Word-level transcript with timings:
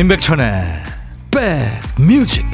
임백천의 0.00 0.82
백뮤직. 1.30 2.46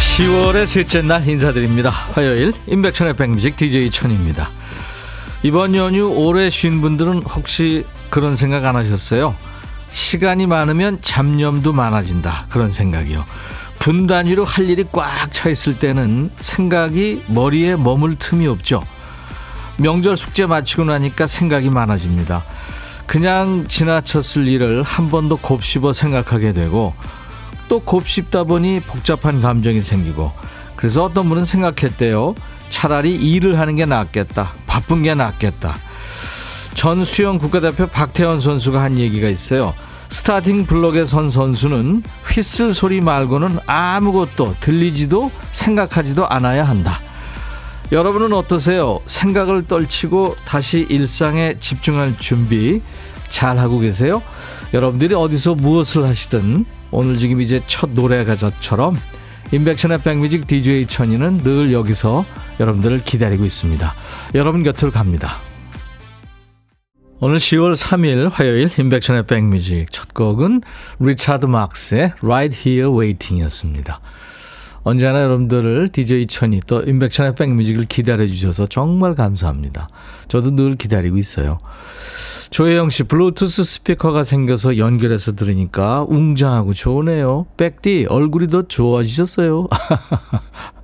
(10월의) 0.00 0.66
셋째 0.66 1.02
날 1.02 1.28
인사드립니다. 1.28 1.90
화요일 1.90 2.52
임백천의 2.66 3.14
백뮤직 3.14 3.56
DJ 3.56 3.88
천입니다 3.90 4.50
이번 5.42 5.74
연휴 5.74 6.06
오래 6.08 6.50
쉰 6.50 6.80
분들은 6.80 7.22
혹시 7.22 7.84
그런 8.10 8.36
생각 8.36 8.64
안 8.64 8.76
하셨어요? 8.76 9.34
시간이 9.90 10.46
많으면 10.46 10.98
잡념도 11.02 11.72
많아진다. 11.72 12.46
그런 12.48 12.70
생각이요. 12.70 13.24
분 13.78 14.06
단위로 14.06 14.44
할 14.44 14.68
일이 14.70 14.84
꽉 14.92 15.32
차 15.32 15.48
있을 15.50 15.78
때는 15.78 16.30
생각이 16.38 17.24
머리에 17.26 17.74
머물 17.76 18.14
틈이 18.14 18.46
없죠. 18.46 18.82
명절 19.78 20.16
숙제 20.16 20.46
마치고 20.46 20.84
나니까 20.84 21.26
생각이 21.26 21.70
많아집니다. 21.70 22.44
그냥 23.06 23.64
지나쳤을 23.66 24.46
일을 24.46 24.82
한 24.84 25.10
번 25.10 25.28
더 25.28 25.34
곱씹어 25.36 25.92
생각하게 25.92 26.52
되고 26.52 26.94
또 27.68 27.80
곱씹다 27.80 28.44
보니 28.44 28.80
복잡한 28.80 29.40
감정이 29.42 29.82
생기고 29.82 30.30
그래서 30.76 31.04
어떤 31.04 31.28
분은 31.28 31.44
생각했대요. 31.44 32.34
차라리 32.72 33.14
일을 33.14 33.60
하는 33.60 33.76
게 33.76 33.84
낫겠다. 33.86 34.54
바쁜 34.66 35.02
게 35.02 35.14
낫겠다. 35.14 35.76
전 36.74 37.04
수영 37.04 37.38
국가대표 37.38 37.86
박태원 37.86 38.40
선수가 38.40 38.82
한 38.82 38.98
얘기가 38.98 39.28
있어요. 39.28 39.74
스타팅 40.08 40.66
블록에 40.66 41.06
선 41.06 41.30
선수는 41.30 42.02
휘슬 42.26 42.74
소리 42.74 43.00
말고는 43.00 43.58
아무것도 43.66 44.56
들리지도 44.60 45.30
생각하지도 45.52 46.26
않아야 46.26 46.64
한다. 46.64 46.98
여러분은 47.92 48.32
어떠세요? 48.32 49.00
생각을 49.06 49.68
떨치고 49.68 50.36
다시 50.46 50.86
일상에 50.88 51.56
집중할 51.60 52.16
준비 52.18 52.80
잘 53.28 53.58
하고 53.58 53.78
계세요? 53.78 54.22
여러분들이 54.72 55.14
어디서 55.14 55.54
무엇을 55.54 56.04
하시든 56.04 56.64
오늘 56.90 57.18
지금 57.18 57.42
이제 57.42 57.60
첫 57.66 57.90
노래 57.90 58.24
가사처럼 58.24 58.96
인백천의 59.52 60.02
백뮤직 60.02 60.46
DJ 60.46 60.86
천이는 60.86 61.42
늘 61.42 61.72
여기서 61.72 62.24
여러분들을 62.60 63.04
기다리고 63.04 63.44
있습니다. 63.44 63.94
여러분 64.34 64.62
곁으로 64.62 64.90
갑니다. 64.90 65.36
오늘 67.20 67.38
10월 67.38 67.76
3일 67.76 68.30
화요일 68.32 68.68
인백천의 68.76 69.26
백뮤직 69.26 69.92
첫 69.92 70.12
곡은 70.12 70.62
리차드 70.98 71.46
막스의 71.46 72.14
Right 72.20 72.68
Here 72.68 72.92
Waiting 72.92 73.40
이었습니다. 73.42 74.00
언제나 74.82 75.22
여러분들을 75.22 75.90
DJ 75.90 76.26
천이 76.26 76.62
또 76.66 76.82
인백천의 76.82 77.36
백뮤직을 77.36 77.84
기다려 77.84 78.26
주셔서 78.26 78.66
정말 78.66 79.14
감사합니다. 79.14 79.88
저도 80.26 80.56
늘 80.56 80.74
기다리고 80.74 81.16
있어요. 81.16 81.60
조혜영 82.50 82.90
씨, 82.90 83.04
블루투스 83.04 83.64
스피커가 83.64 84.24
생겨서 84.24 84.76
연결해서 84.76 85.32
들으니까 85.36 86.04
웅장하고 86.08 86.74
좋으네요. 86.74 87.46
백디, 87.56 88.06
얼굴이 88.10 88.48
더 88.48 88.62
좋아지셨어요. 88.68 89.68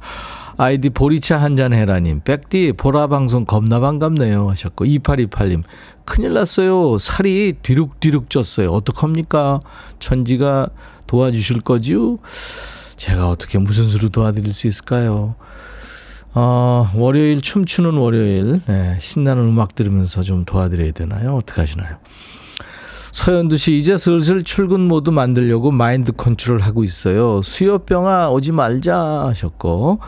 아이디 0.60 0.90
보리차 0.90 1.38
한잔 1.40 1.72
해라님, 1.72 2.22
백디, 2.24 2.72
보라방송 2.76 3.44
겁나 3.44 3.78
반갑네요. 3.78 4.50
하셨고, 4.50 4.86
2828님, 4.86 5.62
큰일 6.04 6.34
났어요. 6.34 6.98
살이 6.98 7.54
뒤룩뒤룩 7.62 8.28
쪘어요. 8.28 8.72
어떡합니까? 8.72 9.60
천지가 10.00 10.70
도와주실 11.06 11.60
거지요? 11.60 12.18
제가 12.96 13.28
어떻게 13.30 13.60
무슨 13.60 13.86
수로 13.86 14.08
도와드릴 14.08 14.52
수 14.52 14.66
있을까요? 14.66 15.36
어, 16.34 16.90
월요일 16.96 17.40
춤추는 17.40 17.92
월요일 17.94 18.60
네, 18.66 18.98
신나는 19.00 19.44
음악 19.44 19.76
들으면서 19.76 20.24
좀 20.24 20.44
도와드려야 20.44 20.90
되나요? 20.90 21.36
어떻게 21.36 21.60
하시나요? 21.60 21.98
서현두 23.12 23.56
씨 23.56 23.76
이제 23.76 23.96
슬슬 23.96 24.42
출근 24.42 24.80
모드 24.80 25.10
만들려고 25.10 25.70
마인드 25.70 26.12
컨트롤 26.12 26.60
하고 26.60 26.82
있어요. 26.82 27.42
수요병아 27.42 28.30
오지 28.30 28.52
말자 28.52 28.96
하셨고 29.28 30.00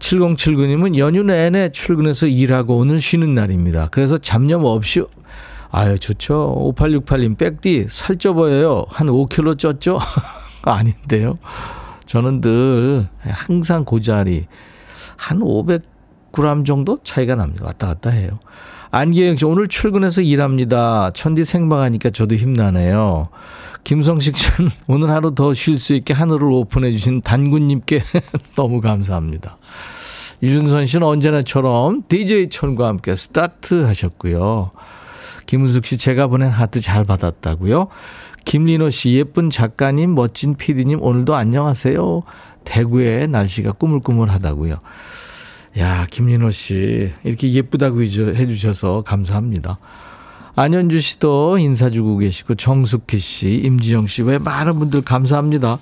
7079님은 0.00 0.98
연휴 0.98 1.22
내내 1.22 1.70
출근해서 1.70 2.26
일하고 2.26 2.76
오늘 2.76 3.00
쉬는 3.00 3.34
날입니다. 3.34 3.88
그래서 3.90 4.18
잡념 4.18 4.64
없이 4.64 5.02
아유 5.70 5.98
좋죠. 5.98 6.74
5868님 6.74 7.38
백디 7.38 7.86
살쪄 7.88 8.32
보여요. 8.32 8.86
한 8.88 9.06
5kg 9.06 9.56
쪘죠? 9.56 10.00
아닌데요. 10.62 11.36
저는 12.06 12.40
늘 12.40 13.06
항상 13.22 13.84
그 13.84 14.00
자리 14.00 14.46
한 15.16 15.38
500g 15.38 16.66
정도 16.66 16.98
차이가 17.04 17.36
납니다. 17.36 17.66
왔다 17.66 17.86
갔다 17.86 18.10
해요. 18.10 18.40
안기영 18.90 19.36
씨, 19.36 19.44
오늘 19.44 19.68
출근해서 19.68 20.22
일합니다. 20.22 21.12
천디 21.12 21.44
생방하니까 21.44 22.10
저도 22.10 22.34
힘나네요. 22.34 23.28
김성식 23.84 24.36
씨는 24.36 24.70
오늘 24.86 25.10
하루 25.10 25.34
더 25.34 25.52
쉴 25.54 25.78
수 25.78 25.94
있게 25.94 26.14
하늘을 26.14 26.44
오픈해 26.44 26.92
주신 26.92 27.22
단군님께 27.22 28.02
너무 28.56 28.80
감사합니다. 28.80 29.58
유준선 30.42 30.86
씨는 30.86 31.06
언제나처럼 31.06 32.04
DJ 32.08 32.48
천과 32.48 32.86
함께 32.88 33.14
스타트 33.14 33.82
하셨고요. 33.82 34.70
김은숙 35.46 35.84
씨, 35.86 35.98
제가 35.98 36.28
보낸 36.28 36.48
하트 36.48 36.80
잘 36.80 37.04
받았다고요. 37.04 37.88
김리노 38.44 38.90
씨, 38.90 39.12
예쁜 39.12 39.50
작가님, 39.50 40.14
멋진 40.14 40.54
피디님, 40.54 41.02
오늘도 41.02 41.34
안녕하세요. 41.34 42.22
대구의 42.64 43.28
날씨가 43.28 43.72
꾸물꾸물하다고요. 43.72 44.78
야, 45.78 46.06
김민호 46.10 46.50
씨, 46.50 47.12
이렇게 47.22 47.52
예쁘다고 47.52 48.02
해주셔서 48.02 49.02
감사합니다. 49.02 49.78
안현주 50.56 51.00
씨도 51.00 51.58
인사주고 51.58 52.18
계시고, 52.18 52.54
정숙희 52.56 53.18
씨, 53.18 53.50
임지영 53.64 54.06
씨, 54.06 54.22
왜 54.22 54.38
많은 54.38 54.78
분들 54.78 55.02
감사합니다. 55.02 55.78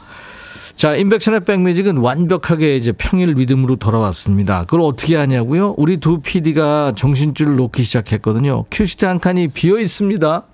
자, 0.77 0.95
인백천의 0.95 1.41
백뮤직은 1.41 1.97
완벽하게 1.97 2.77
이제 2.77 2.93
평일 2.93 3.33
리듬으로 3.33 3.75
돌아왔습니다. 3.77 4.61
그걸 4.61 4.83
어떻게 4.83 5.17
하냐고요? 5.17 5.75
우리 5.77 5.97
두 5.97 6.21
PD가 6.21 6.93
정신줄을 6.97 7.57
놓기 7.57 7.83
시작했거든요. 7.83 8.65
큐시트 8.71 9.05
한 9.05 9.19
칸이 9.19 9.49
비어 9.49 9.79
있습니다. 9.79 10.45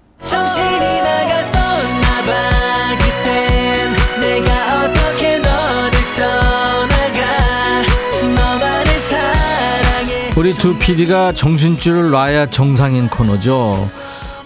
우리 10.36 10.52
두 10.52 10.78
PD가 10.78 11.32
정신줄을 11.32 12.10
놔야 12.10 12.50
정상인 12.50 13.08
코너죠. 13.08 13.90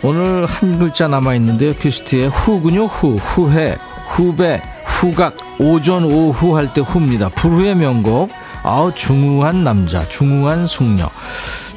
오늘 0.03 0.47
한 0.47 0.79
글자 0.79 1.09
남아있는데요. 1.09 1.75
큐시트에 1.75 2.27
후군요. 2.27 2.85
후, 2.85 3.17
후회, 3.17 3.77
후배, 4.09 4.61
후각, 4.85 5.37
오전, 5.59 6.05
오후 6.05 6.57
할 6.57 6.69
때 6.73 6.81
후입니다. 6.81 7.29
불후의 7.31 7.75
명곡. 7.75 8.31
아우, 8.63 8.93
중후한 8.95 9.65
남자, 9.65 10.09
중후한 10.09 10.67
숙녀. 10.67 11.09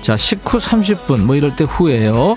자, 0.01 0.17
식후 0.17 0.57
30분, 0.57 1.21
뭐 1.21 1.35
이럴 1.35 1.55
때 1.55 1.63
후예요. 1.63 2.35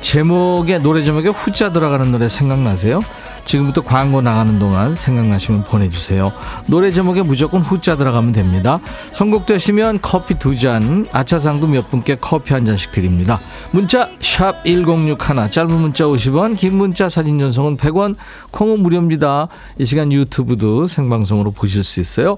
제목에, 0.00 0.78
노래 0.78 1.02
제목에 1.02 1.28
후자 1.28 1.72
들어가는 1.72 2.10
노래 2.12 2.28
생각나세요? 2.28 3.00
지금부터 3.48 3.80
광고 3.80 4.20
나가는 4.20 4.58
동안 4.58 4.94
생각나시면 4.94 5.64
보내주세요. 5.64 6.30
노래 6.66 6.90
제목에 6.90 7.22
무조건 7.22 7.62
후자 7.62 7.96
들어가면 7.96 8.32
됩니다. 8.32 8.78
선곡되시면 9.12 10.00
커피 10.02 10.38
두 10.38 10.54
잔, 10.54 11.06
아차상도 11.12 11.66
몇 11.66 11.90
분께 11.90 12.18
커피 12.20 12.52
한 12.52 12.66
잔씩 12.66 12.92
드립니다. 12.92 13.40
문자 13.70 14.10
1061, 14.20 15.16
짧은 15.50 15.70
문자 15.70 16.04
50원, 16.04 16.58
긴 16.58 16.76
문자 16.76 17.08
사진 17.08 17.38
전송은 17.38 17.78
100원, 17.78 18.16
콩은 18.50 18.80
무료입니다. 18.80 19.48
이 19.78 19.84
시간 19.86 20.12
유튜브도 20.12 20.86
생방송으로 20.86 21.52
보실 21.52 21.82
수 21.84 22.00
있어요. 22.00 22.36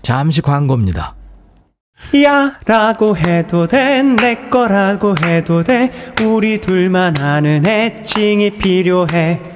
잠시 0.00 0.40
광고입니다. 0.40 1.14
야 2.22 2.52
라고 2.66 3.14
해도 3.16 3.66
돼 3.66 4.02
내 4.02 4.48
거라고 4.48 5.14
해도 5.24 5.62
돼 5.62 5.90
우리 6.22 6.60
둘만 6.60 7.18
아는 7.18 7.66
애칭이 7.66 8.50
필요해 8.58 9.55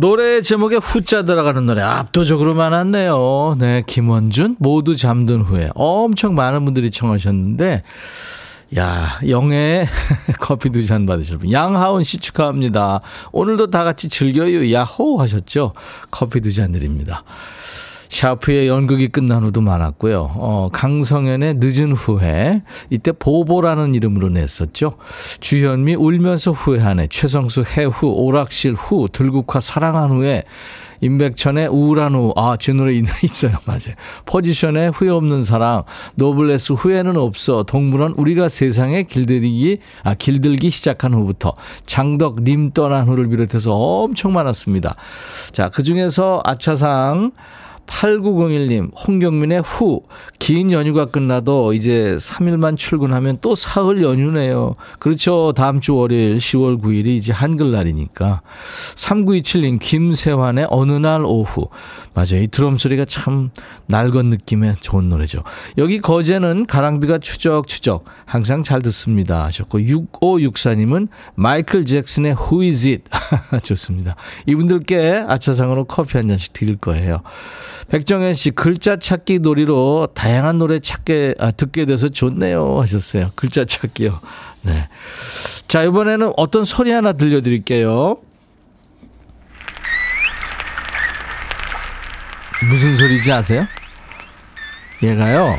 노래 0.00 0.40
제목에 0.40 0.76
후자 0.76 1.24
들어가는 1.24 1.66
노래 1.66 1.82
압도적으로 1.82 2.54
많았네요. 2.54 3.56
네, 3.58 3.82
김원준 3.86 4.56
모두 4.58 4.96
잠든 4.96 5.42
후에 5.42 5.70
엄청 5.74 6.34
많은 6.34 6.64
분들이 6.64 6.90
청하셨는데 6.90 7.82
야, 8.78 9.18
영애 9.28 9.86
커피 10.40 10.70
두 10.70 10.86
잔 10.86 11.04
받으실 11.04 11.38
분. 11.38 11.52
양하운 11.52 12.02
씨 12.04 12.18
축하합니다. 12.18 13.00
오늘도 13.32 13.70
다 13.70 13.84
같이 13.84 14.08
즐겨요. 14.08 14.72
야호 14.72 15.20
하셨죠? 15.20 15.74
커피 16.10 16.40
두 16.40 16.52
잔 16.52 16.72
드립니다. 16.72 17.22
샤프의 18.10 18.66
연극이 18.66 19.08
끝난 19.08 19.44
후도 19.44 19.60
많았고요. 19.60 20.32
어, 20.34 20.68
강성현의 20.72 21.54
늦은 21.58 21.92
후회. 21.92 22.62
이때 22.90 23.12
보보라는 23.12 23.94
이름으로 23.94 24.28
냈었죠. 24.28 24.96
주현미 25.40 25.94
울면서 25.94 26.50
후회하네. 26.52 27.06
최성수 27.08 27.64
해후, 27.76 28.08
오락실 28.08 28.74
후, 28.74 29.08
들국화 29.10 29.60
사랑한 29.60 30.10
후에 30.10 30.42
임백천의 31.02 31.68
우울한 31.68 32.14
후. 32.14 32.32
아, 32.36 32.56
제 32.58 32.72
노래 32.72 32.92
있어요. 33.22 33.52
맞아요. 33.64 33.94
포지션에 34.26 34.88
후회 34.88 35.08
없는 35.10 35.44
사랑. 35.44 35.84
노블레스 36.16 36.74
후회는 36.74 37.16
없어. 37.16 37.62
동물원 37.62 38.14
우리가 38.18 38.48
세상에 38.48 39.04
길들이기, 39.04 39.78
아, 40.02 40.14
길들기 40.14 40.68
시작한 40.70 41.14
후부터. 41.14 41.54
장덕 41.86 42.42
님 42.42 42.72
떠난 42.72 43.08
후를 43.08 43.28
비롯해서 43.28 43.72
엄청 43.72 44.32
많았습니다. 44.32 44.96
자, 45.52 45.70
그 45.70 45.84
중에서 45.84 46.42
아차상. 46.44 47.30
8901님, 47.90 48.92
홍경민의 48.96 49.62
후. 49.62 50.02
긴 50.38 50.70
연휴가 50.72 51.04
끝나도 51.04 51.74
이제 51.74 52.16
3일만 52.18 52.78
출근하면 52.78 53.38
또 53.40 53.54
사흘 53.54 54.02
연휴네요. 54.02 54.76
그렇죠. 54.98 55.52
다음 55.54 55.80
주 55.80 55.96
월요일 55.96 56.38
10월 56.38 56.80
9일이 56.80 57.08
이제 57.08 57.32
한글날이니까. 57.32 58.42
3927님, 58.94 59.78
김세환의 59.80 60.68
어느 60.70 60.92
날 60.92 61.24
오후. 61.24 61.68
맞아요. 62.14 62.42
이 62.42 62.48
드럼 62.48 62.76
소리가 62.76 63.04
참 63.04 63.50
낡은 63.86 64.26
느낌의 64.30 64.76
좋은 64.80 65.08
노래죠. 65.08 65.42
여기 65.78 66.00
거제는 66.00 66.66
가랑비가 66.66 67.18
추적추적 67.18 68.04
항상 68.24 68.62
잘 68.62 68.82
듣습니다 68.82 69.44
하셨고 69.44 69.78
6564님은 69.78 71.08
마이클 71.34 71.84
잭슨의 71.84 72.32
Who 72.32 72.62
is 72.62 72.86
it? 72.86 73.04
좋습니다. 73.62 74.16
이분들께 74.46 75.24
아차상으로 75.26 75.84
커피 75.84 76.16
한 76.16 76.28
잔씩 76.28 76.52
드릴 76.52 76.76
거예요. 76.76 77.22
백정현 77.88 78.34
씨 78.34 78.50
글자 78.50 78.96
찾기 78.96 79.40
놀이로 79.40 80.08
다양한 80.14 80.58
노래 80.58 80.80
찾게 80.80 81.34
아, 81.38 81.50
듣게 81.50 81.84
돼서 81.86 82.08
좋네요 82.08 82.80
하셨어요. 82.80 83.30
글자 83.34 83.64
찾기요. 83.64 84.20
네. 84.62 84.88
자 85.68 85.82
이번에는 85.82 86.32
어떤 86.36 86.64
소리 86.64 86.90
하나 86.92 87.12
들려드릴게요. 87.12 88.18
무슨 92.68 92.96
소리지 92.96 93.32
아세요? 93.32 93.66
얘가요. 95.02 95.56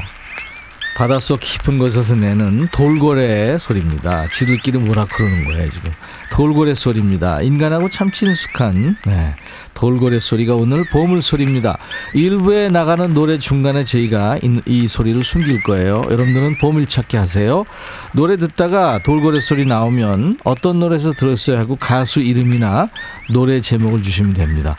바닷속 0.96 1.40
깊은 1.40 1.80
곳에서 1.80 2.16
내는 2.16 2.68
돌고래 2.72 3.58
소리입니다. 3.58 4.28
지들끼리 4.32 4.78
뭐라 4.78 5.06
그러는 5.06 5.46
거예요, 5.46 5.70
지금. 5.70 5.92
돌고래 6.32 6.74
소리입니다. 6.74 7.42
인간하고 7.42 7.90
참 7.90 8.12
친숙한, 8.12 8.98
네. 9.06 9.36
돌고래 9.74 10.20
소리가 10.20 10.56
오늘 10.56 10.86
보물 10.86 11.22
소리입니다. 11.22 11.78
일부에 12.14 12.70
나가는 12.70 13.14
노래 13.14 13.40
중간에 13.40 13.84
저희가 13.84 14.40
이, 14.44 14.62
이 14.66 14.88
소리를 14.88 15.24
숨길 15.24 15.64
거예요. 15.64 16.04
여러분들은 16.06 16.58
보물 16.60 16.86
찾기 16.86 17.18
하세요. 17.18 17.66
노래 18.14 18.38
듣다가 18.38 19.02
돌고래 19.02 19.40
소리 19.40 19.66
나오면 19.66 20.40
어떤 20.44 20.80
노래에서 20.80 21.14
들었어요 21.14 21.58
하고 21.58 21.78
가수 21.78 22.20
이름이나 22.20 22.90
노래 23.32 23.62
제목을 23.62 24.04
주시면 24.04 24.34
됩니다. 24.34 24.78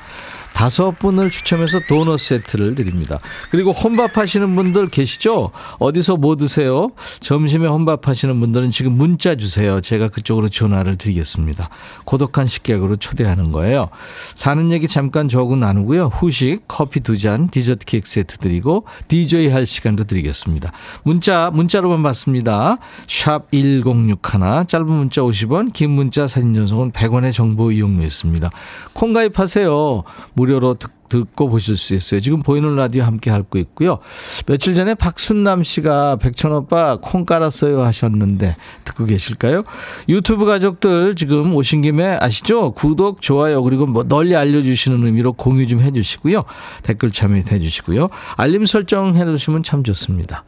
다섯 0.55 0.99
분을 0.99 1.31
추첨해서 1.31 1.81
도넛 1.89 2.21
세트를 2.21 2.75
드립니다. 2.75 3.21
그리고 3.51 3.73
혼밥 3.73 4.17
하시는 4.17 4.55
분들 4.55 4.89
계시죠? 4.89 5.51
어디서 5.79 6.17
뭐 6.17 6.37
드세요? 6.37 6.91
점심에 7.21 7.67
혼밥 7.67 8.09
하시는 8.09 8.39
분들은 8.39 8.71
지금 8.71 8.93
문자 8.93 9.35
주세요. 9.35 9.81
제가 9.81 10.09
그쪽으로 10.09 10.49
전화를 10.49 10.97
드리겠습니다. 10.97 11.69
고독한 12.05 12.47
식객으로 12.47 12.97
초대하는 12.97 13.53
거예요. 13.53 13.89
사는 14.35 14.73
얘기 14.73 14.89
잠깐 14.89 15.29
저하고 15.29 15.57
나누고요. 15.57 16.07
후식, 16.07 16.63
커피 16.69 17.01
두 17.01 17.19
잔, 17.19 17.49
디저트 17.49 17.87
케이크 17.87 18.09
세트 18.09 18.39
드리고 18.39 18.87
DJ 19.09 19.49
할 19.49 19.67
시간도 19.67 20.05
드리겠습니다. 20.05 20.73
문자, 21.03 21.51
문자로만 21.53 22.03
받습니다. 22.03 22.79
샵 23.07 23.51
1061, 23.51 24.67
짧은 24.67 24.87
문자 24.87 25.23
50원, 25.23 25.73
긴 25.73 25.91
문자 25.91 26.27
사진 26.27 26.55
전송은 26.55 26.93
100원의 26.93 27.33
정보 27.33 27.73
이용료 27.73 28.05
있습니다. 28.05 28.51
콩 28.93 29.13
가입하세요. 29.13 30.05
무료로 30.43 30.77
듣고 31.09 31.49
보실 31.49 31.77
수 31.77 31.95
있어요. 31.95 32.21
지금 32.21 32.41
보이는 32.41 32.75
라디오 32.75 33.05
함께 33.05 33.31
하고 33.31 33.59
있고요. 33.59 33.99
며칠 34.47 34.75
전에 34.75 34.95
박순남 34.95 35.63
씨가 35.63 36.17
백천 36.17 36.53
오빠 36.53 36.97
콩 36.97 37.25
깔았어요 37.25 37.83
하셨는데 37.83 38.57
듣고 38.85 39.05
계실까요? 39.05 39.63
유튜브 40.09 40.45
가족들 40.47 41.15
지금 41.15 41.55
오신 41.55 41.83
김에 41.83 42.17
아시죠? 42.21 42.73
구독, 42.73 43.21
좋아요 43.21 43.63
그리고 43.63 43.87
뭐 43.87 44.05
널리 44.05 44.35
알려주시는 44.35 45.05
의미로 45.05 45.33
공유 45.33 45.67
좀 45.67 45.81
해주시고요. 45.81 46.45
댓글 46.83 47.11
참여해 47.11 47.59
주시고요. 47.59 48.09
알림 48.37 48.67
설정 48.67 49.15
해두시면 49.15 49.63
참 49.63 49.85
좋습니다. 49.85 50.45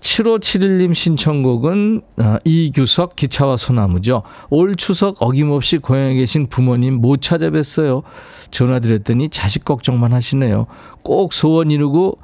7571님 0.00 0.94
신청곡은 0.94 2.00
어, 2.18 2.36
이규석 2.44 3.16
기차와 3.16 3.56
소나무죠. 3.56 4.22
올 4.48 4.76
추석 4.76 5.16
어김없이 5.20 5.78
고향에 5.78 6.14
계신 6.14 6.46
부모님 6.46 6.94
못 6.94 7.20
찾아뵀어요. 7.20 8.02
전화드렸더니 8.50 9.28
자식 9.28 9.64
걱정만 9.64 10.12
하시네요. 10.12 10.66
꼭 11.02 11.32
소원 11.32 11.70
이루고 11.70 12.18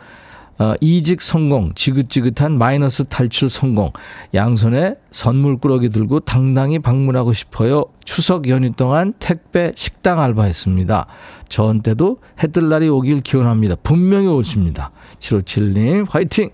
어, 0.58 0.74
이직 0.80 1.20
성공, 1.20 1.72
지긋지긋한 1.74 2.56
마이너스 2.56 3.04
탈출 3.04 3.50
성공, 3.50 3.92
양손에 4.32 4.94
선물꾸러기 5.10 5.90
들고 5.90 6.20
당당히 6.20 6.78
방문하고 6.78 7.32
싶어요. 7.34 7.84
추석 8.04 8.48
연휴 8.48 8.72
동안 8.72 9.12
택배 9.18 9.72
식당 9.74 10.20
알바했습니다. 10.20 11.06
저한테도 11.48 12.18
해뜰 12.42 12.68
날이 12.70 12.88
오길 12.88 13.20
기원합니다. 13.20 13.76
분명히 13.82 14.28
오십니다. 14.28 14.92
757님, 15.18 16.06
화이팅! 16.08 16.50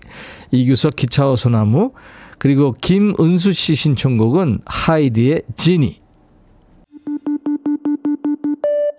이규석 0.51 0.95
기차와 0.97 1.37
소나무, 1.37 1.93
그리고 2.39 2.73
김은수 2.73 3.53
씨 3.53 3.75
신청곡은 3.75 4.59
하이디의 4.65 5.43
지니. 5.55 6.02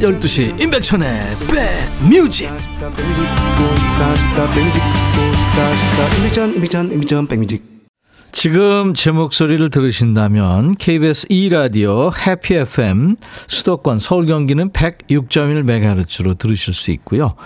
12시 0.00 0.60
임백천의 0.60 1.08
백뮤직 7.28 7.62
지금 8.32 8.94
제 8.94 9.10
목소리를 9.12 9.70
들으신다면 9.70 10.74
KBS 10.76 11.28
2라디오 11.28 12.12
해피 12.26 12.54
FM 12.54 13.16
수도권 13.46 14.00
서울 14.00 14.26
경기는 14.26 14.70
106.1MHz로 14.70 16.36
들으실 16.36 16.74
수 16.74 16.90
있고요. 16.90 17.36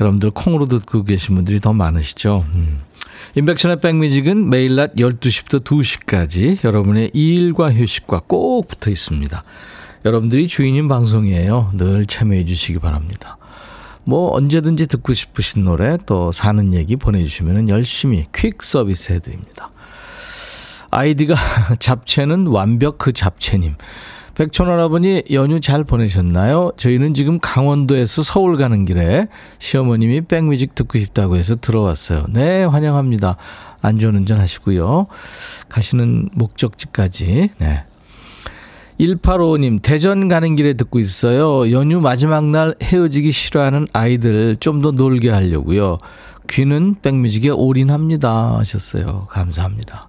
여러분들 0.00 0.30
콩으로 0.30 0.68
듣고 0.68 1.04
계신 1.04 1.34
분들이 1.34 1.60
더 1.60 1.72
많으시죠. 1.72 2.44
음. 2.54 2.80
인백션의 3.34 3.80
백뮤직은 3.80 4.48
매일 4.48 4.76
낮 4.76 4.94
12시부터 4.94 5.64
2시까지 5.64 6.62
여러분의 6.64 7.10
일과 7.14 7.72
휴식과 7.72 8.22
꼭 8.26 8.68
붙어 8.68 8.90
있습니다. 8.90 9.42
여러분들이 10.04 10.48
주인인 10.48 10.88
방송이에요. 10.88 11.72
늘 11.74 12.06
참여해 12.06 12.44
주시기 12.44 12.78
바랍니다. 12.78 13.36
뭐 14.04 14.34
언제든지 14.34 14.86
듣고 14.86 15.12
싶으신 15.12 15.64
노래 15.64 15.98
또 16.06 16.32
사는 16.32 16.72
얘기 16.72 16.96
보내주시면 16.96 17.68
열심히 17.68 18.26
퀵 18.34 18.62
서비스 18.62 19.12
해드립니다. 19.12 19.70
아이디가 20.90 21.34
잡채는 21.78 22.46
완벽 22.46 22.98
그 22.98 23.12
잡채님. 23.12 23.74
백촌 24.34 24.68
할아버니 24.68 25.24
연휴 25.32 25.60
잘 25.60 25.82
보내셨나요? 25.82 26.70
저희는 26.76 27.12
지금 27.12 27.40
강원도에서 27.40 28.22
서울 28.22 28.56
가는 28.56 28.84
길에 28.84 29.26
시어머님이 29.58 30.22
백뮤직 30.22 30.76
듣고 30.76 31.00
싶다고 31.00 31.36
해서 31.36 31.56
들어왔어요. 31.56 32.26
네, 32.30 32.62
환영합니다. 32.62 33.36
안전운전 33.82 34.38
하시고요. 34.38 35.08
가시는 35.68 36.28
목적지까지. 36.34 37.50
네. 37.58 37.84
185님, 38.98 39.80
대전 39.80 40.28
가는 40.28 40.56
길에 40.56 40.72
듣고 40.74 40.98
있어요. 40.98 41.70
연휴 41.70 42.00
마지막 42.00 42.44
날 42.44 42.74
헤어지기 42.82 43.30
싫어하는 43.30 43.86
아이들 43.92 44.56
좀 44.58 44.82
더 44.82 44.90
놀게 44.92 45.30
하려고요. 45.30 45.98
귀는 46.48 46.94
백뮤직에 47.02 47.50
올인합니다. 47.50 48.56
하셨어요. 48.58 49.26
감사합니다. 49.30 50.08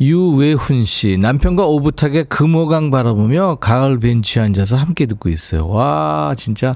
유외훈 0.00 0.84
씨, 0.84 1.18
남편과 1.18 1.66
오붓하게 1.66 2.24
금호강 2.24 2.90
바라보며 2.90 3.56
가을 3.60 3.98
벤치에 3.98 4.42
앉아서 4.42 4.76
함께 4.76 5.04
듣고 5.06 5.28
있어요. 5.28 5.68
와, 5.68 6.34
진짜, 6.36 6.74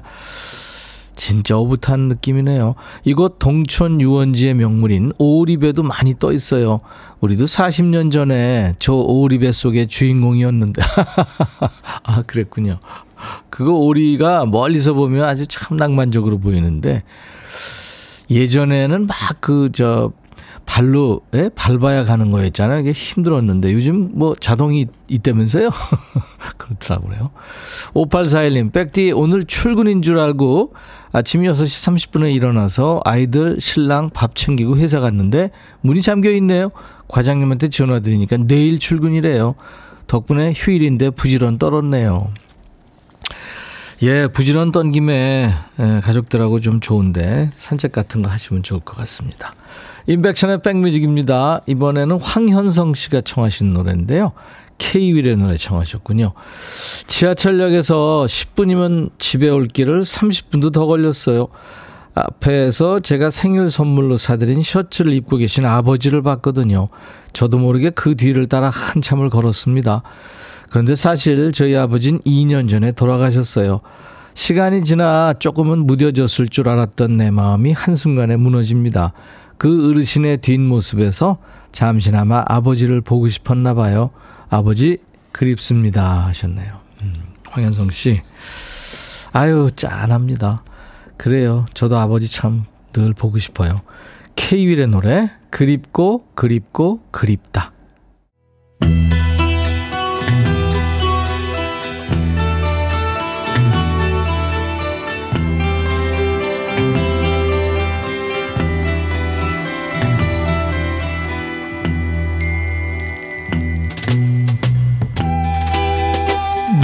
진짜 1.15 1.57
오붓한 1.57 2.07
느낌이네요. 2.07 2.75
이곳 3.03 3.39
동촌 3.39 4.01
유원지의 4.01 4.53
명물인 4.55 5.11
오리배도 5.17 5.83
많이 5.83 6.17
떠 6.17 6.31
있어요. 6.31 6.81
우리도 7.21 7.45
40년 7.45 8.11
전에 8.11 8.75
저 8.79 8.93
오리배 8.93 9.51
속의 9.51 9.87
주인공이었는데. 9.87 10.81
아, 12.03 12.21
그랬군요. 12.23 12.79
그거 13.49 13.73
오리가 13.73 14.45
멀리서 14.45 14.93
보면 14.93 15.23
아주 15.23 15.47
참 15.47 15.77
낭만적으로 15.77 16.37
보이는데, 16.37 17.03
예전에는 18.29 19.07
막 19.07 19.17
그, 19.39 19.69
저, 19.73 20.11
발로 20.65 21.21
예? 21.35 21.49
밟아야 21.55 22.05
가는 22.05 22.31
거였잖아요. 22.31 22.81
이게 22.81 22.91
힘들었는데 22.91 23.71
요즘 23.73 24.11
뭐 24.13 24.35
자동이 24.35 24.87
있다면서요? 25.07 25.69
그렇더라고요. 26.57 27.31
5841님, 27.93 28.73
백디 28.73 29.11
오늘 29.11 29.45
출근인 29.45 30.01
줄 30.01 30.19
알고 30.19 30.73
아침 31.15 31.43
6시 31.43 32.11
30분에 32.11 32.35
일어나서 32.35 32.99
아이들 33.05 33.55
신랑 33.61 34.09
밥 34.09 34.35
챙기고 34.35 34.75
회사 34.75 34.99
갔는데 34.99 35.49
문이 35.79 36.01
잠겨 36.01 36.29
있네요. 36.31 36.71
과장님한테 37.07 37.69
전화 37.69 38.01
드리니까 38.01 38.35
내일 38.35 38.79
출근이래요. 38.79 39.55
덕분에 40.07 40.51
휴일인데 40.53 41.11
부지런 41.11 41.57
떨었네요. 41.57 42.33
예, 44.01 44.27
부지런 44.27 44.73
떤 44.73 44.91
김에 44.91 45.53
예, 45.79 46.01
가족들하고 46.03 46.59
좀 46.59 46.81
좋은데 46.81 47.49
산책 47.55 47.93
같은 47.93 48.21
거 48.21 48.29
하시면 48.29 48.63
좋을 48.63 48.81
것 48.81 48.97
같습니다. 48.97 49.55
임백천의 50.07 50.63
백뮤직입니다. 50.63 51.61
이번에는 51.65 52.19
황현성 52.19 52.93
씨가 52.93 53.21
청하신 53.21 53.71
노래인데요. 53.71 54.33
K-윌의 54.77 55.37
노래 55.37 55.57
청하셨군요. 55.57 56.33
지하철역에서 57.07 58.25
10분이면 58.27 59.11
집에 59.17 59.49
올 59.49 59.67
길을 59.67 60.03
30분도 60.03 60.71
더 60.71 60.85
걸렸어요. 60.85 61.47
앞에서 62.15 63.01
제가 63.01 63.29
생일 63.29 63.69
선물로 63.69 64.17
사드린 64.17 64.61
셔츠를 64.61 65.13
입고 65.13 65.37
계신 65.37 65.65
아버지를 65.65 66.21
봤거든요. 66.21 66.87
저도 67.33 67.57
모르게 67.57 67.89
그 67.89 68.15
뒤를 68.15 68.47
따라 68.47 68.69
한참을 68.69 69.29
걸었습니다. 69.29 70.01
그런데 70.69 70.95
사실 70.95 71.51
저희 71.51 71.75
아버지는 71.75 72.19
2년 72.21 72.69
전에 72.69 72.93
돌아가셨어요. 72.93 73.79
시간이 74.33 74.83
지나 74.83 75.33
조금은 75.39 75.85
무뎌졌을 75.85 76.49
줄 76.49 76.67
알았던 76.69 77.17
내 77.17 77.31
마음이 77.31 77.71
한순간에 77.71 78.35
무너집니다. 78.37 79.13
그 79.57 79.89
어르신의 79.89 80.39
뒷모습에서 80.39 81.37
잠시나마 81.71 82.43
아버지를 82.45 83.01
보고 83.01 83.27
싶었나 83.29 83.73
봐요. 83.73 84.11
아버지 84.49 84.97
그립습니다 85.31 86.25
하셨네요. 86.27 86.79
음, 87.03 87.13
황현성 87.49 87.91
씨. 87.91 88.21
아유 89.31 89.69
짠합니다. 89.75 90.63
그래요. 91.17 91.65
저도 91.73 91.97
아버지 91.97 92.27
참 92.27 92.65
늘 92.95 93.13
보고 93.13 93.37
싶어요. 93.39 93.75
케이윌의 94.37 94.87
노래 94.87 95.29
그립고 95.49 96.25
그립고 96.33 97.01
그립다. 97.11 97.73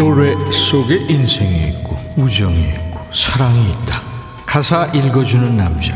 노래 0.01 0.34
속에 0.50 0.96
인생이 0.96 1.67
있고 1.67 1.96
우정이 2.17 2.70
있고 2.70 3.00
사랑이 3.13 3.70
있다. 3.70 4.01
가사 4.48 4.88
읽어주는 4.88 5.55
남자 5.55 5.96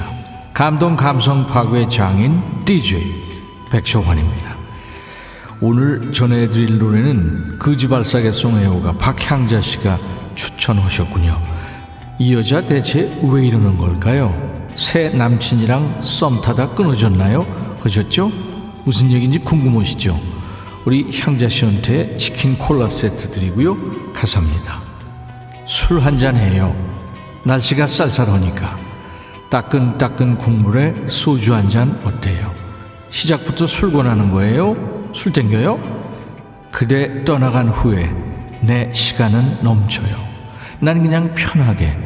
감동 0.54 0.96
감성 0.96 1.48
파괴 1.48 1.88
장인 1.88 2.40
DJ 2.66 3.02
백ሾ환입니다. 3.72 4.58
오늘 5.60 6.12
전해드릴 6.12 6.78
노래는 6.78 7.58
그지발사계송 7.58 8.60
애호가 8.60 8.96
박향자 9.00 9.60
씨가 9.60 9.98
추천하셨군요. 10.36 11.42
이 12.20 12.36
여자 12.36 12.64
대체 12.64 13.12
왜 13.24 13.44
이러는 13.48 13.76
걸까요? 13.76 14.36
새 14.76 15.10
남친이랑 15.10 16.04
썸 16.04 16.42
타다 16.42 16.76
끊어졌나요? 16.76 17.44
하셨죠? 17.82 18.32
무슨 18.84 19.12
얘기인지 19.12 19.40
궁금하시죠? 19.40 20.35
우리 20.86 21.10
향자 21.20 21.50
씨한테 21.50 22.16
치킨 22.16 22.58
콜라 22.58 22.88
세트 22.88 23.32
드리고요. 23.32 24.14
가사입니다. 24.14 24.82
술 25.66 26.00
한 26.00 26.18
잔 26.18 26.38
해요. 26.38 26.76
날씨가 27.44 27.88
쌀쌀하니까. 27.88 28.78
따끈따끈 29.50 30.38
국물에 30.38 30.94
소주 31.08 31.54
한 31.56 31.70
잔 31.70 32.00
어때요? 32.04 32.54
시작부터 33.10 33.66
술 33.66 33.92
권하는 33.92 34.32
거예요? 34.32 34.76
술 35.14 35.32
땡겨요? 35.32 35.80
그대 36.72 37.24
떠나간 37.24 37.70
후에 37.70 38.14
내 38.62 38.92
시간은 38.94 39.60
넘쳐요. 39.62 40.16
난 40.80 41.02
그냥 41.02 41.34
편하게 41.34 41.98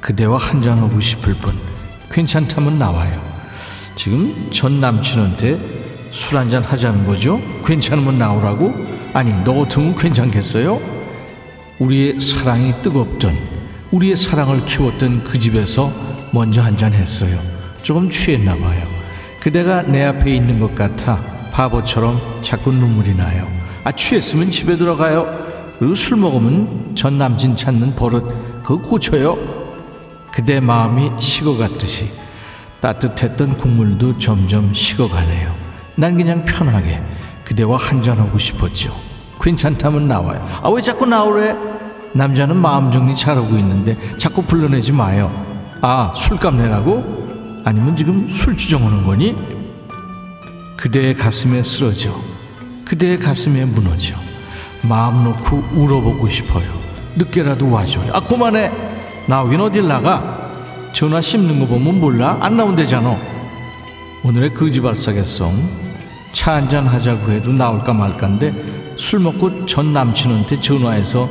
그대와 0.00 0.36
한 0.36 0.60
잔 0.62 0.78
하고 0.78 1.00
싶을 1.00 1.34
뿐 1.34 1.58
괜찮다면 2.10 2.78
나와요. 2.78 3.18
지금 3.94 4.50
전 4.52 4.80
남친한테 4.80 5.75
술 6.16 6.38
한잔 6.38 6.64
하자는 6.64 7.06
거죠? 7.06 7.38
괜찮으면 7.66 8.18
나오라고? 8.18 8.74
아니, 9.12 9.32
너 9.44 9.52
같으면 9.52 9.94
괜찮겠어요? 9.94 10.80
우리의 11.78 12.22
사랑이 12.22 12.72
뜨겁던, 12.80 13.36
우리의 13.90 14.16
사랑을 14.16 14.64
키웠던 14.64 15.24
그 15.24 15.38
집에서 15.38 15.92
먼저 16.32 16.62
한잔 16.62 16.94
했어요. 16.94 17.38
조금 17.82 18.08
취했나 18.08 18.56
봐요. 18.56 18.82
그대가 19.40 19.82
내 19.82 20.04
앞에 20.04 20.34
있는 20.34 20.58
것 20.58 20.74
같아 20.74 21.20
바보처럼 21.52 22.18
자꾸 22.40 22.72
눈물이 22.72 23.14
나요. 23.14 23.46
아, 23.84 23.92
취했으면 23.92 24.50
집에 24.50 24.76
들어가요. 24.78 25.30
그리고 25.78 25.94
술 25.94 26.16
먹으면 26.16 26.96
전 26.96 27.18
남친 27.18 27.56
찾는 27.56 27.94
버릇, 27.94 28.62
그거 28.64 28.78
고쳐요. 28.78 29.36
그대 30.32 30.60
마음이 30.60 31.10
식어갔듯이 31.20 32.08
따뜻했던 32.80 33.58
국물도 33.58 34.18
점점 34.18 34.72
식어가네요. 34.72 35.65
난 35.96 36.14
그냥 36.14 36.44
편하게 36.44 37.02
그대와 37.44 37.76
한잔하고 37.78 38.38
싶었죠. 38.38 38.94
괜찮다면 39.40 40.08
나와요. 40.08 40.46
아, 40.62 40.68
왜 40.70 40.80
자꾸 40.80 41.06
나오래? 41.06 41.56
남자는 42.12 42.56
마음 42.56 42.92
정리 42.92 43.14
잘하고 43.14 43.56
있는데 43.58 43.96
자꾸 44.18 44.42
불러내지 44.42 44.92
마요. 44.92 45.30
아, 45.80 46.12
술값 46.14 46.54
내라고? 46.54 47.62
아니면 47.64 47.96
지금 47.96 48.28
술 48.28 48.56
주정하는 48.56 49.04
거니? 49.04 49.34
그대의 50.76 51.14
가슴에 51.14 51.62
쓰러져. 51.62 52.14
그대의 52.84 53.18
가슴에 53.18 53.64
무너져. 53.64 54.14
마음 54.88 55.24
놓고 55.24 55.56
울어보고 55.74 56.28
싶어요. 56.28 56.66
늦게라도 57.16 57.70
와줘요. 57.70 58.12
아, 58.12 58.20
그만해. 58.20 58.70
나오긴 59.28 59.60
어딜 59.60 59.88
나가? 59.88 60.52
전화 60.92 61.20
씹는 61.20 61.58
거 61.60 61.66
보면 61.66 62.00
몰라? 62.00 62.38
안 62.40 62.56
나온대잖아. 62.56 63.16
오늘의 64.24 64.54
거지발사계송 64.54 65.85
차 66.36 66.56
한잔 66.56 66.86
하자고 66.86 67.32
해도 67.32 67.50
나올까 67.50 67.94
말까인데 67.94 68.52
술 68.96 69.20
먹고 69.20 69.64
전 69.64 69.94
남친한테 69.94 70.60
전화해서 70.60 71.26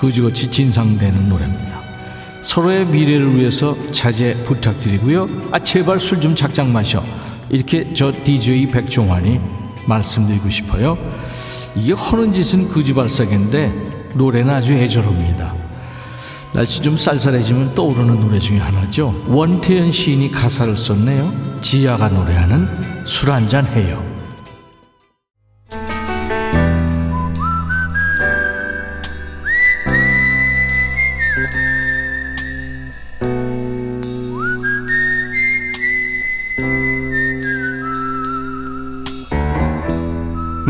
그지같이 0.00 0.50
진상되는 0.50 1.28
노래입니다. 1.28 1.78
서로의 2.40 2.86
미래를 2.86 3.36
위해서 3.36 3.76
자제 3.92 4.42
부탁드리고요. 4.44 5.28
아 5.52 5.58
제발 5.58 6.00
술 6.00 6.20
좀 6.20 6.34
작작 6.34 6.66
마셔. 6.66 7.04
이렇게 7.50 7.92
저 7.92 8.10
DJ 8.10 8.70
백종환이 8.70 9.38
말씀드리고 9.86 10.48
싶어요. 10.48 10.96
이게 11.76 11.92
허는 11.92 12.32
짓은 12.32 12.68
그지발사계인데 12.68 14.12
노래는 14.14 14.52
아주 14.52 14.72
애절합니다. 14.72 15.54
날씨 16.54 16.80
좀 16.80 16.96
쌀쌀해지면 16.96 17.74
떠오르는 17.74 18.18
노래 18.18 18.38
중에 18.38 18.56
하나죠. 18.58 19.14
원태현 19.26 19.92
시인이 19.92 20.32
가사를 20.32 20.74
썼네요. 20.74 21.60
지아가 21.60 22.08
노래하는 22.08 23.04
술 23.04 23.30
한잔 23.30 23.66
해요. 23.66 24.07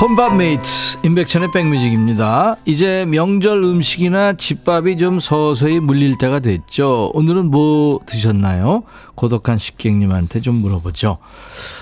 혼밥 0.00 0.36
mate 0.36 0.62
인백천의 1.02 1.50
백뮤직입니다. 1.52 2.54
이제 2.64 3.04
명절 3.08 3.64
음식이나 3.64 4.34
집밥이 4.34 4.96
좀 4.96 5.18
서서히 5.18 5.80
물릴 5.80 6.18
때가 6.18 6.38
됐죠. 6.38 7.10
오늘은 7.14 7.50
뭐 7.50 7.98
드셨나요? 8.06 8.84
고독한 9.16 9.58
식객님한테 9.58 10.40
좀 10.40 10.54
물어보죠. 10.54 11.18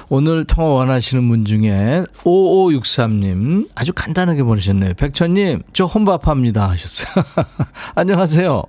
오늘 0.08 0.46
통화 0.46 0.68
원하시는 0.68 1.28
분 1.28 1.44
중에 1.44 2.04
5563님 2.22 3.68
아주 3.74 3.92
간단하게 3.92 4.44
보내셨네요. 4.44 4.94
백천님 4.94 5.64
저 5.74 5.84
혼밥합니다 5.84 6.70
하셨어요. 6.70 7.22
안녕하세요. 7.96 8.62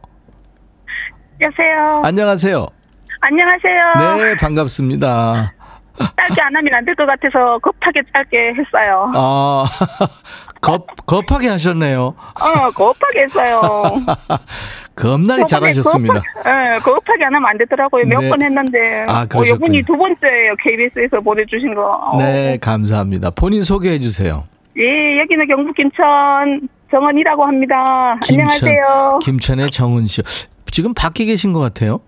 여보세요. 1.40 2.02
안녕하세요. 2.04 2.68
안녕하세요. 3.22 4.18
네 4.18 4.36
반갑습니다. 4.36 5.54
짧게 5.98 6.42
안 6.42 6.56
하면 6.56 6.74
안 6.74 6.86
될 6.86 6.96
것 6.96 7.06
같아서 7.06 7.58
급하게 7.60 8.02
짧게 8.14 8.54
했어요. 8.56 9.12
아 9.16 9.66
겁, 10.62 10.86
겁하게 11.06 11.50
하셨네요. 11.50 12.02
어, 12.36 12.72
급하게 12.76 13.24
했어요. 13.24 13.62
겁나게 14.96 15.46
잘하셨습니다. 15.46 16.22
급하, 16.22 16.50
예, 16.76 16.80
급하게 16.80 17.26
안 17.26 17.36
하면 17.36 17.50
안 17.50 17.58
되더라고요. 17.60 18.04
몇 18.08 18.20
네. 18.22 18.30
번 18.30 18.42
했는데. 18.42 19.06
아, 19.08 19.22
어, 19.22 19.26
그러셨군요. 19.28 19.56
이분이 19.78 19.84
두 19.84 19.96
번째예요. 19.96 20.56
KBS에서 20.64 21.22
보내주신 21.22 21.76
거. 21.76 21.84
어. 21.84 22.18
네, 22.18 22.58
감사합니다. 22.60 23.30
본인 23.32 23.62
소개해 23.64 24.00
주세요. 24.00 24.46
예, 24.78 25.20
여기는 25.20 25.48
경북 25.48 25.76
김천 25.76 26.68
정원이라고 26.90 27.46
합니다. 27.46 28.18
안녕하세요. 28.28 29.20
김천의 29.24 29.70
정은 29.70 30.08
씨. 30.08 30.24
지금 30.72 30.94
밖에 30.96 31.26
계신 31.26 31.54
것 31.54 31.60
같아요. 31.60 32.00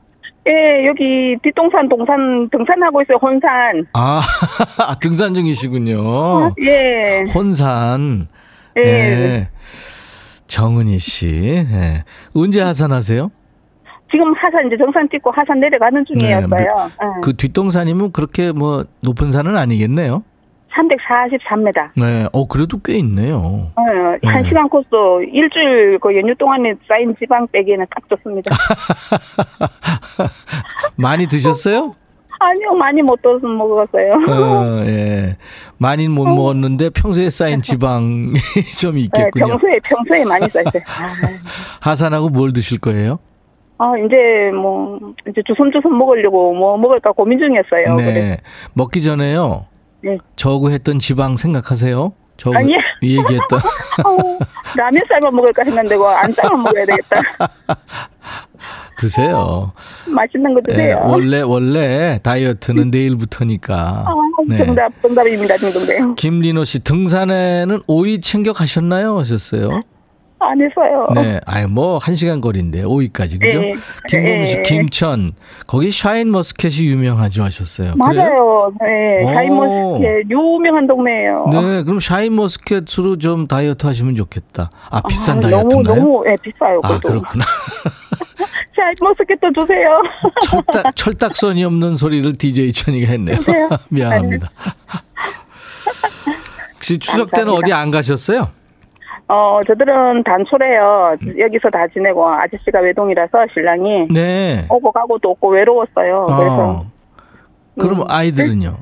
예, 0.50 0.86
여기 0.88 1.36
뒷동산 1.44 1.88
동산 1.88 2.50
등산하고 2.50 3.01
있어요. 3.03 3.18
혼산. 3.22 3.86
아, 3.94 4.22
등산 5.00 5.36
중이시군요. 5.36 6.56
예. 6.62 7.24
혼산. 7.34 8.27
예. 8.77 8.82
네. 8.82 9.50
정은희 10.48 10.98
씨. 10.98 11.27
네. 11.27 12.03
언제 12.36 12.62
하산하세요? 12.62 13.29
지금 14.12 14.34
하산 14.34 14.65
이제 14.65 14.75
정산 14.77 15.08
찍고 15.12 15.29
하산 15.32 15.60
내려가는 15.60 16.03
중이었어요. 16.06 16.89
예. 16.89 17.22
그 17.22 17.36
뒷동산이면 17.36 18.12
그렇게 18.12 18.51
뭐 18.51 18.86
높은 19.01 19.29
산은 19.32 19.56
아니겠네요. 19.56 20.24
343m. 20.80 21.90
네. 21.96 22.28
어, 22.32 22.48
그래도 22.48 22.80
꽤 22.84 22.94
있네요. 23.00 23.72
어, 23.76 23.82
한 24.24 24.44
네. 24.44 24.48
시간 24.48 24.70
코스 24.70 24.88
일주일 25.32 26.00
그 26.00 26.16
연휴 26.16 26.34
동안에 26.36 26.76
쌓인 26.88 27.16
지방 27.20 27.48
빼기에는 27.52 27.86
딱 27.90 28.08
좋습니다. 28.10 28.56
많이 30.96 31.28
드셨어요? 31.28 31.96
아니요, 32.42 32.72
많이 32.74 33.02
못 33.02 33.22
떠서 33.22 33.46
먹었어요. 33.46 34.14
어, 34.30 34.86
예. 34.86 35.36
많이는 35.78 36.14
못 36.14 36.26
먹었는데 36.26 36.90
평소에 36.92 37.30
쌓인 37.30 37.62
지방이 37.62 38.32
좀 38.80 38.96
네, 38.96 39.02
있겠군요. 39.02 39.46
평소에 39.58 39.80
평소에 39.84 40.24
많이 40.24 40.48
쌓였어요. 40.50 40.82
하산하고 41.82 42.30
뭘 42.30 42.54
드실 42.54 42.80
거예요? 42.80 43.20
아, 43.78 43.92
이제 43.98 44.52
뭐 44.54 45.00
이제 45.30 45.42
주섬주섬 45.46 45.98
먹으려고 45.98 46.54
뭐 46.54 46.78
먹을까 46.78 47.12
고민 47.12 47.39
중이었어요. 47.39 47.96
그래서 47.96 48.12
네. 48.12 48.38
먹기 48.74 49.02
전에요. 49.02 49.65
네. 50.02 50.18
저구 50.36 50.72
했던 50.72 51.00
지방 51.00 51.36
생각하세요? 51.36 52.14
저구 52.38 52.56
아니요. 52.56 52.78
얘기했던. 53.04 53.60
라면 54.78 55.04
쌀만 55.10 55.36
먹을까 55.36 55.64
했는데 55.66 55.98
뭐 55.98 56.10
안쌀만 56.10 56.64
먹어야 56.64 56.86
되겠다. 56.86 57.22
드세요. 58.98 59.72
맛있는 60.08 60.54
거 60.54 60.62
예, 60.70 60.72
드세요. 60.74 61.02
원래 61.06 61.42
원래 61.42 62.20
다이어트는 62.22 62.92
내일부터니까. 62.92 64.06
아, 64.08 64.14
네. 64.48 64.58
정답 64.66 64.92
정답입니다, 65.02 65.58
정답. 65.58 66.16
김리노 66.16 66.64
씨 66.66 66.80
등산에는 66.84 67.82
오이 67.88 68.20
챙겨 68.22 68.52
가셨나요? 68.54 69.18
하셨어요? 69.18 69.82
안 70.39 70.60
했어요. 70.62 71.06
네. 71.13 71.39
아유 71.45 71.67
뭐 71.67 71.95
한 71.95 72.15
시간 72.15 72.39
거리인데 72.41 72.84
오이까지 72.84 73.39
그죠? 73.39 73.60
네. 73.60 73.73
김봉민 74.08 74.45
씨 74.45 74.56
네. 74.56 74.62
김천 74.62 75.34
거기 75.67 75.91
샤인 75.91 76.32
머스켓이 76.32 76.88
유명하죠 76.88 77.43
하셨어요. 77.43 77.93
그래요? 77.93 78.23
맞아요. 78.23 78.73
네, 78.80 79.23
오. 79.23 79.34
샤인 79.34 79.56
머스켓 79.56 80.30
유명한 80.30 80.88
동네예요. 80.88 81.45
네, 81.52 81.84
그럼 81.84 81.99
샤인 81.99 82.36
머스켓으로 82.36 83.17
좀 83.17 83.47
다이어트 83.47 83.86
하시면 83.86 84.15
좋겠다. 84.15 84.71
아, 84.89 85.02
비싼 85.02 85.38
아, 85.39 85.41
다이어트인가요? 85.41 85.95
너무 85.95 86.08
너무 86.23 86.23
예, 86.30 86.36
비싸요. 86.41 86.80
아, 86.84 86.88
그것도. 86.88 87.10
그렇구나. 87.10 87.45
샤인 88.75 88.95
머스켓도 89.02 89.52
주세요. 89.54 90.02
철딱, 90.49 90.95
철딱선이 90.95 91.63
없는 91.65 91.97
소리를 91.97 92.38
DJ 92.38 92.71
천이가 92.71 93.12
했네요. 93.12 93.36
미안합니다. 93.89 94.49
혹시 96.75 96.97
추석 96.97 97.32
때는. 97.32 97.49
어디 97.52 97.73
안 97.73 97.91
가셨어요? 97.91 98.52
어, 99.30 99.62
저들은 99.68 100.24
단초래요. 100.24 101.15
여기서 101.38 101.70
다 101.70 101.88
지내고 101.94 102.28
아저씨가 102.28 102.80
외동이라서 102.80 103.46
신랑이 103.54 104.08
네. 104.12 104.65
오고 104.70 104.92
가고 104.92 105.20
또 105.20 105.30
없고 105.32 105.50
외로웠어요. 105.50 106.26
그래서 106.26 106.70
어. 106.70 106.86
그럼 107.80 108.02
음. 108.02 108.06
아이들은요? 108.10 108.76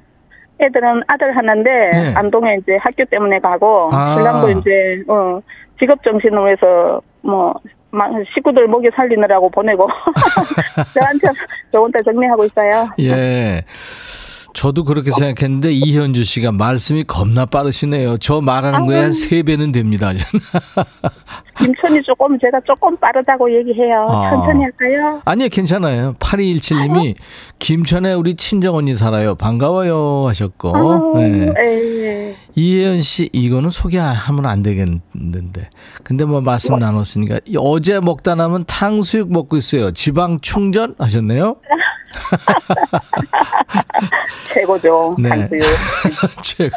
애들은 0.60 1.04
아들 1.08 1.36
하나인데 1.36 1.70
네. 1.70 2.14
안동에 2.16 2.58
이제 2.62 2.78
학교 2.78 3.04
때문에 3.04 3.40
가고 3.40 3.90
아. 3.92 4.16
신랑도 4.16 4.52
이제 4.52 5.04
어, 5.10 5.42
직업 5.80 6.02
정신으로 6.02 6.50
해서 6.50 7.02
뭐막 7.22 8.24
식구들 8.34 8.70
먹여 8.70 8.90
살리느라고 8.96 9.50
보내고 9.50 9.88
저한테 10.96 11.28
저 11.74 11.80
혼자 11.80 12.02
정리하고 12.02 12.46
있어요. 12.46 12.88
예. 13.00 13.64
저도 14.58 14.86
그렇게 14.86 15.12
생각했는데 15.12 15.72
이현주 15.72 16.24
씨가 16.26 16.52
말씀이 16.52 17.04
겁나 17.04 17.46
빠르시네요. 17.46 18.17
저 18.17 18.41
말하는 18.41 18.88
거에 18.88 19.00
한 19.02 19.13
세 19.13 19.43
배는 19.43 19.72
됩니다. 19.72 20.12
김천이 21.60 22.02
조금 22.04 22.38
제가 22.39 22.60
조금 22.65 22.96
빠르다고 22.98 23.52
얘기해요. 23.56 24.06
아. 24.10 24.30
천천히 24.32 24.63
할까요? 24.63 25.22
아니요, 25.26 25.50
괜찮아요. 25.50 26.13
8217님이 26.20 27.15
김천에 27.60 28.13
우리 28.13 28.36
친정 28.36 28.76
언니 28.76 28.96
살아요. 28.96 29.36
반가워요 29.36 30.26
하셨고. 30.28 30.76
아, 30.76 31.20
네. 31.20 31.54
예. 31.60 32.36
이혜연 32.56 33.02
씨 33.02 33.30
이거는 33.34 33.70
소개하면 33.70 34.46
안 34.48 34.63
되겠는데. 34.63 35.70
근데 36.04 36.26
뭐 36.26 36.41
말씀 36.41 36.78
나눴으니까 36.78 37.41
이 37.46 37.58
어제 37.60 38.00
먹다 38.00 38.34
남은 38.36 38.63
탕수육 38.65 39.32
먹고 39.32 39.58
있어요. 39.58 39.91
지방 39.91 40.39
충전 40.41 40.96
하셨네요. 40.98 41.58
최고죠. 44.54 45.16
네. 45.20 45.30
강수육. 45.30 45.62
최고. 46.44 46.76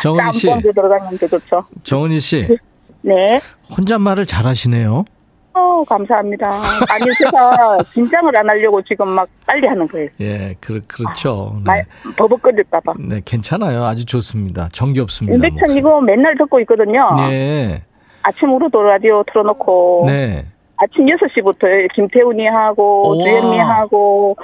정은희 0.00 0.32
씨, 0.32 0.48
들어가면 0.74 1.18
더 1.18 1.26
좋죠. 1.26 1.64
정은희 1.82 2.20
씨 2.20 2.58
네. 3.02 3.40
혼잣말을 3.76 4.26
잘하시네요. 4.26 5.04
어, 5.52 5.84
감사합니다. 5.84 6.48
아니, 6.88 7.06
제가 7.18 7.78
긴장을 7.92 8.34
안 8.36 8.48
하려고 8.48 8.80
지금 8.82 9.08
막 9.08 9.28
빨리 9.46 9.66
하는 9.66 9.88
거예요. 9.88 10.08
예, 10.20 10.54
그, 10.60 10.80
그렇죠. 10.86 11.54
네. 11.56 11.62
말, 11.64 11.86
버벅거릴까봐. 12.16 12.94
네, 12.98 13.20
괜찮아요. 13.24 13.84
아주 13.84 14.04
좋습니다. 14.04 14.68
임백천 14.72 15.58
목소리. 15.58 15.78
이거 15.78 16.00
맨날 16.00 16.36
듣고 16.38 16.60
있거든요. 16.60 17.14
네, 17.16 17.82
아침으로도 18.22 18.82
라디오 18.82 19.24
틀어놓고. 19.24 20.04
네. 20.06 20.46
아침 20.82 21.06
6시부터 21.06 21.92
김태훈이 21.94 22.46
하고. 22.46 23.14
주현미 23.16 23.58
하고, 23.58 24.36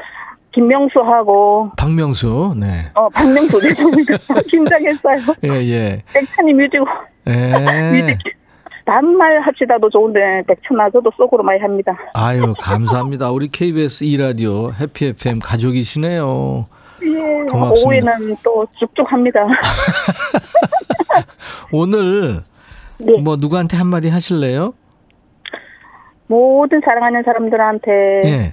김명수 0.53 1.01
하고, 1.01 1.71
박명수, 1.77 2.55
네. 2.59 2.67
어, 2.95 3.09
박명수 3.09 3.61
죄송합니다. 3.61 4.17
긴장했어요. 4.49 5.19
예, 5.45 5.49
예. 5.49 6.03
백천이 6.13 6.53
뮤직, 6.55 6.81
예. 7.27 7.33
뮤직. 7.93 8.19
반말 8.85 9.41
합시다도 9.41 9.91
좋은데, 9.91 10.43
백천아, 10.47 10.91
저도 10.91 11.11
속으로 11.17 11.43
많이 11.43 11.59
합니다. 11.61 11.97
아유, 12.15 12.55
감사합니다. 12.61 13.31
우리 13.31 13.49
KBS 13.49 14.05
2 14.05 14.17
라디오 14.19 14.71
해피 14.73 15.07
FM 15.07 15.41
가족이시네요. 15.41 16.67
예, 17.03 17.49
고맙습니다. 17.51 18.13
오후에는 18.13 18.37
또 18.43 18.67
쭉쭉 18.79 19.11
합니다. 19.11 19.41
오늘 21.73 22.43
네. 22.99 23.21
뭐 23.21 23.37
누구한테 23.37 23.77
한마디 23.77 24.09
하실래요? 24.09 24.73
모든 26.29 26.81
사랑하는 26.85 27.23
사람들한테 27.23 28.23
예. 28.25 28.53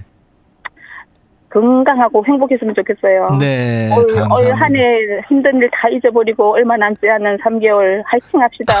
건강하고 1.50 2.24
행복했으면 2.26 2.74
좋겠어요. 2.74 3.36
네, 3.38 3.88
올, 3.94 4.52
한 4.54 4.74
해 4.74 5.20
힘든 5.28 5.58
일 5.58 5.70
다 5.70 5.88
잊어버리고 5.88 6.52
얼마 6.54 6.76
남지 6.76 7.08
않은 7.08 7.38
3개월 7.38 8.02
화이팅 8.06 8.40
합시다. 8.40 8.74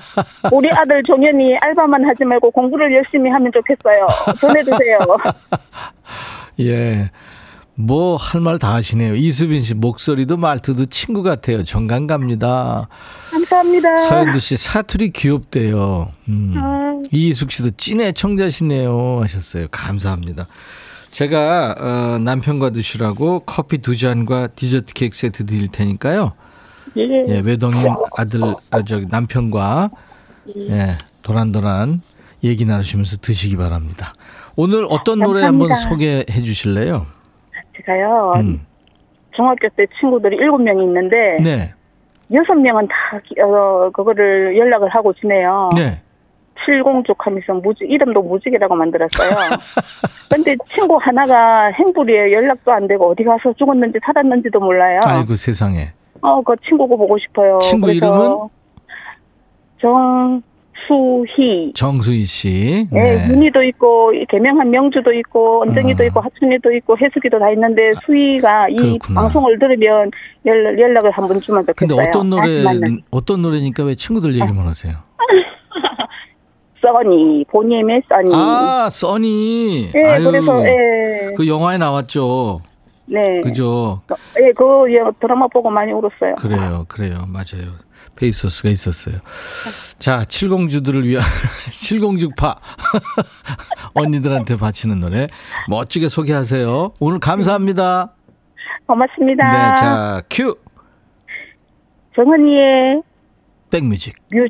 우리 0.50 0.70
아들 0.72 1.02
종현이 1.02 1.58
알바만 1.58 2.06
하지 2.08 2.24
말고 2.24 2.50
공부를 2.52 2.94
열심히 2.94 3.30
하면 3.30 3.52
좋겠어요. 3.52 4.06
전해주세요. 4.40 4.98
예. 6.60 7.10
뭐 7.78 8.16
할 8.16 8.40
말 8.40 8.58
다 8.58 8.72
하시네요. 8.74 9.14
이수빈 9.14 9.60
씨 9.60 9.74
목소리도 9.74 10.36
말투도 10.38 10.86
친구 10.86 11.22
같아요. 11.22 11.62
정감 11.62 12.06
갑니다. 12.06 12.88
감사합니다. 13.30 13.96
서현두 13.96 14.40
씨 14.40 14.56
사투리 14.56 15.10
귀엽대요. 15.10 16.10
음. 16.28 16.54
아, 16.56 16.94
이희숙 17.12 17.52
씨도 17.52 17.70
찐애 17.76 18.12
청자시네요 18.12 19.20
하셨어요. 19.20 19.66
감사합니다. 19.70 20.46
제가 21.10 21.74
어, 21.78 22.18
남편과 22.18 22.70
드시라고 22.70 23.40
커피 23.40 23.78
두 23.78 23.96
잔과 23.96 24.48
디저트 24.48 24.94
케이크 24.94 25.16
세트 25.16 25.44
드릴 25.46 25.68
테니까요. 25.68 26.32
예. 26.96 27.02
예, 27.28 27.40
외동인 27.40 27.86
아들 28.16 28.40
아, 28.70 28.82
저기 28.82 29.06
남편과 29.10 29.90
예, 30.70 30.96
도란도란 31.22 32.00
얘기 32.42 32.64
나누시면서 32.64 33.18
드시기 33.18 33.56
바랍니다. 33.56 34.14
오늘 34.56 34.86
어떤 34.88 35.18
노래 35.18 35.42
한번 35.42 35.68
감사합니다. 35.68 35.88
소개해 36.24 36.42
주실래요? 36.44 37.06
제가요, 37.76 38.34
음. 38.36 38.66
중학교 39.32 39.68
때 39.70 39.86
친구들이 40.00 40.36
일곱 40.36 40.58
명이 40.62 40.82
있는데, 40.84 41.36
네. 41.42 41.72
여섯 42.32 42.54
명은 42.54 42.88
다, 42.88 43.20
기- 43.24 43.40
어, 43.40 43.90
그거를 43.92 44.56
연락을 44.56 44.88
하고 44.88 45.12
지내요. 45.12 45.70
네. 45.76 46.00
칠공죽 46.64 47.24
하면서 47.24 47.52
무지, 47.54 47.84
이름도 47.84 48.22
무지개라고 48.22 48.74
만들었어요. 48.74 49.30
근데 50.30 50.56
친구 50.74 50.96
하나가 50.96 51.66
행불이에요. 51.66 52.32
연락도 52.32 52.72
안 52.72 52.88
되고 52.88 53.10
어디 53.10 53.22
가서 53.24 53.52
죽었는지 53.52 53.98
살았는지도 54.04 54.58
몰라요. 54.58 55.00
아이고 55.04 55.36
세상에. 55.36 55.90
어, 56.22 56.40
그 56.42 56.56
친구고 56.66 56.96
보고 56.96 57.18
싶어요. 57.18 57.58
친구 57.58 57.86
그래서 57.88 57.98
이름은? 58.06 58.48
정 59.80 60.42
수희. 60.86 61.72
정수희 61.74 62.24
씨. 62.24 62.86
예, 62.92 62.98
네. 62.98 63.28
윤희도 63.28 63.62
있고, 63.64 64.12
이 64.12 64.24
개명한 64.26 64.70
명주도 64.70 65.12
있고, 65.12 65.62
언정이도 65.62 66.02
아. 66.02 66.06
있고, 66.06 66.20
하춘이도 66.20 66.72
있고, 66.72 66.96
해숙이도 66.98 67.38
다 67.38 67.50
있는데, 67.52 67.92
수희가 68.04 68.68
이 68.68 68.76
그렇구나. 68.76 69.22
방송을 69.22 69.58
들으면 69.58 70.10
연, 70.46 70.78
연락을 70.78 71.10
한 71.10 71.26
번 71.28 71.40
주면 71.40 71.64
근데 71.76 71.94
좋겠어요. 71.94 72.08
어떤 72.08 72.30
노래 72.30 72.62
만나- 72.62 72.98
어떤 73.10 73.42
노래니까 73.42 73.84
왜 73.84 73.94
친구들 73.94 74.34
얘기만 74.34 74.66
하세요? 74.66 74.94
써니, 76.82 77.44
본인의 77.50 78.02
써니. 78.08 78.30
아, 78.32 78.88
써니. 78.90 79.90
예, 79.94 80.04
아유. 80.04 80.24
그래서, 80.30 80.64
예. 80.66 81.32
그 81.36 81.48
영화에 81.48 81.78
나왔죠. 81.78 82.60
네. 83.06 83.40
그죠? 83.40 84.02
예, 84.40 84.52
그 84.52 84.92
예, 84.92 84.98
드라마 85.20 85.46
보고 85.48 85.70
많이 85.70 85.92
울었어요. 85.92 86.34
그래요, 86.36 86.84
그래요, 86.88 87.24
맞아요. 87.28 87.72
페이소스가 88.16 88.68
있었어요. 88.70 89.16
자, 89.98 90.24
칠공주들을 90.24 91.06
위한 91.06 91.22
칠공주파 91.72 92.56
언니들한테 93.94 94.56
바치는 94.56 95.00
노래 95.00 95.28
멋지게 95.68 96.08
소개하세요. 96.08 96.94
오늘 96.98 97.20
감사합니다. 97.20 98.12
고맙습니다. 98.86 99.50
네, 99.50 99.80
자, 99.80 100.22
큐 100.30 100.56
정은이의 102.14 103.02
백뮤직. 103.70 104.14
뮤, 104.32 104.46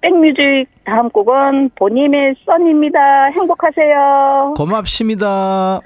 백뮤직 0.00 0.66
다음 0.84 1.10
곡은 1.10 1.70
보니엠의 1.76 2.36
써니입니다. 2.46 2.98
행복하세요. 3.34 4.54
고맙습니다. 4.56 5.80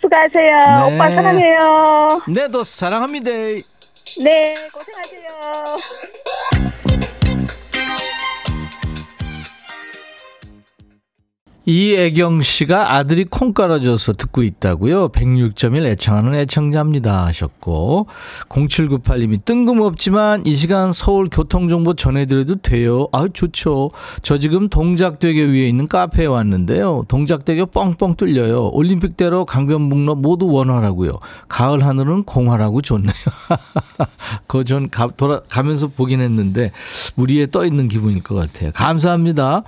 수고하세요. 0.00 0.58
네. 0.88 0.94
오빠 0.94 1.10
사랑해요. 1.10 2.20
내도 2.28 2.64
사랑합니다. 2.64 3.30
네, 4.22 4.54
고생하세요. 4.72 6.73
이애경 11.66 12.42
씨가 12.42 12.94
아들이 12.94 13.24
콩 13.24 13.54
깔아줘서 13.54 14.12
듣고 14.14 14.42
있다고요. 14.42 15.08
106.1 15.08 15.86
애청하는 15.86 16.34
애청자입니다 16.34 17.24
하셨고 17.26 18.06
0798님이 18.50 19.44
뜬금없지만 19.44 20.44
이 20.46 20.56
시간 20.56 20.92
서울 20.92 21.28
교통정보 21.30 21.94
전해드려도 21.94 22.56
돼요. 22.56 23.08
아 23.12 23.26
좋죠. 23.32 23.92
저 24.22 24.36
지금 24.36 24.68
동작대교 24.68 25.40
위에 25.40 25.68
있는 25.68 25.88
카페에 25.88 26.26
왔는데요. 26.26 27.04
동작대교 27.08 27.66
뻥뻥 27.66 28.16
뚫려요. 28.16 28.68
올림픽대로 28.72 29.46
강변북로 29.46 30.16
모두 30.16 30.46
원활하고요. 30.50 31.18
가을 31.48 31.84
하늘은 31.84 32.24
공활하고 32.24 32.82
좋네요. 32.82 33.14
그거 34.46 34.62
전 34.64 34.90
가, 34.90 35.08
돌아, 35.16 35.40
가면서 35.48 35.86
보긴 35.88 36.20
했는데 36.20 36.72
물 37.14 37.30
위에 37.30 37.46
떠 37.46 37.64
있는 37.64 37.88
기분일 37.88 38.22
것 38.22 38.34
같아요. 38.34 38.70
감사합니다. 38.74 39.62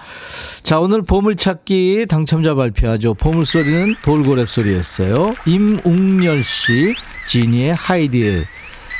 자, 0.63 0.79
오늘 0.79 1.03
보물찾기 1.03 1.86
당첨자 2.09 2.55
발표하죠. 2.55 3.15
보물소리는 3.15 3.97
돌고래 4.03 4.47
소리였어요. 4.47 5.35
임웅열 5.47 6.43
씨, 6.43 6.95
지니의 7.27 7.75
하이디에 7.75 8.45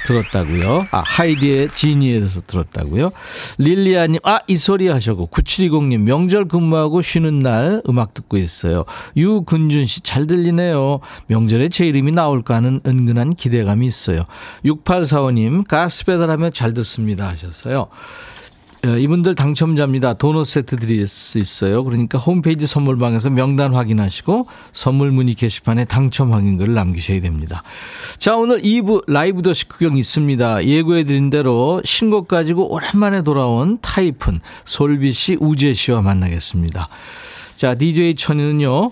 들었다고요. 0.07 0.87
아, 0.93 1.03
하이디의 1.05 1.71
지니에서 1.75 2.43
들었다고요. 2.43 3.11
릴리아님, 3.59 4.21
아, 4.23 4.39
이 4.47 4.57
소리 4.57 4.87
하셨고, 4.89 5.29
9720님, 5.29 6.03
명절 6.03 6.47
근무하고 6.47 7.03
쉬는 7.03 7.41
날 7.41 7.83
음악 7.89 8.15
듣고 8.15 8.37
있어요. 8.37 8.85
유근준 9.17 9.87
씨, 9.87 10.03
잘 10.03 10.27
들리네요. 10.27 11.01
명절에 11.27 11.69
제 11.71 11.87
이름이 11.87 12.13
나올까 12.13 12.55
하는 12.55 12.81
은근한 12.87 13.35
기대감이 13.35 13.87
있어요. 13.87 14.27
6845님, 14.65 15.67
가스 15.67 16.05
배달하며 16.05 16.51
잘 16.51 16.73
듣습니다 16.73 17.29
하셨어요. 17.29 17.89
어, 18.85 18.89
이분들 18.97 19.35
당첨자입니다. 19.35 20.15
도넛 20.15 20.47
세트 20.47 20.77
드릴 20.77 21.09
수 21.09 21.39
있어요. 21.39 21.83
그러니까 21.83 22.19
홈페이지 22.19 22.67
선물방에서 22.67 23.31
명단 23.31 23.75
확인하시고 23.75 24.47
선물 24.73 25.11
문의 25.11 25.35
게시판에 25.35 25.87
당첨 25.87 26.33
확인글을 26.33 26.75
남기셔야 26.75 27.21
됩니다. 27.21 27.63
자, 28.19 28.37
오늘 28.37 28.61
2부 28.63 29.11
라이브 29.11 29.43
더시 29.43 29.69
구경 29.69 29.97
있습니다. 29.97 30.67
예고해 30.67 31.05
드린 31.05 31.31
대로 31.31 31.81
신곡 31.85 32.29
가지고 32.29 32.73
오랜만에 32.73 33.23
돌아온 33.23 33.79
타이푼 33.81 34.41
솔비 34.65 35.13
씨, 35.13 35.37
우재 35.41 35.73
씨와 35.73 36.03
만나겠습니다. 36.03 36.89
자, 37.57 37.75
DJ 37.75 38.15
천이는요. 38.15 38.91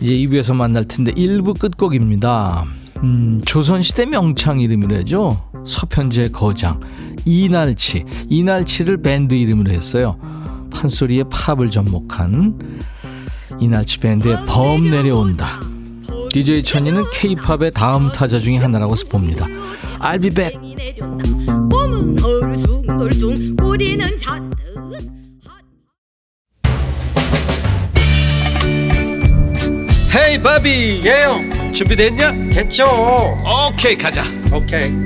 이제 0.00 0.12
2부에서 0.14 0.54
만날 0.54 0.84
텐데 0.84 1.12
1부 1.12 1.58
끝곡입니다. 1.58 2.66
음, 3.02 3.42
조선시대 3.44 4.06
명창 4.06 4.60
이름이라죠. 4.60 5.45
서편제 5.66 6.28
거장 6.28 6.80
이날치 7.24 8.04
이날치를 8.28 9.02
밴드 9.02 9.34
이름으로 9.34 9.70
했어요. 9.70 10.18
판소리의 10.72 11.24
팝을 11.30 11.70
접목한 11.70 12.80
이날치 13.60 13.98
밴드의 13.98 14.38
범 14.46 14.90
내려온다. 14.90 15.60
DJ 16.30 16.62
천이는 16.62 17.04
K-팝의 17.12 17.72
다음 17.72 18.12
타자 18.12 18.38
중에 18.38 18.56
하나라고 18.56 18.94
봅니다. 19.08 19.46
I'll 20.00 20.20
be 20.20 20.30
back. 20.30 20.58
헤이 30.14 30.42
바비 30.42 31.02
예영 31.04 31.72
준비됐냐? 31.72 32.32
됐죠 32.52 32.86
오케이 33.70 33.96
가자. 33.96 34.24
오케이 34.52 35.05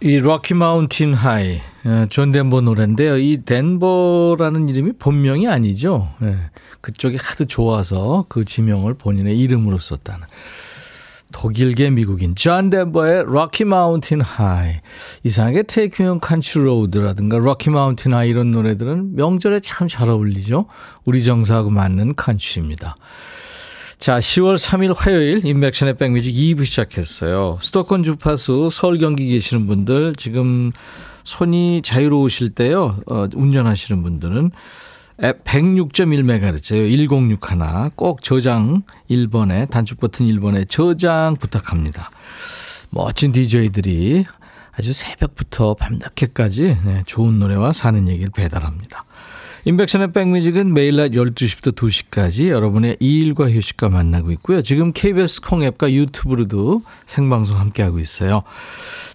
이 0.00 0.18
Rocky 0.18 0.54
Mountain 0.54 1.12
High 1.14 1.60
어, 1.84 2.06
존 2.08 2.30
덴버 2.30 2.60
노래인데요. 2.60 3.18
이 3.18 3.42
덴버라는 3.44 4.68
이름이 4.68 4.92
본명이 4.98 5.48
아니죠. 5.48 6.10
예, 6.22 6.36
그쪽이 6.80 7.16
하도 7.20 7.46
좋아서 7.46 8.24
그 8.28 8.44
지명을 8.44 8.94
본인의 8.94 9.38
이름으로 9.38 9.78
썼다는. 9.78 10.26
독일계 11.32 11.90
미국인 11.90 12.34
존 12.36 12.70
덴버의 12.70 13.24
Rocky 13.26 13.64
Mountain 13.64 14.20
High 14.20 14.74
이상하게 15.24 15.64
Take 15.64 16.02
Me 16.02 16.18
Country 16.20 16.60
Road라든가 16.60 17.38
Rocky 17.38 17.70
Mountain 17.70 18.14
High 18.14 18.30
이런 18.30 18.50
노래들은 18.50 19.16
명절에 19.16 19.60
참 19.60 19.88
잘 19.88 20.10
어울리죠. 20.10 20.66
우리 21.04 21.24
정서하고 21.24 21.70
맞는 21.70 22.14
country입니다. 22.14 22.96
자, 23.98 24.20
10월 24.20 24.56
3일 24.56 24.94
화요일 24.96 25.44
임백천의 25.44 25.96
백뮤직 25.96 26.32
2부 26.32 26.64
시작했어요. 26.64 27.58
수도권 27.60 28.04
주파수 28.04 28.68
서울 28.70 28.98
경기 28.98 29.26
계시는 29.26 29.66
분들 29.66 30.14
지금 30.16 30.70
손이 31.24 31.82
자유로우실 31.84 32.50
때요. 32.50 33.00
어, 33.06 33.26
운전하시는 33.34 34.00
분들은 34.00 34.52
FM 35.24 35.42
106.1MHz예요. 35.42 36.88
1061. 36.88 37.90
꼭 37.96 38.22
저장 38.22 38.82
1번에 39.10 39.68
단축 39.68 39.98
버튼 39.98 40.26
1번에 40.26 40.68
저장 40.68 41.34
부탁합니다. 41.34 42.08
멋진 42.90 43.32
DJ들이 43.32 44.24
아주 44.78 44.92
새벽부터 44.92 45.74
밤늦게까지 45.74 46.76
네, 46.84 47.02
좋은 47.04 47.40
노래와 47.40 47.72
사는 47.72 48.06
얘기를 48.06 48.30
배달합니다. 48.30 49.02
인백션의 49.68 50.12
백뮤직은 50.12 50.72
매일 50.72 50.96
낮 50.96 51.10
12시부터 51.10 51.74
2시까지 51.76 52.48
여러분의 52.48 52.96
일과 53.00 53.50
휴식과 53.50 53.90
만나고 53.90 54.32
있고요. 54.32 54.62
지금 54.62 54.94
KBS 54.94 55.42
콩앱과 55.42 55.92
유튜브로도 55.92 56.80
생방송 57.04 57.58
함께하고 57.60 57.98
있어요. 57.98 58.44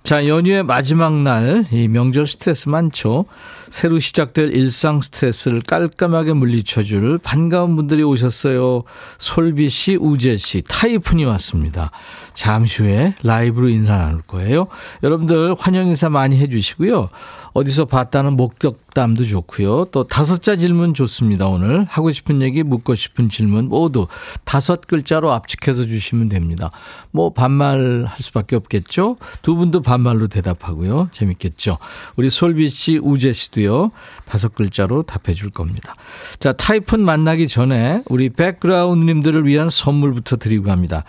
자, 0.03 0.27
연휴의 0.27 0.61
마지막 0.61 1.11
날, 1.23 1.65
이 1.71 1.87
명절 1.87 2.27
스트레스 2.27 2.69
많죠? 2.69 3.25
새로 3.71 3.97
시작될 3.97 4.53
일상 4.53 5.01
스트레스를 5.01 5.61
깔끔하게 5.61 6.33
물리쳐줄 6.33 7.17
반가운 7.23 7.75
분들이 7.75 8.03
오셨어요. 8.03 8.83
솔비 9.17 9.69
씨, 9.69 9.95
우재 9.95 10.37
씨, 10.37 10.61
타이푼이 10.61 11.25
왔습니다. 11.25 11.89
잠시 12.33 12.83
후에 12.83 13.15
라이브로 13.23 13.69
인사 13.69 13.97
나눌 13.97 14.21
거예요. 14.21 14.65
여러분들 15.03 15.55
환영 15.57 15.87
인사 15.87 16.09
많이 16.09 16.37
해주시고요. 16.37 17.09
어디서 17.53 17.85
봤다는 17.85 18.33
목격담도 18.33 19.23
좋고요. 19.23 19.85
또 19.91 20.07
다섯 20.07 20.41
자 20.41 20.55
질문 20.55 20.93
좋습니다. 20.93 21.47
오늘 21.47 21.85
하고 21.85 22.11
싶은 22.11 22.41
얘기, 22.41 22.63
묻고 22.63 22.95
싶은 22.95 23.29
질문 23.29 23.69
모두 23.69 24.07
다섯 24.43 24.87
글자로 24.87 25.31
압축해서 25.31 25.85
주시면 25.85 26.29
됩니다. 26.29 26.71
뭐 27.11 27.31
반말 27.31 28.05
할 28.07 28.17
수밖에 28.19 28.55
없겠죠. 28.55 29.17
두 29.43 29.55
분도 29.55 29.81
반말로 29.81 30.27
대답하고요. 30.27 31.09
재밌겠죠. 31.11 31.77
우리 32.15 32.31
솔비 32.31 32.69
씨, 32.69 32.97
우재 32.97 33.33
씨도요. 33.33 33.91
다섯 34.25 34.55
글자로 34.55 35.03
답해 35.03 35.35
줄 35.35 35.51
겁니다. 35.51 35.93
자, 36.39 36.53
타이푼 36.53 37.05
만나기 37.05 37.47
전에 37.47 38.01
우리 38.09 38.29
백그라운드님들을 38.29 39.45
위한 39.45 39.69
선물부터 39.69 40.37
드리고 40.37 40.65
갑니다. 40.65 41.03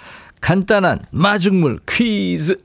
간단한 0.44 1.06
마중물 1.10 1.80
퀴즈. 1.88 2.60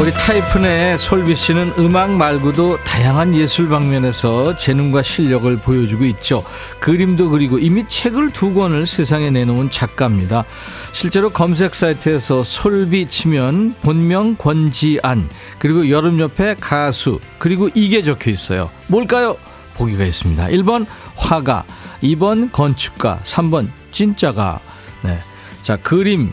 우리 0.00 0.10
타이푼의 0.10 0.98
솔비 0.98 1.36
씨는 1.36 1.74
음악 1.78 2.12
말고도 2.12 2.78
다양한 2.82 3.36
예술 3.36 3.68
방면에서 3.68 4.56
재능과 4.56 5.02
실력을 5.02 5.54
보여주고 5.58 6.04
있죠. 6.06 6.42
그림도 6.80 7.30
그리고 7.30 7.58
이미 7.58 7.86
책을 7.86 8.32
두 8.32 8.52
권을 8.54 8.86
세상에 8.86 9.30
내놓은 9.30 9.70
작가입니다. 9.70 10.44
실제로 10.92 11.30
검색 11.30 11.74
사이트에서 11.74 12.42
솔비 12.42 13.10
치면 13.10 13.76
본명 13.82 14.34
권지안 14.34 15.28
그리고 15.58 15.88
여름 15.90 16.18
옆에 16.18 16.56
가수 16.58 17.20
그리고 17.38 17.68
이게 17.74 18.02
적혀 18.02 18.30
있어요. 18.30 18.70
뭘까요? 18.88 19.36
보기가 19.74 20.04
있습니다. 20.04 20.46
1번 20.48 20.86
화가, 21.16 21.64
2번 22.02 22.50
건축가, 22.50 23.20
3번 23.22 23.68
진짜가. 23.92 24.58
네. 25.02 25.20
자, 25.62 25.76
그림 25.76 26.32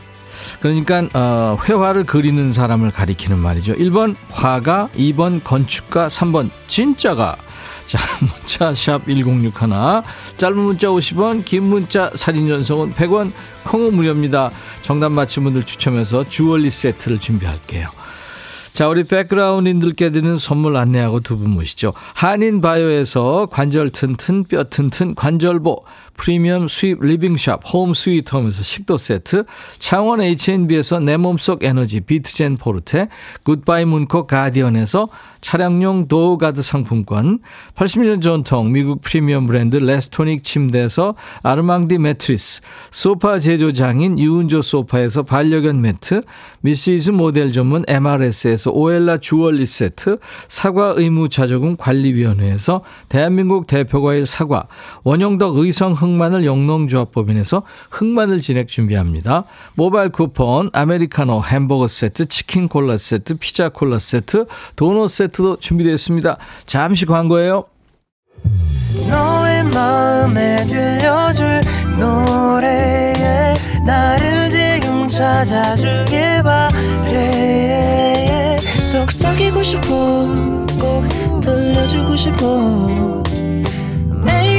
그러니까 0.61 1.07
어, 1.13 1.57
회화를 1.63 2.03
그리는 2.03 2.51
사람을 2.51 2.91
가리키는 2.91 3.37
말이죠. 3.37 3.75
1번 3.75 4.15
화가, 4.29 4.89
2번 4.95 5.43
건축가, 5.43 6.07
3번 6.07 6.49
진짜가. 6.67 7.37
자, 7.87 7.97
문자 8.19 8.73
샵 8.75 9.05
1061. 9.07 9.51
짧은 10.37 10.57
문자 10.57 10.87
50원, 10.89 11.43
긴 11.45 11.63
문자 11.63 12.11
사진 12.13 12.47
전송은 12.47 12.93
100원, 12.93 13.31
콩은 13.63 13.95
무료입니다. 13.95 14.51
정답 14.81 15.11
맞힌 15.11 15.43
분들 15.43 15.63
추첨해서 15.63 16.23
주얼리 16.27 16.69
세트를 16.69 17.19
준비할게요. 17.19 17.87
자, 18.73 18.87
우리 18.87 19.03
백그라운드님들께 19.03 20.11
드리는 20.11 20.37
선물 20.37 20.77
안내하고 20.77 21.19
두 21.21 21.37
분 21.37 21.49
모시죠. 21.49 21.93
한인 22.13 22.61
바이오에서 22.61 23.47
관절 23.51 23.89
튼튼, 23.89 24.43
뼈 24.43 24.63
튼튼, 24.65 25.15
관절보, 25.15 25.83
프리미엄 26.19 26.67
수입 26.67 26.99
리빙샵 27.01 27.61
홈 27.73 27.93
스위트홈에서 27.93 28.61
식도 28.61 28.97
세트, 28.97 29.45
창원 29.79 30.21
H&B에서 30.21 30.99
내 30.99 31.15
몸속 31.15 31.63
에너지 31.63 32.01
비트젠 32.01 32.57
포르테, 32.57 33.07
굿바이 33.43 33.85
문코 33.85 34.27
가디언에서 34.27 35.07
차량용 35.41 36.09
door 36.09 36.32
guard 36.32 36.61
상품권, 36.61 37.39
80년 37.75 38.21
전통 38.21 38.73
미국 38.73 39.01
프리미엄 39.01 39.47
브랜드 39.47 39.77
레스토닉 39.77 40.43
침대에서 40.43 41.15
아르망디 41.41 41.97
매트리스, 41.97 42.61
소파 42.91 43.39
제조장인 43.39 44.19
유운조 44.19 44.61
소파에서 44.61 45.23
반려견 45.23 45.79
매트, 45.79 46.23
미시즈 46.59 47.11
모델 47.11 47.53
전문 47.53 47.85
MRS에서 47.87 48.71
오엘라 48.71 49.17
주얼리 49.17 49.65
세트, 49.65 50.17
사과 50.49 50.93
의무 50.97 51.29
자조금 51.29 51.77
관리위원회에서 51.77 52.81
대한민국 53.07 53.65
대표과일 53.67 54.25
사과, 54.25 54.67
원형덕 55.03 55.57
의성 55.57 55.93
흑마늘 56.09 56.45
영농조합법인에서 56.45 57.63
흑마늘 57.91 58.41
진액 58.41 58.67
준비합니다. 58.67 59.43
모바일 59.75 60.09
쿠폰, 60.09 60.69
아메리카노 60.73 61.43
햄버거 61.43 61.87
세트, 61.87 62.27
치킨 62.27 62.67
콜라 62.67 62.97
세트, 62.97 63.37
피자 63.37 63.69
콜라 63.69 63.99
세트, 63.99 64.45
도넛 64.75 65.09
세트도 65.09 65.57
준비되어 65.57 65.93
있습니다. 65.93 66.37
잠시 66.65 67.05
광고예요. 67.05 67.65
너의 69.09 69.63
마음에 69.65 70.65
들려줄 70.65 71.61
노래에 71.99 73.53
나를 73.85 74.49
지금 74.49 75.07
찾아주길 75.07 76.41
바래 76.43 78.57
속삭이고 78.91 79.61
싶어 79.61 79.87
꼭 80.79 81.07
들려주고 81.41 82.15
싶어 82.15 83.21
매우 84.23 84.58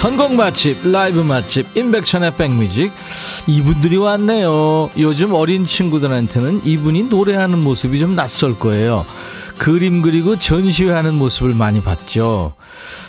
선곡 0.00 0.34
맛집, 0.34 0.90
라이브 0.90 1.20
맛집, 1.20 1.76
인백천의 1.76 2.36
백뮤직. 2.36 2.90
이분들이 3.46 3.98
왔네요. 3.98 4.88
요즘 4.96 5.34
어린 5.34 5.66
친구들한테는 5.66 6.62
이분이 6.64 7.02
노래하는 7.10 7.58
모습이 7.58 8.00
좀 8.00 8.16
낯설 8.16 8.58
거예요. 8.58 9.04
그림 9.58 10.00
그리고 10.00 10.38
전시회하는 10.38 11.16
모습을 11.16 11.54
많이 11.54 11.82
봤죠. 11.82 12.54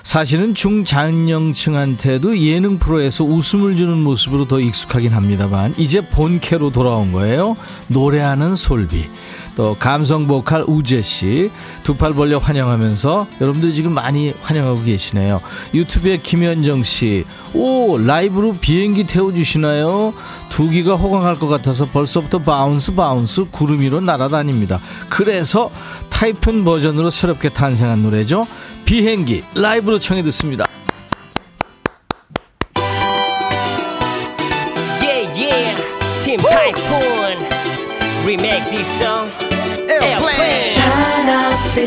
사실은 0.04 0.54
중장년층한테도 0.54 2.38
예능 2.39 2.77
프로에서 2.77 3.23
웃음을 3.23 3.77
주는 3.77 3.97
모습으로 4.04 4.49
더 4.49 4.60
익숙하긴 4.60 5.13
합니다만 5.13 5.73
이제 5.77 6.06
본캐로 6.10 6.71
돌아온 6.71 7.13
거예요. 7.13 7.56
노래하는 7.88 8.58
솔비. 8.58 9.10
또 9.55 9.75
감성 9.77 10.27
보컬 10.27 10.63
우재 10.67 11.01
씨 11.01 11.49
두 11.83 11.93
팔 11.97 12.13
벌려 12.13 12.37
환영하면서 12.37 13.27
여러분들 13.41 13.73
지금 13.73 13.93
많이 13.93 14.33
환영하고 14.41 14.83
계시네요. 14.83 15.41
유튜브에 15.73 16.17
김현정 16.17 16.83
씨, 16.83 17.25
오 17.53 17.97
라이브로 17.97 18.53
비행기 18.53 19.05
태워주시나요? 19.05 20.13
두 20.49 20.69
귀가 20.69 20.95
호강할 20.95 21.35
것 21.35 21.47
같아서 21.47 21.85
벌써부터 21.85 22.39
bounce 22.39 22.93
bounce 22.93 23.45
구름 23.51 23.81
위로 23.81 23.99
날아다닙니다. 23.99 24.81
그래서 25.09 25.69
타이푼 26.09 26.63
버전으로 26.63 27.09
새롭게 27.09 27.49
탄생한 27.49 28.03
노래죠. 28.03 28.45
비행기 28.85 29.43
라이브로 29.55 29.99
청해 29.99 30.23
듣습니다. 30.23 30.65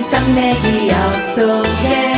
한없슬쩍 0.05 0.35
내 0.35 0.51
기억 0.61 1.23
속에 1.23 2.14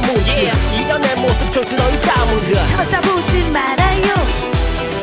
문제. 0.00 0.50
이런 0.84 1.00
내 1.00 1.14
모습 1.16 1.52
촌스러운 1.52 2.00
다문드. 2.00 2.54
쳐다 2.66 3.00
보지 3.02 3.50
말아요. 3.50 4.14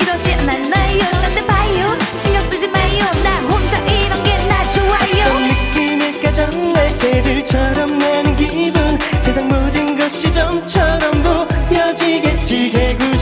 이러지 0.01 0.33
않았나요? 0.33 0.99
딴데 1.21 1.45
봐요. 1.45 1.97
신경 2.19 2.41
쓰지 2.49 2.67
마요. 2.67 3.03
나 3.23 3.37
혼자 3.47 3.77
이런 3.85 4.23
게 4.23 4.35
나 4.47 4.71
좋아요. 4.71 5.39
느낌의 5.47 6.21
가정날 6.21 6.89
새들처럼 6.89 7.97
나는 7.99 8.35
기분. 8.35 8.97
세상 9.21 9.47
모든 9.47 9.97
것이 9.97 10.31
좀처럼 10.31 11.21
보여지겠지 11.21 12.71
개구 12.71 13.14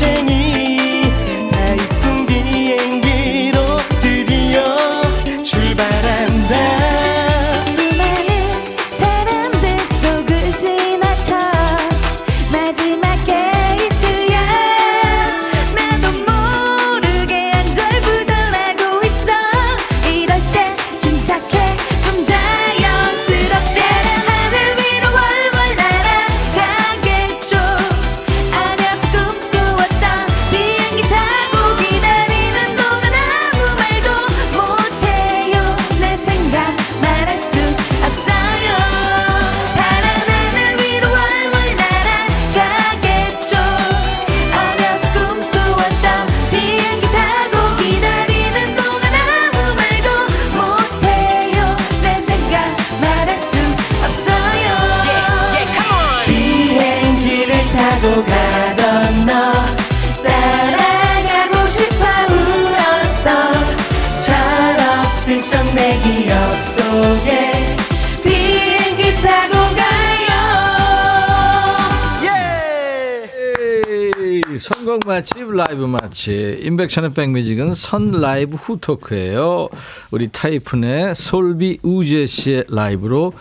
인백션의 76.83 77.11
백뮤직은 77.13 77.73
선 77.73 78.11
라이브 78.11 78.55
후 78.55 78.77
토크예요. 78.77 79.69
우리 80.11 80.27
타이푼의 80.29 81.15
솔비 81.15 81.79
우재 81.83 82.25
씨의 82.25 82.65
라이브로 82.69 83.33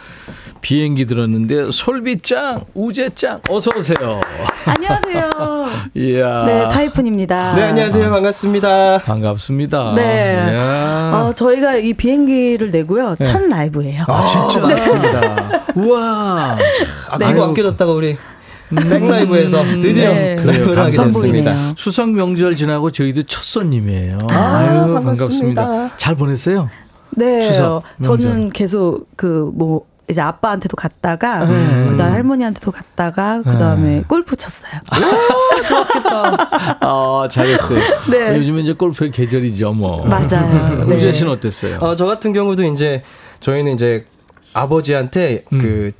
비행기 0.61 1.07
들었는데 1.07 1.73
솔비짱 1.73 2.65
우재짱 2.75 3.41
어서 3.51 3.71
오세요. 3.77 4.21
안녕하세요. 4.65 5.31
이야. 5.95 6.45
네, 6.45 6.69
타이푼입니다. 6.69 7.55
네 7.55 7.63
안녕하세요 7.65 8.11
반갑습니다 8.11 8.99
반갑습니다. 8.99 9.95
네. 9.97 10.47
이야. 10.53 11.11
어, 11.15 11.33
저희가 11.33 11.77
이 11.77 11.95
비행기를 11.95 12.71
내고요. 12.71 13.17
네. 13.17 13.25
첫 13.25 13.43
라이브예요. 13.43 14.05
아 14.07 14.25
진짜 14.25 14.61
네. 14.67 14.75
맞습니다. 14.75 15.63
우와. 15.75 16.59
아끼고 17.09 17.43
아껴뒀다가 17.45 17.93
우리 17.93 18.17
백라이브에서 18.75 19.63
드디어 19.81 20.13
네. 20.13 20.37
라이브를 20.37 20.79
하게 20.79 20.97
됐습니다 20.97 21.75
수석 21.77 22.11
명절 22.11 22.57
지나고 22.57 22.91
저희도 22.91 23.25
첫 23.25 23.43
손님이에요. 23.45 24.19
아, 24.31 24.35
아유, 24.35 24.93
반갑습니다. 24.95 25.63
반갑습니다. 25.63 25.97
잘 25.97 26.15
보냈어요? 26.17 26.69
네. 27.11 27.43
추석, 27.43 27.83
저는 28.03 28.51
계속 28.51 29.07
그뭐 29.17 29.85
이제 30.09 30.21
아빠한테도 30.21 30.77
갔다가 30.77 31.45
네. 31.45 31.87
그다음 31.89 32.13
할머니한테도 32.13 32.71
갔다가 32.71 33.41
그다음에 33.43 34.03
골프 34.09 34.37
쳤어요. 34.37 34.73
아, 36.81 37.29
잘했어요. 37.31 37.81
네. 38.11 38.37
요즘에 38.39 38.61
이제 38.61 38.73
골프의 38.73 39.11
계절이죠, 39.11 39.73
뭐. 39.73 40.05
맞아요. 40.05 40.85
네. 40.87 40.97
우재 40.97 41.13
씨는 41.13 41.33
어땠어요? 41.33 41.79
어, 41.81 41.95
저 41.95 42.07
같은 42.07 42.33
경우도 42.33 42.65
이제 42.65 43.03
저희는 43.41 43.75
이제 43.75 44.07
아버지한테 44.55 45.45
음. 45.53 45.59
그 45.61 45.93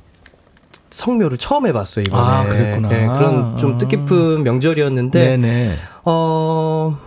성묘를 0.93 1.37
처음 1.39 1.65
해봤어 1.65 2.01
요 2.01 2.03
이번에. 2.07 2.21
아, 2.23 2.43
그랬구나. 2.43 2.89
예, 2.93 3.07
그런 3.07 3.57
좀 3.57 3.73
아. 3.73 3.77
뜻깊은 3.79 4.43
명절이었는데 4.43 5.37
네네. 5.37 5.71
어 6.05 6.97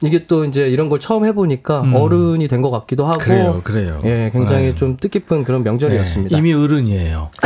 이게 0.00 0.26
또 0.26 0.44
이제 0.44 0.68
이런 0.68 0.88
걸 0.88 0.98
처음 1.00 1.24
해보니까 1.24 1.80
음. 1.82 1.94
어른이 1.94 2.46
된 2.48 2.62
것 2.62 2.70
같기도 2.70 3.06
하고. 3.06 3.18
그래요, 3.18 3.60
그래요. 3.64 4.00
예, 4.04 4.30
굉장히 4.32 4.66
네. 4.70 4.74
좀 4.74 4.96
뜻깊은 4.96 5.44
그런 5.44 5.62
명절이었습니다. 5.62 6.34
네, 6.34 6.38
이미 6.38 6.52
어른이에요. 6.52 7.30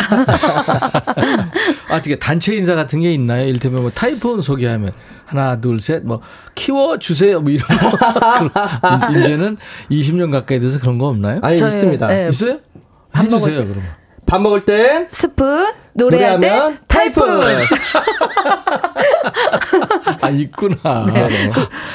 아, 1.89 1.97
어떻게 1.97 2.19
단체 2.19 2.55
인사 2.57 2.75
같은 2.75 3.01
게 3.01 3.13
있나요? 3.13 3.47
이를테면 3.47 3.83
뭐 3.83 3.91
타이푼 3.91 4.41
소개하면 4.41 4.93
하나, 5.27 5.61
둘, 5.61 5.81
셋, 5.81 6.03
뭐 6.05 6.21
키워 6.55 6.99
주세요, 6.99 7.41
뭐 7.41 7.51
이런 7.51 7.67
거. 7.69 9.13
이제는 9.19 9.57
20년 9.91 10.31
가까이 10.31 10.61
돼서 10.61 10.79
그런 10.79 10.99
거 10.99 11.07
없나요? 11.09 11.39
아니 11.43 11.57
저희- 11.57 11.69
있습니다. 11.71 12.07
네. 12.09 12.29
있어요? 12.29 12.59
해주세요, 13.17 13.65
그러면. 13.67 13.83
밥 14.27 14.41
먹을 14.41 14.65
땐 14.65 15.07
스푼 15.09 15.73
노래할 15.95 16.41
노래하면 16.41 16.73
때 16.73 16.79
타이푼. 16.89 17.23
아, 20.21 20.29
있구나. 20.31 21.07
네. 21.13 21.29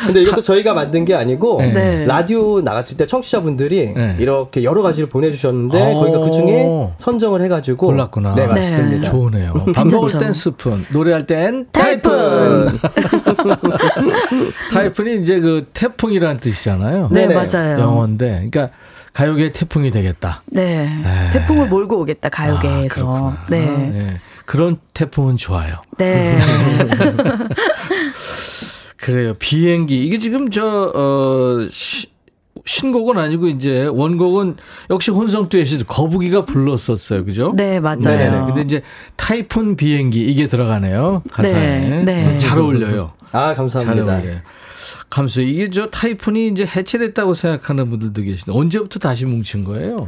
근데 0.05 0.21
이것도 0.21 0.41
저희가 0.41 0.73
만든 0.73 1.03
게 1.05 1.15
아니고 1.15 1.57
네. 1.61 1.73
네. 1.73 2.05
라디오 2.05 2.61
나갔을 2.61 2.95
때 2.97 3.07
청취자분들이 3.07 3.93
네. 3.93 4.15
이렇게 4.19 4.63
여러 4.63 4.81
가지를 4.81 5.09
보내주셨는데 5.09 5.93
오. 5.93 5.99
거기가 5.99 6.19
그 6.19 6.31
중에 6.31 6.67
선정을 6.97 7.41
해가지고 7.41 7.87
골랐구나. 7.87 8.35
네 8.35 8.45
맞습니다. 8.47 9.09
좋으네요. 9.09 9.53
밥 9.73 9.83
괜찮죠. 9.83 9.97
먹을 9.97 10.19
땐 10.19 10.33
스푼, 10.33 10.85
노래할 10.91 11.25
땐 11.25 11.65
타이푼. 11.71 12.77
타이푼이 14.71 15.19
이제 15.21 15.39
그 15.39 15.65
태풍이라는 15.73 16.37
뜻이잖아요. 16.39 17.09
네, 17.11 17.27
네네. 17.27 17.33
맞아요. 17.47 17.79
영어인데, 17.79 18.47
그러니까 18.51 18.69
가요계 19.17 19.51
태풍이 19.51 19.89
되겠다. 19.89 20.43
네. 20.45 20.87
에이. 21.03 21.33
태풍을 21.33 21.69
몰고 21.69 21.99
오겠다 22.01 22.29
가요계에서. 22.29 23.01
아, 23.01 23.07
그렇구나. 23.39 23.45
네. 23.49 23.65
네. 23.65 24.17
그런 24.45 24.77
태풍은 24.93 25.37
좋아요. 25.37 25.77
네. 25.97 26.37
그래요. 28.95 29.33
비행기 29.39 30.05
이게 30.05 30.19
지금 30.19 30.51
저 30.51 30.91
어, 30.93 31.67
시- 31.71 32.05
신곡은 32.63 33.17
아니고 33.17 33.47
이제 33.47 33.87
원곡은 33.91 34.57
역시 34.91 35.09
혼성 35.09 35.49
듀엣이 35.49 35.85
거북이가 35.87 36.45
불렀었어요, 36.45 37.25
그죠? 37.25 37.53
네, 37.55 37.79
맞아요. 37.79 37.97
네네. 38.01 38.39
근데 38.45 38.61
이제 38.61 38.81
타이푼 39.15 39.77
비행기 39.77 40.21
이게 40.21 40.47
들어가네요 40.47 41.23
가사에 41.31 41.79
네, 41.89 42.03
네. 42.03 42.37
잘 42.37 42.59
어울려요. 42.59 43.13
아잘 43.31 43.55
감사합니다. 43.55 44.13
어울려요. 44.17 44.41
감수 45.09 45.41
이게 45.41 45.69
저 45.71 45.89
타이푼이 45.89 46.49
이제 46.49 46.65
해체됐다고 46.65 47.33
생각하는 47.33 47.89
분들도 47.89 48.21
계신데 48.21 48.51
언제부터 48.57 48.99
다시 48.99 49.25
뭉친 49.25 49.63
거예요? 49.63 50.07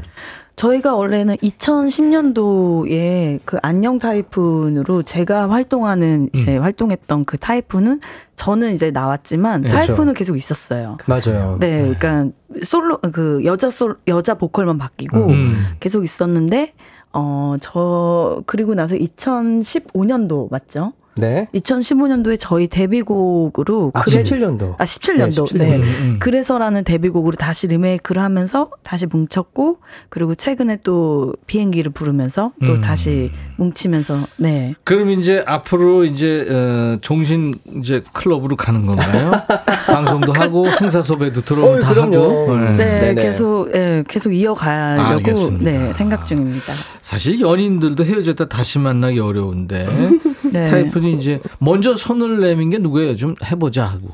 저희가 0.58 0.94
원래는 0.94 1.38
2010년도에 1.38 3.40
그 3.46 3.58
안녕 3.62 3.98
타이푼으로 3.98 5.04
제가 5.04 5.50
활동하는 5.50 6.30
이제 6.34 6.58
활동했던 6.58 7.24
그 7.26 7.38
타이푼은 7.38 8.02
저는 8.36 8.74
이제 8.74 8.92
나왔지만 8.92 9.62
네, 9.62 9.70
타이푼은 9.70 10.14
계속 10.14 10.36
있었어요. 10.36 10.98
맞아요. 11.08 11.58
네, 11.62 11.94
그러니까 11.98 12.28
솔로 12.64 12.98
그 13.14 13.42
여자 13.46 13.70
솔 13.70 13.96
여자 14.10 14.34
보컬만 14.34 14.78
바뀌고 14.78 15.28
음. 15.28 15.66
계속 15.80 16.04
있었는데 16.04 16.74
어 17.14 17.56
저 17.62 18.44
그리고 18.46 18.76
나서 18.76 18.96
2015년도 18.96 20.52
맞죠? 20.52 20.92
네. 21.16 21.48
2015년도에 21.54 22.38
저희 22.40 22.68
데뷔곡으로 22.68 23.92
아 23.94 24.02
그래- 24.02 24.24
17년도. 24.24 24.76
아 24.78 24.84
17년도. 24.86 25.58
네, 25.58 25.70
네. 25.70 25.76
17년도. 25.76 25.80
음. 26.02 26.18
그래서라는 26.20 26.84
데뷔곡으로 26.84 27.36
다시 27.36 27.68
리메이크를 27.68 28.22
하면서 28.22 28.70
다시 28.84 29.06
뭉쳤고 29.06 29.80
그리고 30.10 30.36
최근에 30.36 30.80
또 30.84 31.34
비행기를 31.48 31.92
부르면서 31.92 32.52
또 32.66 32.74
음. 32.74 32.82
다시 32.82 33.32
뭉치면서 33.58 34.28
네. 34.38 34.76
그럼 34.84 35.10
이제 35.10 35.44
앞으로 35.46 36.06
이제 36.06 36.46
어, 36.50 36.98
종신 37.02 37.56
이제 37.78 38.02
클럽으로 38.14 38.56
가는 38.56 38.86
건가요? 38.86 39.32
방송도 39.88 40.32
하고 40.34 40.68
행사 40.70 41.02
섭외도 41.04 41.42
들어오면 41.42 41.76
어이, 41.76 41.82
다 41.82 41.90
그럼요. 41.94 42.24
하고. 42.24 42.58
네. 42.58 42.72
네, 42.78 43.00
네네. 43.00 43.22
계속 43.22 43.72
예, 43.76 44.04
계속 44.08 44.34
이어가려고 44.34 45.10
알겠습니다. 45.10 45.72
네, 45.72 45.94
생각 45.94 46.26
중입니다. 46.26 46.74
사실 47.02 47.40
연인들도 47.42 48.06
헤어졌다 48.06 48.48
다시 48.48 48.80
만나기 48.80 49.20
어려운데 49.20 49.88
네. 50.52 50.70
타이푼이 50.70 51.14
이제 51.14 51.40
먼저 51.60 51.96
손을 51.96 52.40
내민 52.42 52.70
게 52.70 52.78
누구예요? 52.78 53.16
좀 53.16 53.36
해보자 53.44 53.86
하고. 53.86 54.10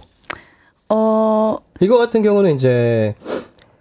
어, 0.90 1.58
이거 1.80 1.98
같은 1.98 2.22
경우는 2.22 2.56
이제 2.56 3.16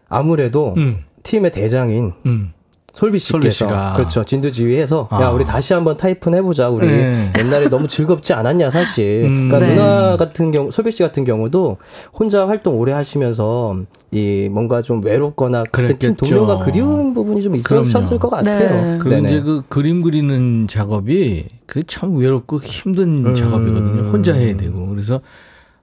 아무래도 0.09 0.75
음, 0.77 1.05
팀의 1.23 1.53
대장인 1.53 2.13
음. 2.27 2.53
솔비 2.95 3.19
씨께서 3.19 3.67
솔비. 3.69 3.75
그렇죠 3.97 4.23
진두지휘해서 4.25 5.09
아. 5.11 5.21
야 5.23 5.29
우리 5.31 5.45
다시 5.45 5.75
한번 5.75 5.97
타이푼 5.97 6.33
해보자 6.35 6.69
우리 6.71 6.87
네. 6.87 7.33
옛날에 7.39 7.69
너무 7.69 7.89
즐겁지 7.89 8.33
않았냐 8.33 8.71
사실 8.71 9.25
음. 9.27 9.49
그러니까 9.49 9.59
네. 9.59 9.75
누나 9.75 10.17
같은 10.17 10.53
경우 10.53 10.71
솔비 10.71 10.93
씨 10.93 11.03
같은 11.03 11.25
경우도 11.25 11.77
혼자 12.17 12.47
활동 12.47 12.79
오래 12.79 12.93
하시면서 12.93 13.77
이 14.13 14.49
뭔가 14.51 14.81
좀 14.81 15.05
외롭거나 15.05 15.65
같은 15.73 15.99
팀 15.99 16.15
그랬겠죠. 16.15 16.15
동료가 16.17 16.59
그리운 16.61 17.13
부분이 17.15 17.43
좀 17.43 17.57
있으셨을 17.57 17.93
그럼요. 17.93 18.19
것 18.21 18.31
같아요 18.31 18.59
네. 18.93 18.99
그리고 18.99 19.17
네네. 19.17 19.27
이제 19.29 19.41
그 19.43 19.63
그림 19.69 20.01
그리는 20.01 20.67
작업이 20.69 21.47
그 21.67 21.83
참 21.87 22.17
외롭고 22.17 22.61
힘든 22.61 23.27
음. 23.27 23.35
작업이거든요. 23.35 24.03
혼자 24.11 24.33
해야 24.35 24.57
되고. 24.57 24.87
그래서 24.89 25.21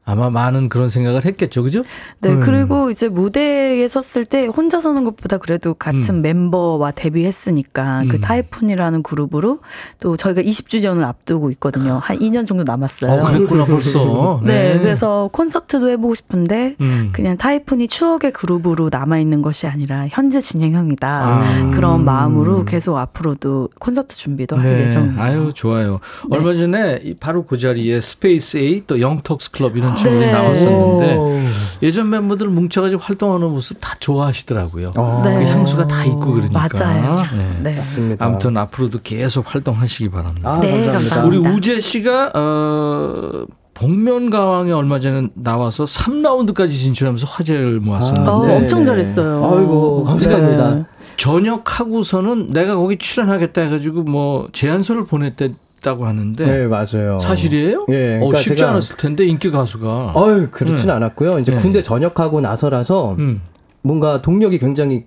아마 0.03 0.31
많은 0.31 0.67
그런 0.67 0.89
생각을 0.89 1.25
했겠죠. 1.25 1.61
그죠? 1.61 1.83
네, 2.19 2.31
음. 2.31 2.39
그리고 2.39 2.89
이제 2.89 3.07
무대에 3.07 3.87
섰을 3.87 4.25
때 4.25 4.47
혼자 4.47 4.81
서는 4.81 5.03
것보다 5.03 5.37
그래도 5.37 5.75
같은 5.75 6.15
음. 6.15 6.21
멤버와 6.21 6.91
데뷔했으니까 6.91 8.03
그 8.09 8.15
음. 8.15 8.21
타이푼이라는 8.21 9.03
그룹으로 9.03 9.59
또 9.99 10.17
저희가 10.17 10.41
20주년을 10.41 11.03
앞두고 11.03 11.51
있거든요. 11.51 11.99
한 12.01 12.17
2년 12.17 12.47
정도 12.47 12.63
남았어요. 12.63 13.11
어, 13.11 13.19
그랬구나 13.25 13.65
벌써. 13.65 14.41
네, 14.43 14.79
그래서 14.79 15.29
콘서트도 15.31 15.89
해보고 15.91 16.15
싶은데 16.15 16.75
음. 16.81 17.11
그냥 17.13 17.37
타이푼이 17.37 17.87
추억의 17.87 18.33
그룹으로 18.33 18.89
남아있는 18.91 19.43
것이 19.43 19.67
아니라 19.67 20.07
현재 20.09 20.41
진행형이다. 20.41 21.07
아. 21.07 21.71
그런 21.75 22.03
마음으로 22.03 22.65
계속 22.65 22.97
앞으로도 22.97 23.69
콘서트 23.79 24.15
준비도 24.15 24.57
할 24.57 24.63
네. 24.63 24.85
예정입니다. 24.85 25.23
아유, 25.23 25.51
좋아요. 25.53 25.99
네. 26.29 26.37
얼마 26.37 26.53
전에 26.53 27.01
이 27.03 27.13
바로 27.13 27.45
그 27.45 27.57
자리에 27.57 28.01
스페이스 28.01 28.57
A 28.57 28.83
또 28.87 28.99
영턱스 28.99 29.51
클럽 29.51 29.77
이런 29.77 29.90
친구들이 29.95 30.25
네. 30.27 30.31
나왔었는데 30.31 31.15
오. 31.15 31.37
예전 31.83 32.09
멤버들 32.09 32.47
뭉쳐가지고 32.47 33.01
활동하는 33.01 33.49
모습 33.49 33.77
다 33.81 33.95
좋아하시더라고요. 33.99 34.91
아. 34.95 35.21
네. 35.25 35.39
그 35.39 35.49
향수가 35.49 35.87
다 35.87 36.05
있고 36.05 36.33
그러니까. 36.33 36.67
맞아요. 36.73 37.15
네. 37.61 37.71
네. 37.71 37.77
맞습니다 37.77 38.25
아무튼 38.25 38.57
앞으로도 38.57 38.99
계속 39.03 39.53
활동하시기 39.53 40.09
바랍니다. 40.09 40.53
아, 40.53 40.59
네, 40.59 40.85
감사합니다. 40.87 41.23
우리 41.25 41.37
우재 41.37 41.79
씨가 41.79 42.31
어 42.35 43.45
복면가왕에 43.73 44.71
얼마 44.71 44.99
전에 44.99 45.29
나와서 45.33 45.85
3라운드까지 45.85 46.69
진출하면서 46.69 47.25
화제를 47.25 47.79
모았었는데 47.79 48.29
어, 48.29 48.45
네. 48.45 48.55
엄청 48.57 48.85
잘했어요. 48.85 49.43
아이고 49.43 50.03
감사합니다 50.03 50.75
네. 50.75 50.83
전역하고서는 51.17 52.51
내가 52.51 52.75
거기 52.75 52.97
출연하겠다 52.97 53.61
해가지고 53.61 54.03
뭐 54.03 54.49
제안서를 54.51 55.05
보냈 55.05 55.35
다고 55.81 56.05
하는데 56.05 56.45
네 56.45 56.67
맞아요 56.67 57.19
사실이에요? 57.19 57.85
예, 57.89 58.15
어, 58.17 58.19
그러니까 58.19 58.37
쉽지 58.39 58.63
제가- 58.63 58.67
않았을 58.69 58.97
텐데 58.97 59.25
인기 59.25 59.49
가수가. 59.51 60.13
어유 60.15 60.49
그렇진 60.51 60.87
네. 60.87 60.93
않았고요 60.93 61.39
이제 61.39 61.51
네. 61.53 61.57
군대 61.57 61.81
전역하고 61.81 62.39
나서라서 62.41 63.15
음, 63.19 63.41
뭔가 63.81 64.21
동력이 64.21 64.59
굉장히 64.59 65.05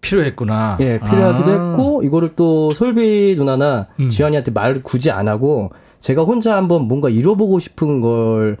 필요했구나. 0.00 0.78
예, 0.80 0.98
필요하기도 0.98 1.50
아. 1.50 1.68
했고 1.70 2.02
이거를 2.02 2.30
또 2.34 2.72
솔비 2.72 3.34
누나나 3.36 3.86
음. 4.00 4.08
지환이한테 4.08 4.50
말을 4.50 4.82
굳이 4.82 5.10
안 5.10 5.28
하고 5.28 5.70
제가 6.00 6.22
혼자 6.22 6.56
한번 6.56 6.88
뭔가 6.88 7.10
이뤄보고 7.10 7.58
싶은 7.58 8.00
걸 8.00 8.56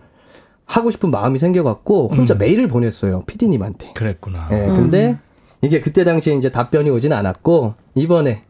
하고 0.66 0.90
싶은 0.90 1.10
마음이 1.10 1.38
생겨갖고 1.38 2.10
혼자 2.14 2.34
음. 2.34 2.38
메일을 2.38 2.68
보냈어요 2.68 3.22
피디님한테. 3.26 3.94
그랬구나. 3.94 4.48
예, 4.52 4.66
근데 4.66 5.18
이게 5.62 5.80
그때 5.80 6.04
당시에 6.04 6.34
이제 6.34 6.50
답변이 6.50 6.90
오진 6.90 7.12
않았고 7.14 7.74
이번에 7.94 8.42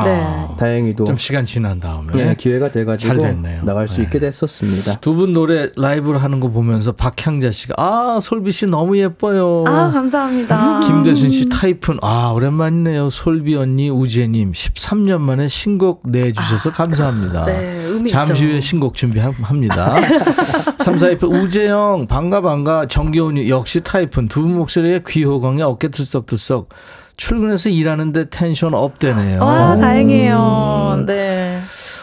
아, 0.00 0.04
네. 0.04 0.56
다행히도 0.58 1.04
좀 1.04 1.16
시간 1.16 1.44
지난 1.44 1.80
다음에 1.80 2.08
예, 2.16 2.34
기회가 2.38 2.70
돼가지고 2.70 3.14
잘 3.14 3.22
됐네요. 3.22 3.62
나갈 3.64 3.86
수 3.88 3.98
네. 3.98 4.02
있게 4.04 4.18
됐었습니다. 4.18 5.00
두 5.00 5.14
분 5.16 5.32
노래 5.32 5.70
라이브를 5.76 6.22
하는 6.22 6.40
거 6.40 6.48
보면서 6.50 6.92
박향자 6.92 7.50
씨가 7.50 7.74
아 7.78 8.18
솔비 8.20 8.52
씨 8.52 8.66
너무 8.66 8.98
예뻐요. 8.98 9.64
아, 9.66 9.90
감사합니다. 9.90 10.80
김대순 10.86 11.30
씨 11.30 11.48
타이푼 11.48 11.98
아 12.02 12.32
오랜만이네요. 12.34 13.10
솔비 13.10 13.56
언니 13.56 13.88
우재님 13.90 14.52
13년 14.52 15.20
만에 15.20 15.48
신곡 15.48 16.02
내주셔서 16.06 16.72
감사합니다. 16.72 17.44
네, 17.46 17.82
의미 17.86 18.10
잠시 18.10 18.32
있죠. 18.32 18.44
후에 18.44 18.60
신곡 18.60 18.94
준비합니다. 18.94 19.96
3, 20.78 20.98
4, 20.98 21.10
2, 21.10 21.16
우재영 21.22 22.06
반가 22.06 22.40
반가 22.40 22.86
정겨운이 22.86 23.48
역시 23.48 23.80
타이푼 23.80 24.28
두 24.28 24.42
분 24.42 24.56
목소리에 24.58 25.00
귀호강에 25.06 25.62
어깨 25.62 25.88
들썩들썩 25.88 26.68
출근해서 27.16 27.70
일하는데 27.70 28.28
텐션 28.30 28.74
up되네요. 28.74 29.42
와, 29.42 29.76
다행이에요. 29.76 31.04
네. 31.06 31.60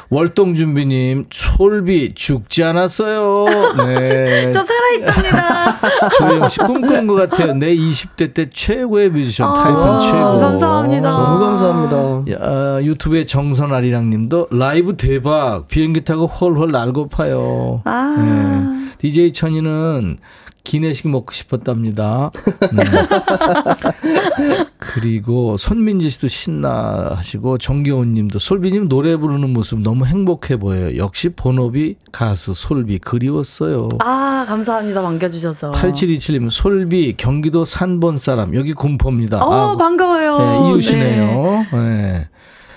월동준비님 0.10 1.26
솔비 1.32 2.14
죽지 2.14 2.64
않았어요. 2.64 3.46
네. 3.78 4.52
저 4.54 4.64
살아있답니다. 4.64 5.80
조영 6.18 6.50
씨 6.50 6.60
꿈꾸는 6.60 7.08
것 7.08 7.16
같아요. 7.16 7.54
내 7.56 7.76
20대 7.76 8.34
때 8.34 8.48
최고의 8.54 9.10
뮤지션 9.10 9.50
아, 9.50 9.54
타이푼 9.56 10.00
최고. 10.02 10.40
감사합니다. 10.40 11.10
너무 11.10 11.40
감사합니다. 11.40 12.32
야, 12.34 12.38
아, 12.42 12.80
유튜브에 12.84 13.26
정선아리랑 13.26 14.12
님도 14.12 14.50
라이브 14.52 14.98
대박 14.98 15.68
비행기 15.68 16.02
타고 16.04 16.28
훨훨 16.28 16.72
날고파요. 16.72 17.82
아. 17.86 18.16
네. 18.20 18.92
DJ 19.00 19.34
천이는 19.34 20.18
기내식 20.64 21.10
먹고 21.10 21.34
싶었답니다. 21.34 22.32
네. 22.72 22.84
그리고 24.78 25.58
손민지 25.58 26.10
씨도 26.10 26.28
신나 26.28 27.12
하시고 27.16 27.58
정겨운 27.58 28.14
님도 28.14 28.40
솔비님 28.40 28.88
노래 28.88 29.16
부르는 29.18 29.50
모습 29.52 29.82
너무 29.82 30.06
행복해 30.06 30.58
보여요. 30.58 30.98
역시 30.98 31.30
본업이 31.30 31.96
가수 32.12 32.54
솔비 32.54 33.00
그리웠어요. 33.00 33.90
아, 34.00 34.46
감사합니다. 34.48 35.02
반겨주셔서. 35.02 35.72
8727님 35.72 36.50
솔비 36.50 37.16
경기도 37.18 37.66
산본 37.66 38.18
사람 38.18 38.56
여기 38.56 38.74
군포입니다. 38.74 39.44
어, 39.44 39.74
아, 39.74 39.76
반가워요. 39.76 40.38
네, 40.40 40.70
이웃이네요. 40.70 41.66
네. 41.74 42.28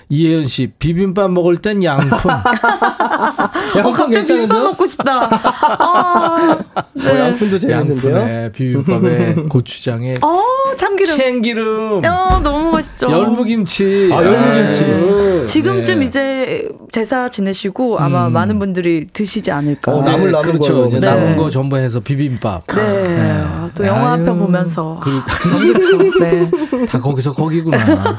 이혜연 0.09 0.47
씨 0.47 0.67
비빔밥 0.79 1.31
먹을 1.31 1.57
땐 1.57 1.83
양푼. 1.83 2.09
어, 3.83 3.91
갑자기 3.91 4.23
비빔밥 4.33 4.63
먹고 4.63 4.85
싶다. 4.85 5.29
아, 5.79 6.57
네. 6.93 7.11
어, 7.11 7.25
양푼도 7.25 7.59
재밌는데요. 7.59 8.15
양푼에 8.15 8.51
비빔밥에 8.53 9.33
고추장에 9.49 10.15
어, 10.21 10.41
참기름. 10.77 11.17
참기름. 11.17 12.01
어, 12.05 12.39
너무 12.41 12.71
맛있죠. 12.71 13.07
열무김치. 13.11 14.09
아, 14.13 14.23
열무김치. 14.23 14.83
아유, 14.85 15.45
지금쯤 15.45 15.99
네. 15.99 16.05
이제 16.05 16.69
제사 16.93 17.29
지내시고 17.29 17.99
아마 17.99 18.27
음. 18.27 18.33
많은 18.33 18.59
분들이 18.59 19.07
드시지 19.11 19.51
않을까. 19.51 19.91
어, 19.91 20.01
남을 20.01 20.31
남은 20.31 20.51
그렇죠. 20.53 20.89
네. 20.89 20.99
남은 21.01 21.35
거 21.35 21.49
전부 21.49 21.75
해서 21.77 21.99
비빔밥. 21.99 22.63
네. 22.67 23.43
또 23.75 23.85
영화 23.85 24.11
한 24.13 24.23
편 24.23 24.39
보면서. 24.39 25.01
그- 25.03 25.11
아, 25.11 25.73
좋죠. 25.73 26.19
네. 26.21 26.49
다 26.87 26.97
거기서 26.99 27.33
거기구나. 27.33 27.77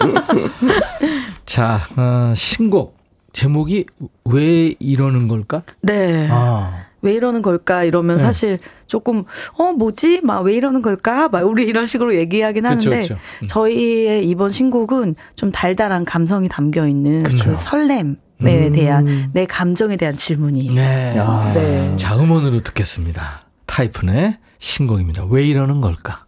자, 1.49 1.80
어, 1.96 2.34
신곡 2.36 2.99
제목이 3.32 3.86
왜 4.26 4.74
이러는 4.78 5.28
걸까? 5.28 5.62
네. 5.80 6.28
아, 6.30 6.84
왜 7.01 7.14
이러는 7.14 7.40
걸까 7.40 7.84
이러면 7.84 8.18
네. 8.18 8.22
사실 8.22 8.59
조금 8.86 9.24
어 9.57 9.72
뭐지 9.72 10.20
막 10.22 10.42
왜 10.42 10.55
이러는 10.55 10.82
걸까 10.82 11.30
막 11.30 11.46
우리 11.46 11.64
이런 11.64 11.86
식으로 11.86 12.16
얘기하긴 12.16 12.66
하는데 12.66 13.01
그쵸. 13.01 13.16
음. 13.42 13.46
저희의 13.46 14.28
이번 14.28 14.51
신곡은 14.51 15.14
좀 15.36 15.51
달달한 15.51 16.05
감성이 16.05 16.51
담겨 16.51 16.86
있는. 16.86 17.22
그 17.22 17.57
설렘에 17.57 18.16
음. 18.42 18.72
대한 18.72 19.30
내 19.32 19.46
감정에 19.46 19.96
대한 19.96 20.18
질문이에요. 20.18 20.74
네. 20.74 21.12
야. 21.16 21.53
네. 21.55 21.96
자, 21.96 22.14
음원으로 22.14 22.61
듣겠습니다. 22.61 23.40
타이푼의 23.64 24.36
신곡입니다. 24.59 25.24
왜 25.24 25.44
이러는 25.46 25.80
걸까? 25.80 26.26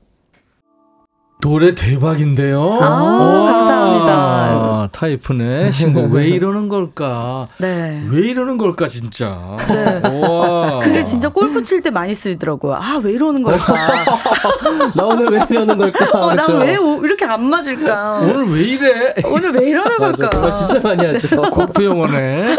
노래 1.40 1.74
대박인데요. 1.74 2.78
아, 2.82 2.88
와, 2.88 3.52
감사합니다. 3.52 4.88
타이푼의 4.92 5.72
신곡 5.72 6.12
왜 6.12 6.28
이러는 6.28 6.68
걸까? 6.68 7.48
네. 7.58 8.02
왜 8.08 8.28
이러는 8.28 8.58
걸까 8.58 8.88
진짜. 8.88 9.56
네. 9.68 10.00
와. 10.28 10.80
그게 10.80 11.02
진짜 11.02 11.28
골프 11.30 11.62
칠 11.62 11.80
때 11.80 11.88
많이 11.90 12.14
쓰이더라고요. 12.14 12.74
아, 12.74 13.00
왜 13.02 13.12
이러는 13.12 13.42
걸까? 13.42 13.74
나 14.94 15.04
오늘 15.06 15.30
왜 15.30 15.40
이러는 15.48 15.78
걸까? 15.78 16.10
어. 16.18 16.34
난왜 16.34 16.76
이렇게 17.04 17.24
안 17.24 17.42
맞을까? 17.48 18.18
오늘 18.18 18.44
왜 18.50 18.60
이래? 18.62 19.14
오늘 19.24 19.52
왜 19.52 19.70
이러는 19.70 19.96
맞아, 19.98 20.28
걸까? 20.28 20.54
진짜 20.54 20.80
많이 20.80 21.06
하죠. 21.06 21.40
골프 21.50 21.82
영어네. 21.84 22.56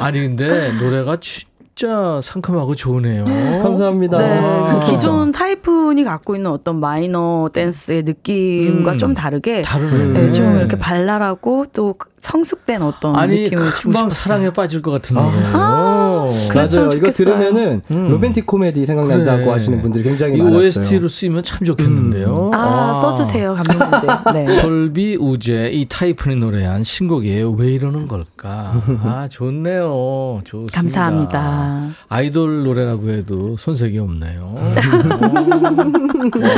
아니 0.00 0.20
근데 0.20 0.72
노래가 0.72 1.18
진 1.20 1.46
짜 1.78 2.20
상큼하고 2.24 2.74
좋으네요. 2.74 3.24
감사합니다. 3.62 4.18
네, 4.18 4.40
아. 4.42 4.80
그 4.80 4.90
기존 4.90 5.30
타이푼이 5.30 6.02
갖고 6.02 6.34
있는 6.34 6.50
어떤 6.50 6.80
마이너 6.80 7.50
댄스의 7.52 8.02
느낌과 8.02 8.92
음. 8.92 8.98
좀 8.98 9.14
다르게 9.14 9.62
다르네. 9.62 10.06
네, 10.12 10.32
좀 10.32 10.56
이렇게 10.58 10.76
발랄하고 10.76 11.66
또 11.72 11.94
성숙된 12.18 12.82
어떤 12.82 13.14
아니 13.14 13.44
느낌을 13.44 13.64
주고 13.64 13.82
금방 13.82 14.08
싶었어요. 14.08 14.22
사랑에 14.24 14.52
빠질 14.52 14.82
것 14.82 14.90
같은 14.90 15.16
아. 15.18 15.22
노래예요. 15.22 16.18
그랬으면 16.50 16.86
맞아요. 16.88 16.98
이거. 16.98 17.10
들으면은 17.12 17.82
음. 17.92 18.08
로맨틱 18.08 18.44
코미디 18.44 18.84
생각난다고 18.84 19.42
그래. 19.42 19.50
하시는 19.52 19.80
분들이 19.80 20.02
굉장히 20.02 20.34
이 20.34 20.42
많았어요. 20.42 20.58
OST로 20.58 21.08
쓰면 21.08 21.44
참 21.44 21.64
좋겠는데요. 21.64 22.50
아, 22.54 22.92
써주세요, 22.92 23.54
감독님들. 23.54 24.08
네. 24.34 24.46
솔비 24.60 25.16
우재 25.20 25.70
이 25.72 25.86
타이푼이 25.88 26.34
노래한 26.36 26.82
신곡이에요. 26.82 27.52
왜 27.52 27.68
이러는 27.68 28.08
걸까? 28.08 28.72
아 29.04 29.28
좋네요. 29.30 30.40
좋습니다. 30.44 30.80
감사합니다. 30.80 31.67
감사합니다. 31.68 31.96
아이돌 32.08 32.64
노래라고 32.64 33.08
해도 33.10 33.56
손색이 33.58 33.98
없네요. 33.98 34.54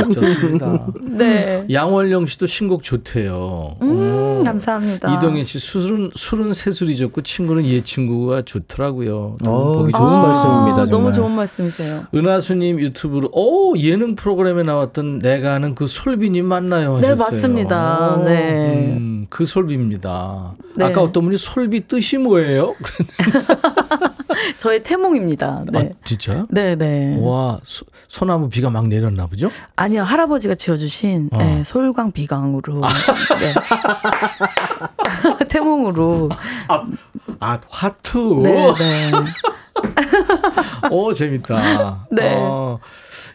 오, 0.07 0.09
좋습니다. 0.11 0.85
네. 1.01 1.65
양월령 1.71 2.25
씨도 2.25 2.45
신곡 2.47 2.83
좋대요. 2.83 3.75
음, 3.81 4.37
오. 4.39 4.43
감사합니다. 4.43 5.13
이동현 5.13 5.43
씨 5.45 5.59
술은 5.59 6.11
술은 6.15 6.53
새술이 6.53 6.95
좋고 6.97 7.21
친구는 7.21 7.65
얘 7.65 7.81
친구가 7.81 8.41
좋더라고요. 8.43 9.35
두분 9.39 9.53
어, 9.53 9.71
보기 9.73 9.91
좋은 9.91 10.01
좋습니다. 10.03 10.27
말씀입니다, 10.27 10.75
정말. 10.75 10.89
너무 10.89 11.13
좋은 11.13 11.31
말씀이세요. 11.31 12.01
은하수님 12.13 12.79
유튜브로 12.79 13.29
오 13.33 13.77
예능 13.77 14.15
프로그램에 14.15 14.63
나왔던 14.63 15.19
내가 15.19 15.53
아는 15.53 15.75
그 15.75 15.87
솔비님 15.87 16.45
맞나요? 16.45 16.97
네, 16.99 17.09
하셨어요. 17.09 17.15
맞습니다. 17.25 18.15
오, 18.17 18.23
네. 18.23 18.95
음, 18.97 19.10
그 19.31 19.45
솔비입니다. 19.45 20.55
네. 20.75 20.85
아까 20.85 21.01
어떤 21.01 21.23
분이 21.23 21.37
솔비 21.37 21.87
뜻이 21.87 22.17
뭐예요? 22.17 22.75
저의 24.59 24.83
태몽입니다. 24.83 25.63
네. 25.71 25.79
아, 25.93 25.95
진짜? 26.05 26.45
네, 26.49 26.75
네. 26.75 27.17
와 27.21 27.59
소, 27.63 27.85
소나무 28.09 28.49
비가 28.49 28.69
막 28.69 28.87
내렸나 28.89 29.27
보죠? 29.27 29.49
아니요, 29.77 30.03
할아버지가 30.03 30.55
지어주신 30.55 31.29
어. 31.31 31.37
네, 31.37 31.63
솔광 31.63 32.11
비강으로. 32.11 32.81
네. 32.81 33.53
태몽으로. 35.47 36.29
아 37.39 37.57
화투. 37.69 38.41
네, 38.43 38.73
네. 38.77 39.11
오 40.91 41.13
재밌다. 41.13 42.07
네. 42.11 42.35
어, 42.37 42.79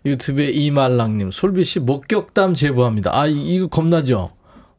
유튜브에 0.05 0.51
이말랑님 0.51 1.31
솔비 1.31 1.65
씨 1.65 1.81
목격담 1.81 2.55
제보합니다. 2.55 3.11
아 3.19 3.27
이- 3.27 3.55
이거 3.55 3.67
겁나죠? 3.69 4.31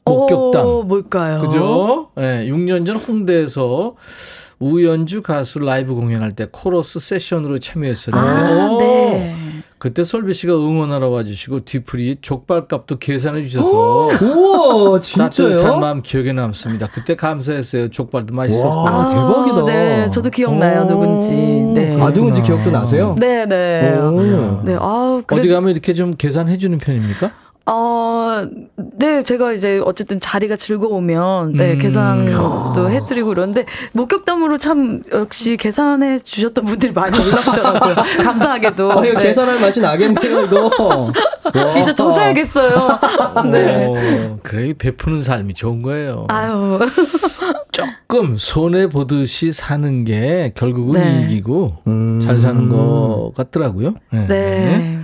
목격담. 0.07 0.65
오, 0.65 0.83
뭘까요? 0.83 1.39
그죠? 1.39 2.09
예, 2.17 2.47
6년 2.49 2.85
전 2.85 2.95
홍대에서 2.95 3.95
우연주 4.59 5.21
가수 5.21 5.59
라이브 5.59 5.93
공연할 5.93 6.31
때 6.31 6.47
코러스 6.51 6.99
세션으로 6.99 7.59
참여했었는데, 7.59 8.27
아, 8.27 8.69
오, 8.71 8.79
네. 8.79 9.35
그때 9.79 10.03
솔비 10.03 10.33
씨가 10.33 10.55
응원하러 10.55 11.09
와주시고 11.09 11.65
뒤풀이 11.65 12.17
족발값도 12.21 12.97
계산해 12.97 13.43
주셔서 13.43 14.09
우와, 14.19 14.99
진짜요? 14.99 15.49
따뜻한 15.57 15.79
마음 15.79 16.01
기억에 16.01 16.33
남습니다. 16.33 16.87
그때 16.87 17.15
감사했어요. 17.15 17.89
족발도 17.89 18.33
맛있었고. 18.33 18.75
와, 18.75 19.05
대박이다. 19.05 19.65
네, 19.65 20.09
저도 20.09 20.31
기억나요, 20.31 20.81
오. 20.81 20.87
누군지. 20.87 21.29
네. 21.35 21.95
아, 22.01 22.11
누군지 22.11 22.41
기억도 22.41 22.71
나세요? 22.71 23.13
네, 23.19 23.45
네. 23.45 23.95
오. 23.99 24.63
네, 24.63 24.75
아, 24.79 25.17
어디 25.17 25.25
그래도, 25.27 25.53
가면 25.53 25.69
이렇게 25.69 25.93
좀 25.93 26.09
계산해 26.09 26.57
주는 26.57 26.79
편입니까? 26.79 27.31
어, 27.69 28.47
네, 28.97 29.23
제가 29.23 29.51
이제 29.51 29.81
어쨌든 29.83 30.21
자리가 30.21 30.55
즐거우면, 30.55 31.53
네, 31.53 31.73
음. 31.73 31.77
계산도 31.77 32.89
해드리고 32.89 33.33
이러는데, 33.33 33.65
목격담으로 33.91 34.57
참, 34.57 35.01
역시 35.11 35.57
계산해 35.57 36.19
주셨던 36.19 36.63
분들이 36.65 36.93
많이 36.93 37.17
올라오더라고요. 37.19 37.95
감사하게도. 38.23 38.91
아, 38.91 39.01
네. 39.01 39.13
계산할 39.13 39.59
맛이 39.59 39.81
나겠네요, 39.81 40.43
이거. 40.45 40.71
와. 41.53 41.77
이제 41.77 41.93
좀 41.93 42.13
사야겠어요. 42.13 42.99
네. 43.51 43.85
오, 43.85 44.39
그래 44.43 44.73
베푸는 44.77 45.21
삶이 45.21 45.53
좋은 45.53 45.81
거예요. 45.81 46.25
아유. 46.29 46.79
조금 47.71 48.37
손해 48.37 48.87
보듯이 48.87 49.51
사는 49.51 50.03
게 50.05 50.51
결국은 50.55 50.99
네. 51.01 51.21
이익이고 51.21 51.77
음. 51.87 52.19
잘 52.21 52.39
사는 52.39 52.69
것 52.69 53.33
같더라고요. 53.35 53.93
네. 54.11 54.27
네. 54.27 54.99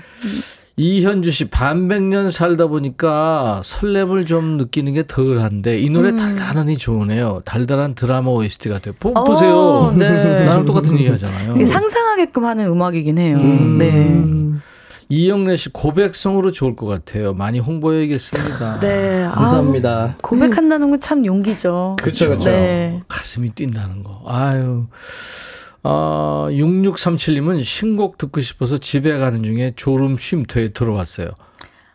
이현주 0.75 1.29
씨 1.31 1.45
반백년 1.45 2.31
살다 2.31 2.65
보니까 2.65 3.61
설렘을 3.63 4.25
좀 4.25 4.57
느끼는 4.57 4.93
게 4.93 5.05
덜한데 5.05 5.77
이 5.77 5.89
노래 5.91 6.09
음. 6.09 6.15
달달하니 6.17 6.77
좋으네요. 6.77 7.41
달달한 7.45 7.93
드라마 7.93 8.31
OST가 8.31 8.79
돼. 8.79 8.91
보, 8.91 9.09
어, 9.09 9.23
보세요. 9.23 9.93
네. 9.95 10.45
나랑 10.45 10.65
똑같은 10.65 10.97
얘기 10.97 11.07
하잖아요. 11.09 11.63
상상하게끔 11.65 12.45
하는 12.45 12.65
음악이긴 12.65 13.19
해요. 13.19 13.37
음. 13.41 13.77
네. 13.77 14.59
이영래 15.09 15.57
씨 15.57 15.69
고백성으로 15.69 16.51
좋을 16.51 16.75
것 16.75 16.87
같아요. 16.87 17.35
많이 17.35 17.59
홍보해야겠습니다. 17.59 18.79
네. 18.79 19.29
감사합니다. 19.31 20.01
아우, 20.01 20.21
고백한다는 20.23 20.89
건 20.89 20.99
참 20.99 21.23
용기죠. 21.23 21.97
그쵸, 22.01 22.29
그쵸. 22.29 22.49
네. 22.49 22.99
가슴이 23.07 23.49
뛴다는 23.53 24.01
거. 24.03 24.23
아유. 24.25 24.87
아, 25.83 26.47
6637님은 26.49 27.63
신곡 27.63 28.17
듣고 28.17 28.41
싶어서 28.41 28.77
집에 28.77 29.17
가는 29.17 29.43
중에 29.43 29.73
졸음 29.75 30.17
쉼터에 30.17 30.69
들어왔어요. 30.69 31.29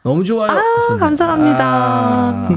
너무 0.02 0.24
좋아요. 0.24 0.50
하셨네요. 0.50 0.98
감사합니다. 0.98 1.64
아, 1.64 2.48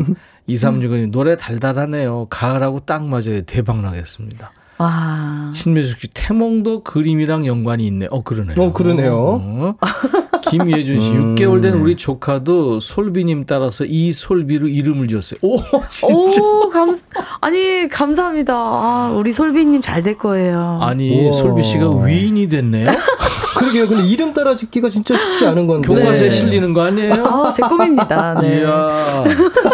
2365님 0.48 1.12
노래 1.12 1.36
달달하네요. 1.36 2.28
가을하고 2.30 2.82
딱 2.82 3.06
맞아요. 3.06 3.42
대박 3.46 3.82
나겠습니다. 3.82 4.52
와. 4.82 5.52
신미숙 5.54 6.00
씨 6.00 6.08
태몽도 6.14 6.84
그림이랑 6.84 7.46
연관이 7.46 7.86
있네. 7.88 8.08
어 8.10 8.24
그러네요. 8.24 8.56
어, 8.62 8.74
그러네요. 8.74 9.16
어. 9.18 9.76
김예준 10.42 11.00
씨 11.00 11.12
음. 11.12 11.36
6개월 11.36 11.62
된 11.62 11.76
우리 11.76 11.96
조카도 11.96 12.80
솔비님 12.80 13.46
따라서 13.46 13.86
이 13.86 14.12
솔비로 14.12 14.68
이름을 14.68 15.08
지었어요. 15.08 15.40
오 15.44 15.58
진짜. 15.88 16.42
오, 16.42 16.70
감, 16.70 16.96
아니, 17.42 17.88
감사합니다. 17.88 18.54
아, 18.56 19.14
우리 19.16 19.34
솔비님 19.34 19.82
잘 19.82 20.02
될 20.02 20.18
거예요. 20.18 20.80
아니 20.82 21.26
우와. 21.28 21.32
솔비 21.32 21.62
씨가 21.62 21.96
위인이 22.04 22.48
됐네요. 22.48 22.88
그러게요. 23.56 23.88
근데 23.88 24.04
이름 24.08 24.34
따라 24.34 24.56
짓기가 24.56 24.90
진짜 24.90 25.16
쉽지 25.16 25.46
않은 25.46 25.68
건데. 25.68 25.88
교과서에 25.88 26.30
네. 26.30 26.32
실리는 26.32 26.74
거 26.74 26.82
아니에요? 26.82 27.24
아, 27.24 27.54
제 27.56 27.62
꿈입니다. 27.62 28.34
네. 28.42 28.62
이야 28.62 29.24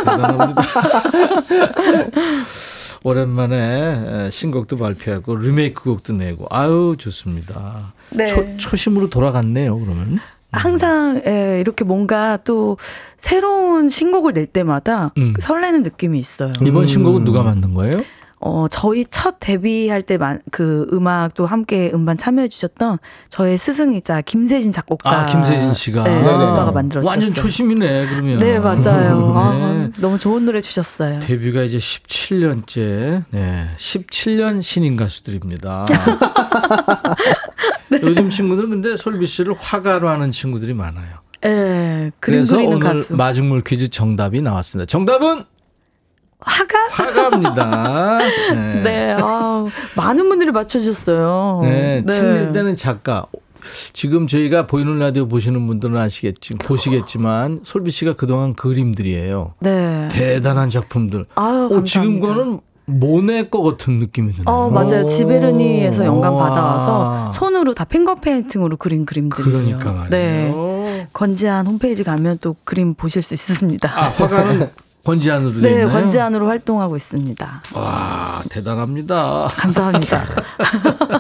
대단합니다. 0.06 0.62
오랜만에 3.04 4.30
신곡도 4.32 4.78
발표하고 4.78 5.36
리메이크 5.36 5.84
곡도 5.84 6.14
내고 6.14 6.48
아유 6.50 6.96
좋습니다. 6.98 7.94
네. 8.10 8.28
초, 8.28 8.58
초심으로 8.58 9.10
돌아갔네요. 9.10 9.78
그러면 9.80 10.20
항상 10.52 11.22
예, 11.26 11.60
이렇게 11.60 11.84
뭔가 11.84 12.38
또 12.44 12.78
새로운 13.18 13.90
신곡을 13.90 14.34
낼 14.34 14.46
때마다 14.46 15.12
음. 15.18 15.34
설레는 15.40 15.84
느낌이 15.84 16.18
있어요. 16.20 16.54
이번 16.62 16.84
음. 16.84 16.88
신곡은 16.88 17.26
누가 17.26 17.44
만든 17.44 17.74
거예요? 17.74 18.04
어, 18.40 18.68
저희 18.70 19.06
첫 19.10 19.38
데뷔할 19.40 20.02
때 20.04 20.18
그 20.52 20.88
음악도 20.92 21.46
함께 21.46 21.92
음반 21.94 22.18
참여해 22.18 22.48
주셨던 22.48 22.98
저의 23.30 23.58
스승이자 23.58 24.22
김세진 24.22 24.72
작곡가. 24.72 25.22
아 25.22 25.26
김세진 25.26 25.74
씨가 25.74 26.04
네. 26.04 26.20
오빠가 26.20 26.72
만들어 26.72 27.02
주셨어요. 27.02 27.10
완전 27.10 27.34
초심이네 27.34 28.08
그러면. 28.08 28.40
네, 28.40 28.60
맞아요. 28.60 29.34
아, 29.38 29.74
네. 29.74 29.92
너무 29.98 30.18
좋은 30.18 30.46
노래 30.46 30.62
주셨어요. 30.62 31.20
데뷔가 31.20 31.62
이제 31.64 31.78
17년째, 31.78 33.24
네, 33.30 33.70
17년 33.78 34.62
신인 34.62 34.96
가수들입니다. 34.96 35.86
요즘 38.02 38.30
친구들은 38.30 38.70
근데 38.70 38.98
솔비 38.98 39.26
씨를 39.26 39.54
화가로 39.58 40.10
하는 40.10 40.32
친구들이 40.32 40.74
많아요. 40.74 41.18
예, 41.46 42.12
그래서 42.20 42.58
오늘 42.58 42.80
가수. 42.80 43.16
마중물 43.16 43.62
퀴즈 43.64 43.90
정답이 43.90 44.42
나왔습니다. 44.42 44.88
정답은 44.88 45.46
화가? 46.40 46.78
화가입니다. 46.92 48.18
네. 48.54 48.82
네, 48.84 49.18
아, 49.20 49.66
많은 49.96 50.30
분들이 50.30 50.52
맞춰주셨어요. 50.52 51.62
네, 51.64 52.04
책낼 52.10 52.52
때는 52.52 52.76
작가. 52.76 53.26
지금 53.92 54.28
저희가 54.28 54.66
보이는 54.68 54.98
라디오 54.98 55.28
보시는 55.28 55.68
분들은 55.68 55.98
아시겠지, 55.98 56.54
보시겠지만 56.56 57.62
솔비 57.64 57.92
씨가 57.92 58.14
그동안 58.14 58.54
그림들이에요. 58.54 59.56
네. 59.60 60.08
대단한 60.12 60.70
작품들. 60.70 61.26
아유, 61.36 61.70
어, 61.72 61.84
지금. 61.84 62.20
거는 62.20 62.60
모네 62.86 63.50
거 63.50 63.62
같은 63.64 63.96
느낌이 64.00 64.32
드네요. 64.34 64.46
어, 64.46 64.70
맞아요. 64.70 65.02
오. 65.04 65.08
지베르니에서 65.10 66.06
영감 66.06 66.36
와. 66.36 66.48
받아와서 66.48 67.32
손으로 67.34 67.74
다 67.74 67.84
finger 67.84 68.16
painting으로 68.16 68.78
그린 68.78 69.06
그림들이에요. 69.06 69.52
그러니까 69.52 69.92
말이에요. 69.92 70.10
네. 70.12 71.08
권지안 71.12 71.68
홈페이지 71.68 72.06
가면 72.06 72.38
또 72.40 72.56
그림 72.64 72.94
보실 72.94 73.22
수 73.22 73.34
있습니다. 73.34 73.92
아, 73.94 74.04
화가는 74.10 74.70
권지안으로 75.12 75.54
돼 75.54 75.62
네, 75.62 75.70
있나요? 75.72 75.88
건지 75.88 76.20
안으로 76.20 76.48
활동하고 76.48 76.98
있습니다. 76.98 77.62
와, 77.74 78.44
대단합니다. 78.50 79.48
감사합니다. 79.54 80.22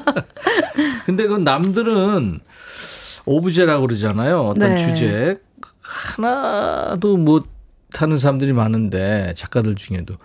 근데 1.05 1.25
그 1.25 1.37
남들은 1.37 2.41
오브제라고 3.25 3.87
그러잖아요. 3.87 4.41
어떤 4.41 4.71
네. 4.71 4.77
주제 4.77 5.37
하나도 5.81 7.15
못 7.15 7.47
하는 7.93 8.17
사람들이 8.17 8.51
많은데 8.51 9.33
작가들 9.37 9.75
중에도 9.75 10.15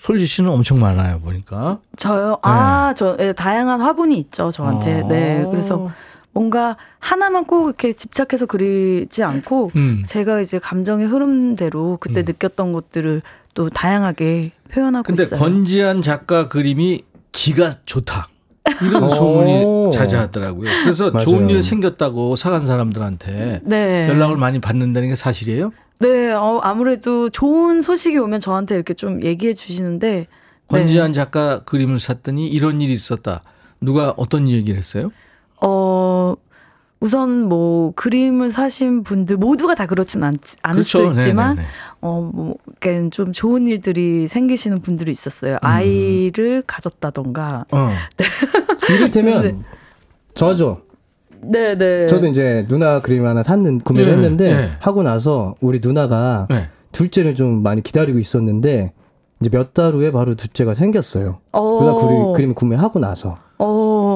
솔지 0.00 0.26
씨는 0.26 0.50
엄청 0.50 0.80
많아요 0.80 1.20
보니까. 1.20 1.78
저요? 1.96 2.38
아, 2.42 2.94
저, 2.96 3.16
예, 3.20 3.32
다양한 3.32 3.80
화분이 3.80 4.18
있죠, 4.18 4.50
저한테. 4.50 5.02
어. 5.02 5.06
네. 5.06 5.46
그래서 5.52 5.88
뭔가 6.34 6.76
하나만 6.98 7.46
꼭 7.46 7.66
이렇게 7.68 7.92
집착해서 7.92 8.46
그리지 8.46 9.22
않고, 9.22 9.70
음. 9.76 10.02
제가 10.06 10.40
이제 10.40 10.58
감정의 10.58 11.06
흐름대로 11.06 11.96
그때 12.00 12.20
음. 12.20 12.24
느꼈던 12.26 12.72
것들을 12.72 13.22
또 13.54 13.70
다양하게 13.70 14.50
표현하고 14.70 15.04
근데 15.06 15.22
있어요. 15.22 15.38
권지한 15.38 16.02
작가 16.02 16.48
그림이 16.48 17.04
기가 17.32 17.70
좋다. 17.86 18.28
이런 18.82 19.04
오. 19.04 19.10
소문이 19.10 19.92
자자하더라고요. 19.92 20.70
그래서 20.82 21.10
맞아요. 21.10 21.24
좋은 21.24 21.50
일 21.50 21.62
생겼다고 21.62 22.34
사간 22.34 22.62
사람들한테 22.62 23.60
네. 23.62 24.08
연락을 24.08 24.36
많이 24.36 24.58
받는다는 24.58 25.10
게 25.10 25.16
사실이에요? 25.16 25.72
네, 26.00 26.32
어, 26.32 26.60
아무래도 26.62 27.28
좋은 27.30 27.80
소식이 27.82 28.18
오면 28.18 28.40
저한테 28.40 28.74
이렇게 28.74 28.94
좀 28.94 29.22
얘기해 29.22 29.54
주시는데. 29.54 30.26
권지한 30.66 31.12
네. 31.12 31.14
작가 31.14 31.62
그림을 31.64 32.00
샀더니 32.00 32.48
이런 32.48 32.80
일이 32.80 32.92
있었다. 32.92 33.42
누가 33.80 34.14
어떤 34.16 34.48
얘기를 34.48 34.78
했어요? 34.78 35.12
어, 35.66 36.34
우선 37.00 37.48
뭐 37.48 37.92
그림을 37.96 38.50
사신 38.50 39.02
분들 39.02 39.36
모두가 39.36 39.74
다 39.74 39.86
그렇진 39.86 40.22
않, 40.22 40.34
않을 40.62 40.74
그렇죠. 40.76 40.84
수도 40.84 41.12
있지만 41.12 41.56
네네네. 41.56 41.68
어, 42.00 42.30
뭐, 42.32 42.56
그러니까 42.80 43.10
좀 43.10 43.32
좋은 43.32 43.66
일들이 43.66 44.26
생기시는 44.28 44.80
분들이 44.80 45.12
있었어요. 45.12 45.58
아이를 45.60 46.62
가졌다던가. 46.66 47.66
어. 47.72 47.90
이를테면 48.88 49.64
저죠. 50.34 50.82
네, 51.42 51.76
네. 51.76 52.06
저도 52.06 52.26
이제 52.28 52.64
누나 52.68 53.00
그림 53.02 53.26
하나 53.26 53.42
샀는 53.42 53.80
구매를 53.80 54.12
네, 54.12 54.16
했는데 54.16 54.44
네. 54.56 54.70
하고 54.80 55.02
나서 55.02 55.54
우리 55.60 55.80
누나가 55.82 56.46
네. 56.48 56.68
둘째를 56.92 57.34
좀 57.34 57.62
많이 57.62 57.82
기다리고 57.82 58.18
있었는데 58.18 58.92
이제 59.40 59.50
몇 59.50 59.74
달 59.74 59.92
후에 59.92 60.10
바로 60.10 60.34
둘째가 60.36 60.72
생겼어요. 60.72 61.40
어. 61.52 61.76
누나 61.78 61.94
그림, 61.96 62.32
그림 62.32 62.54
구매하고 62.54 62.98
나서. 62.98 63.38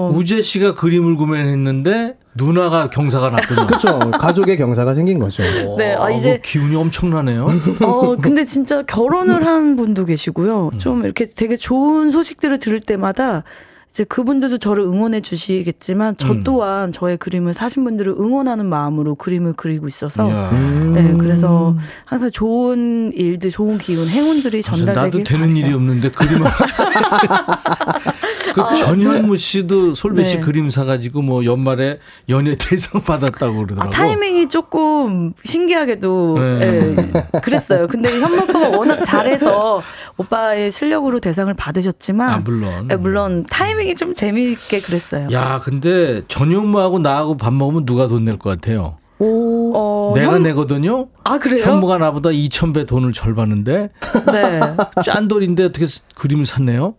어. 0.09 0.13
우재 0.13 0.43
씨가 0.43 0.75
그림을 0.75 1.17
구매했는데 1.17 2.17
누나가 2.35 2.89
경사가 2.91 3.31
났군요. 3.31 3.67
그렇죠. 3.67 3.99
가족의 4.13 4.57
경사가 4.57 4.95
생긴 4.95 5.19
거죠. 5.19 5.43
네, 5.77 5.95
아, 5.95 6.05
아, 6.05 6.11
이제- 6.11 6.37
그 6.37 6.43
기운이 6.43 6.77
엄청나네요. 6.77 7.47
어, 7.83 8.17
근데 8.17 8.45
진짜 8.45 8.83
결혼을 8.83 9.45
한 9.47 9.77
분도 9.77 10.05
계시고요. 10.05 10.71
좀 10.79 11.05
이렇게 11.05 11.27
되게 11.27 11.57
좋은 11.57 12.11
소식들을 12.11 12.59
들을 12.59 12.81
때마다 12.81 13.45
이제 13.91 14.05
그분들도 14.05 14.59
저를 14.59 14.85
응원해 14.85 15.21
주시겠지만 15.21 16.17
저 16.19 16.33
음. 16.33 16.43
또한 16.45 16.93
저의 16.93 17.17
그림을 17.17 17.55
사신 17.55 17.85
분들을 17.85 18.13
응원하는 18.13 18.67
마음으로 18.67 19.15
그림을 19.15 19.55
그리고 19.57 19.89
있어서 19.89 20.29
이야. 20.29 20.51
네, 20.95 21.15
그래서 21.19 21.75
항상 22.05 22.31
좋은 22.31 23.13
일들, 23.15 23.51
좋은 23.51 23.79
기운, 23.79 24.07
행운들이 24.09 24.63
전달되길 24.63 25.21
나도 25.21 25.25
되는 25.25 25.47
바라요. 25.49 25.57
일이 25.59 25.73
없는데 25.75 26.11
그림을 26.11 26.51
그 28.55 28.75
전현무 28.77 29.37
씨도 29.37 29.95
솔배 29.95 30.25
씨 30.25 30.35
네. 30.37 30.41
그림 30.41 30.71
사가지고 30.71 31.23
뭐 31.23 31.45
연말에 31.45 31.99
연예 32.29 32.55
대상 32.57 33.03
받았다고 33.03 33.57
그러더라고. 33.57 33.87
아, 33.87 33.91
타이밍이 33.91 34.49
조금 34.49 35.33
신기하게도 35.45 36.39
네. 36.39 36.61
예, 36.63 37.41
그랬어요. 37.41 37.87
근데 37.87 38.21
현무 38.21 38.43
오빠가 38.43 38.69
워낙 38.69 39.03
잘해서 39.05 39.83
오빠의 40.19 40.71
실력으로 40.71 41.21
대상을 41.21 41.53
받으셨지만 41.55 42.31
아, 42.31 42.37
물론. 42.39 42.89
예, 42.91 42.97
물론 42.97 43.45
타이밍이 43.49 43.95
좀 43.95 44.15
재미있게 44.15 44.81
그랬어요. 44.81 45.29
야, 45.33 45.61
근데 45.63 46.23
전현무하고 46.29 46.99
나하고 46.99 47.37
밥 47.37 47.55
먹으면 47.55 47.87
누가 47.87 48.09
돈 48.09 48.25
낼 48.25 48.37
것 48.39 48.51
같아요? 48.51 48.99
어, 49.21 50.13
내가 50.15 50.35
현- 50.35 50.43
내거든요. 50.45 51.09
아 51.25 51.39
그래요? 51.39 51.65
현무가 51.65 51.99
나보다 51.99 52.31
2,000배 52.31 52.87
돈을 52.87 53.13
절 53.13 53.35
받는데 53.35 53.91
네. 54.33 54.61
짠돌인데 55.05 55.65
어떻게 55.65 55.87
스- 55.87 56.03
그림을 56.15 56.47
샀네요? 56.47 56.95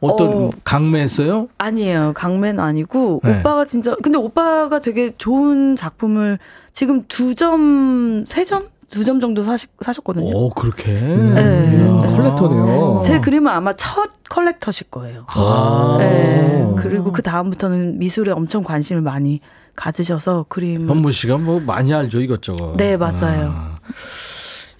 어떤 0.00 0.28
어. 0.28 0.50
강매했어요? 0.64 1.48
아니에요. 1.58 2.12
강매는 2.14 2.58
아니고 2.60 3.20
네. 3.22 3.38
오빠가 3.40 3.64
진짜 3.64 3.94
근데 4.02 4.16
오빠가 4.18 4.80
되게 4.80 5.12
좋은 5.18 5.76
작품을 5.76 6.38
지금 6.72 7.04
두 7.06 7.34
점, 7.34 8.24
세 8.26 8.44
점, 8.44 8.68
두 8.92 9.04
점 9.04 9.20
정도 9.20 9.42
사시, 9.42 9.66
사셨거든요. 9.80 10.26
오, 10.26 10.50
그렇게. 10.50 10.92
네. 10.92 11.78
이야. 11.78 11.98
컬렉터네요. 12.06 13.00
제 13.02 13.18
그림은 13.20 13.50
아마 13.50 13.72
첫 13.72 14.10
컬렉터실 14.28 14.90
거예요. 14.90 15.26
아. 15.34 15.96
네. 15.98 16.66
그리고 16.76 17.10
그 17.10 17.22
다음부터는 17.22 17.98
미술에 17.98 18.32
엄청 18.32 18.62
관심을 18.62 19.00
많이 19.00 19.40
가지셔서 19.74 20.44
그림. 20.48 20.88
현무 20.88 21.10
씨가 21.10 21.38
뭐 21.38 21.58
많이 21.58 21.94
알죠 21.94 22.20
이것저것. 22.20 22.76
네, 22.76 22.96
맞아요. 22.98 23.52
아. 23.54 23.76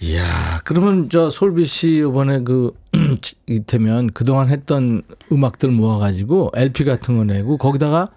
이야, 0.01 0.61
그러면 0.65 1.09
저 1.09 1.31
솔비 1.31 1.65
씨 1.65 1.99
이번에 1.99 2.43
그 2.43 2.73
이태면 3.49 4.09
그동안 4.13 4.49
했던 4.51 5.03
음악들 5.31 5.71
모아가지고 5.71 6.51
LP 6.55 6.85
같은 6.85 7.17
거 7.17 7.25
내고 7.25 7.57
거기다가 7.57 8.09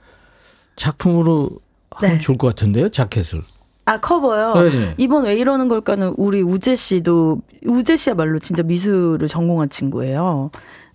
작품으로 0.75 1.51
하면 1.91 2.15
네. 2.15 2.19
좋을 2.19 2.37
것 2.37 2.47
같은데요, 2.47 2.89
자켓을. 2.89 3.43
아 3.85 3.99
커버요. 3.99 4.53
네, 4.55 4.69
네. 4.69 4.93
이번 4.97 5.25
왜 5.25 5.35
이러는 5.35 5.67
걸까는 5.67 6.15
우리 6.17 6.41
우재 6.41 6.75
씨도 6.75 7.41
우재 7.67 7.95
씨야말로 7.95 8.39
진짜 8.39 8.63
미술을 8.63 9.27
전공한 9.27 9.69
친구예요. 9.69 10.49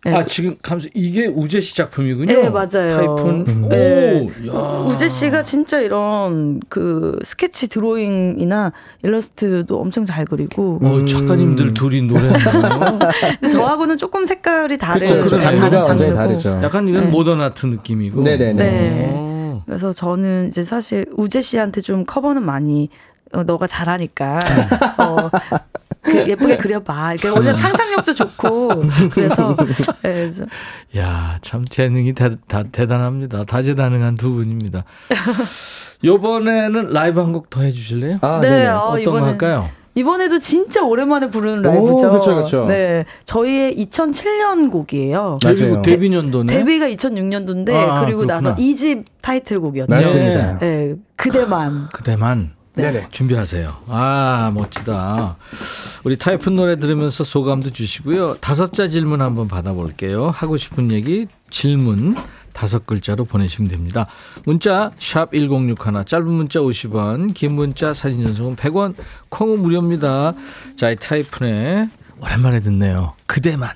네. 0.05 0.15
아 0.15 0.25
지금 0.25 0.57
감수 0.63 0.89
이게 0.95 1.27
우재 1.27 1.61
씨 1.61 1.77
작품이군요. 1.77 2.33
네, 2.33 2.49
맞아요. 2.49 2.69
타이푼. 2.97 3.69
네. 3.69 4.31
오, 4.45 4.49
야. 4.49 4.87
우재 4.89 5.09
씨가 5.09 5.43
진짜 5.43 5.79
이런 5.79 6.59
그 6.69 7.19
스케치 7.23 7.69
드로잉이나 7.69 8.73
일러스트도 9.03 9.79
엄청 9.79 10.07
잘 10.07 10.25
그리고 10.25 10.81
어, 10.83 11.05
작가님들 11.05 11.75
둘이 11.75 12.03
노래하네요. 12.03 12.99
근데 13.41 13.51
저하고는 13.51 13.99
조금 13.99 14.25
색깔이 14.25 14.79
그쵸. 14.79 14.87
다른 14.87 15.41
장르가 15.41 15.83
다르죠. 15.83 16.61
약간 16.63 16.89
이건 16.89 17.05
네. 17.05 17.11
모던 17.11 17.41
아트 17.43 17.67
느낌이고. 17.67 18.23
네네네. 18.23 18.53
네. 18.55 19.30
오. 19.71 19.73
그래서 19.73 19.93
저는 19.93 20.49
이제 20.49 20.63
사실 20.63 21.07
우재 21.17 21.41
씨한테 21.43 21.81
좀 21.81 22.05
커버는 22.05 22.43
많이 22.45 22.91
어, 23.33 23.45
너가 23.45 23.67
잘하니까 23.69 24.41
어, 24.99 25.31
그 26.03 26.25
예쁘게 26.29 26.57
그려봐. 26.57 27.13
이렇게 27.13 27.29
원래 27.29 27.53
상상력도 27.55 28.15
좋고 28.15 28.69
그래서 29.13 29.57
예, 29.61 29.93
그래서 30.03 30.47
야, 30.97 31.39
참 31.41 31.65
재능이 31.65 32.15
대, 32.15 32.35
다, 32.49 32.65
대단합니다. 32.65 33.45
다재다능한 33.45 34.17
두 34.17 34.33
분입니다. 34.33 34.83
요번에는 36.03 36.91
라이브 36.91 37.21
한 37.21 37.33
곡 37.33 37.51
더 37.51 37.61
해주실래요? 37.63 38.19
아, 38.23 38.41
네. 38.41 38.67
어, 38.67 38.79
어떤 38.89 39.05
거 39.05 39.11
이번엔- 39.21 39.23
할까요? 39.25 39.71
이번에도 39.95 40.39
진짜 40.39 40.83
오랜만에 40.85 41.31
부르는 41.31 41.67
오, 41.67 41.73
라이브죠. 41.73 42.11
그쵸, 42.11 42.37
그쵸. 42.37 42.67
네, 42.67 43.05
저희의 43.25 43.75
2007년 43.77 44.71
곡이에요. 44.71 45.39
데뷔, 45.43 45.63
맞아요. 45.63 45.83
데뷔 45.83 46.09
년도네. 46.11 46.53
데뷔가 46.57 46.89
2006년도인데 46.91 47.75
아, 47.75 48.05
그리고 48.05 48.25
나서 48.25 48.55
그렇구나. 48.55 48.57
2집 48.57 49.05
타이틀곡이었죠. 49.21 49.93
맞습니다. 49.93 50.59
네, 50.59 50.95
그대만. 51.17 51.89
그대만 51.93 52.53
네네. 52.75 53.09
준비하세요. 53.11 53.69
아, 53.89 54.53
멋지다. 54.55 55.37
우리 56.05 56.17
타이푼 56.17 56.55
노래 56.55 56.79
들으면서 56.79 57.25
소감도 57.25 57.73
주시고요. 57.73 58.37
다섯자 58.41 58.87
질문 58.89 59.21
한번 59.21 59.49
받아볼게요. 59.49 60.31
하고 60.31 60.57
싶은 60.57 60.93
얘기, 60.93 61.27
질문 61.51 62.15
다섯 62.61 62.85
글자로 62.85 63.25
보내시면 63.25 63.71
됩니다. 63.71 64.07
문자 64.45 64.91
샵 64.99 65.33
1061, 65.33 66.05
짧은 66.05 66.27
문자 66.29 66.61
50원, 66.61 67.33
긴 67.33 67.53
문자 67.53 67.95
사진 67.95 68.23
전송은 68.23 68.57
100원, 68.57 68.95
콩은 69.31 69.63
무료입니다. 69.63 70.35
자, 70.77 70.91
이 70.91 70.97
타이푼의 70.97 71.89
오랜만에 72.21 72.61
듣네요. 72.61 73.15
그대만. 73.25 73.71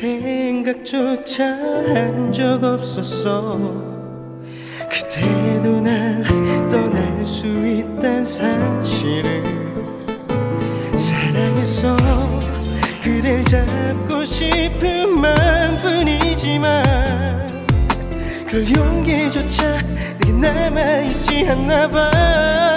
생각조차 0.00 1.44
한 1.44 2.32
적 2.32 2.64
없었어. 2.64 3.58
그때도 4.88 5.78
난 5.82 6.24
떠날 6.70 7.22
수 7.22 7.46
있단 7.46 8.24
사실을 8.24 9.42
사랑해서 10.96 11.94
그댈 13.02 13.44
잡고 13.44 14.24
싶은 14.24 15.20
마음뿐이지만 15.20 16.82
그럴 18.48 18.64
용기조차 18.74 19.82
내게 20.18 20.32
남아있지 20.32 21.46
않나 21.46 21.86
봐 21.90 22.69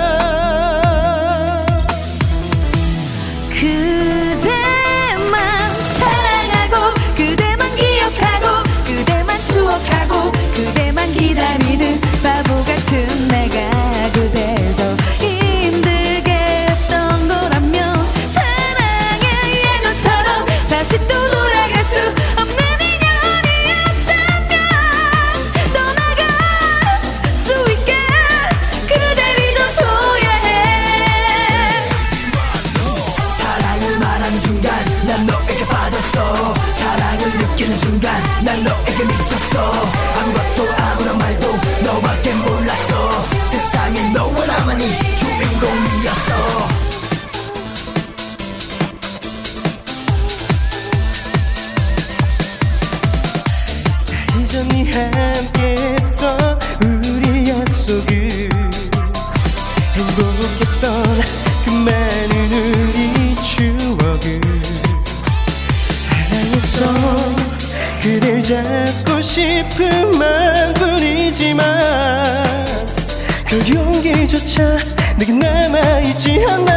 용기조차 74.33 74.75
내게 75.17 75.31
남아있지 75.31 76.43
않나 76.49 76.72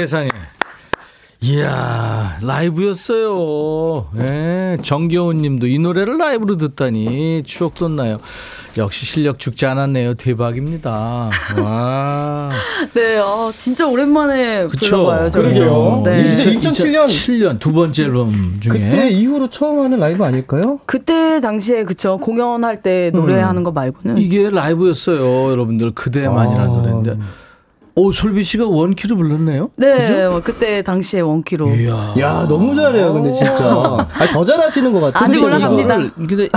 세상에. 0.00 0.28
이야, 1.40 2.38
라이브였어요. 2.42 4.06
예, 4.20 4.78
정겨운 4.82 5.38
님도 5.38 5.66
이 5.66 5.78
노래를 5.78 6.18
라이브로 6.18 6.56
듣다니 6.56 7.42
추억 7.44 7.74
돋나요. 7.74 8.18
역시 8.78 9.06
실력 9.06 9.38
죽지 9.38 9.64
않았네요. 9.64 10.14
대박입니다. 10.14 11.30
와. 11.62 12.50
네, 12.94 13.18
어, 13.18 13.52
진짜 13.56 13.86
오랜만에 13.86 14.66
그쵸. 14.66 14.96
불러봐요. 14.96 15.30
그러게요. 15.30 16.02
네. 16.04 16.34
이제 16.34 16.50
2007년 16.50 17.06
7년 17.06 17.58
두 17.58 17.72
번째 17.72 18.04
앨범 18.04 18.58
중에 18.60 18.72
그때 18.72 19.08
이후로 19.10 19.48
처음 19.48 19.82
하는 19.84 19.98
라이브 19.98 20.24
아닐까요? 20.24 20.80
그때 20.84 21.40
당시에 21.40 21.84
그쵸 21.84 22.18
공연할 22.18 22.82
때 22.82 23.10
노래하는 23.14 23.62
거 23.62 23.72
말고는 23.72 24.18
이게 24.18 24.50
라이브였어요, 24.50 25.50
여러분들. 25.50 25.92
그대만이라는 25.92 26.70
아. 26.70 26.76
노래인데. 26.76 27.18
오, 27.98 28.12
솔비 28.12 28.44
씨가 28.44 28.66
원키로 28.66 29.16
불렀네요? 29.16 29.70
네 29.76 30.24
어, 30.24 30.42
그때 30.44 30.82
당시에 30.82 31.20
원키로 31.20 31.74
이야. 31.76 32.14
야 32.18 32.46
너무 32.46 32.74
잘해요, 32.74 33.14
근데 33.14 33.32
진짜. 33.32 34.06
아니, 34.12 34.30
더 34.32 34.44
잘하시는 34.44 34.92
것 34.92 35.00
같아요. 35.00 35.24
아직 35.24 35.42
올라갑니다. 35.42 35.96
근데 36.14 36.48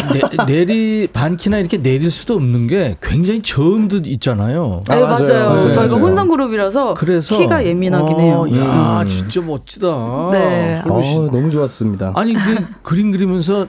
내, 0.46 0.46
내리 0.46 1.08
반키나 1.08 1.60
이렇게 1.60 1.82
내릴 1.82 2.12
수도 2.12 2.34
없는 2.34 2.68
게 2.68 2.98
굉장히 3.02 3.42
저음도 3.42 4.02
있잖아요. 4.04 4.84
네 4.90 4.96
아, 4.96 5.00
맞아요, 5.00 5.24
맞아요, 5.24 5.50
맞아요, 5.50 5.72
저희가. 5.72 5.96
혼성 5.96 6.28
그룹이라서 6.28 6.96
그래서 6.96 7.38
키가 7.38 7.66
예민하긴 7.66 8.16
어, 8.18 8.20
해요 8.20 8.46
야, 8.58 9.00
음. 9.04 9.08
진짜 9.08 9.40
멋지다. 9.40 10.30
네. 10.34 10.82
솔비 10.86 11.08
씨. 11.08 11.16
어, 11.16 11.30
너무 11.32 11.50
좋았습니다. 11.50 12.12
아니 12.18 12.34
그 12.34 12.66
그림 12.82 13.12
그리면서 13.12 13.66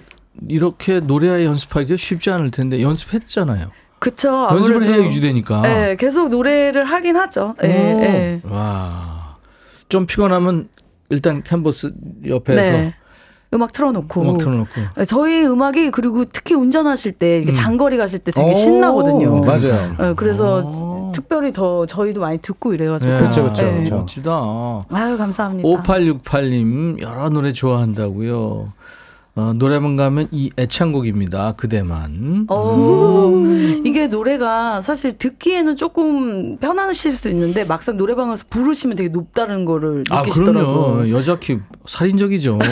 이렇게 0.49 0.99
노래하여 0.99 1.45
연습하기가 1.45 1.97
쉽지 1.97 2.31
않을 2.31 2.51
텐데 2.51 2.83
연습했잖아요. 2.83 3.67
그쵸 4.01 4.49
연습을 4.51 4.85
해야 4.85 4.97
유지되니까. 4.97 5.61
네 5.63 5.97
계속 5.97 6.31
노래를 6.31 6.85
하긴 6.85 7.17
하죠 7.17 7.55
네, 7.63 7.69
오. 7.95 8.01
네. 8.01 8.41
와. 8.51 9.37
좀 9.89 10.07
피곤하면 10.07 10.69
일단 11.11 11.43
캔버스 11.43 11.93
옆에서 12.27 12.61
네. 12.63 12.95
음악 13.53 13.73
틀어놓고 13.73 14.23
음악 14.23 14.39
틀어놓고. 14.39 14.81
네, 14.97 15.05
저희 15.05 15.45
음악이 15.45 15.91
그리고 15.91 16.25
특히 16.25 16.55
운전하실 16.55 17.13
때 17.13 17.43
음. 17.47 17.53
장거리 17.53 17.99
가실 17.99 18.21
때 18.21 18.31
되게 18.33 18.53
오, 18.53 18.55
신나거든요 18.55 19.41
맞아요. 19.41 19.95
네, 19.99 20.15
그래서 20.17 20.63
어. 20.65 21.13
특별히 21.15 21.53
더 21.53 21.85
저희도 21.85 22.21
많이 22.21 22.39
듣고 22.39 22.73
이래가지고 22.73 23.17
그쵸, 23.19 23.43
그쵸, 23.45 23.63
네. 23.65 23.83
그쵸. 23.83 23.97
멋지다. 23.97 24.31
아유 24.93 25.19
감사합니다 25.19 25.69
5868님 25.69 27.01
여러 27.03 27.29
노래 27.29 27.53
좋아한다고요. 27.53 28.73
어, 29.41 29.55
노래방 29.55 29.97
가면 29.97 30.29
이 30.33 30.51
애창곡입니다. 30.59 31.55
그대만. 31.57 32.47
어, 32.51 33.33
이게 33.87 34.07
노래가 34.07 34.83
사실 34.83 35.17
듣기에는 35.17 35.77
조금 35.77 36.59
편하실 36.59 37.13
수도 37.13 37.31
있는데 37.31 37.65
막상 37.65 37.97
노래방에서 37.97 38.45
부르시면 38.51 38.99
되게 38.99 39.09
높다는 39.09 39.65
거를 39.65 40.05
아 40.11 40.19
느끼시더라고요. 40.19 40.93
그럼요. 40.93 41.11
여자 41.11 41.39
키 41.39 41.59
살인적이죠. 41.87 42.59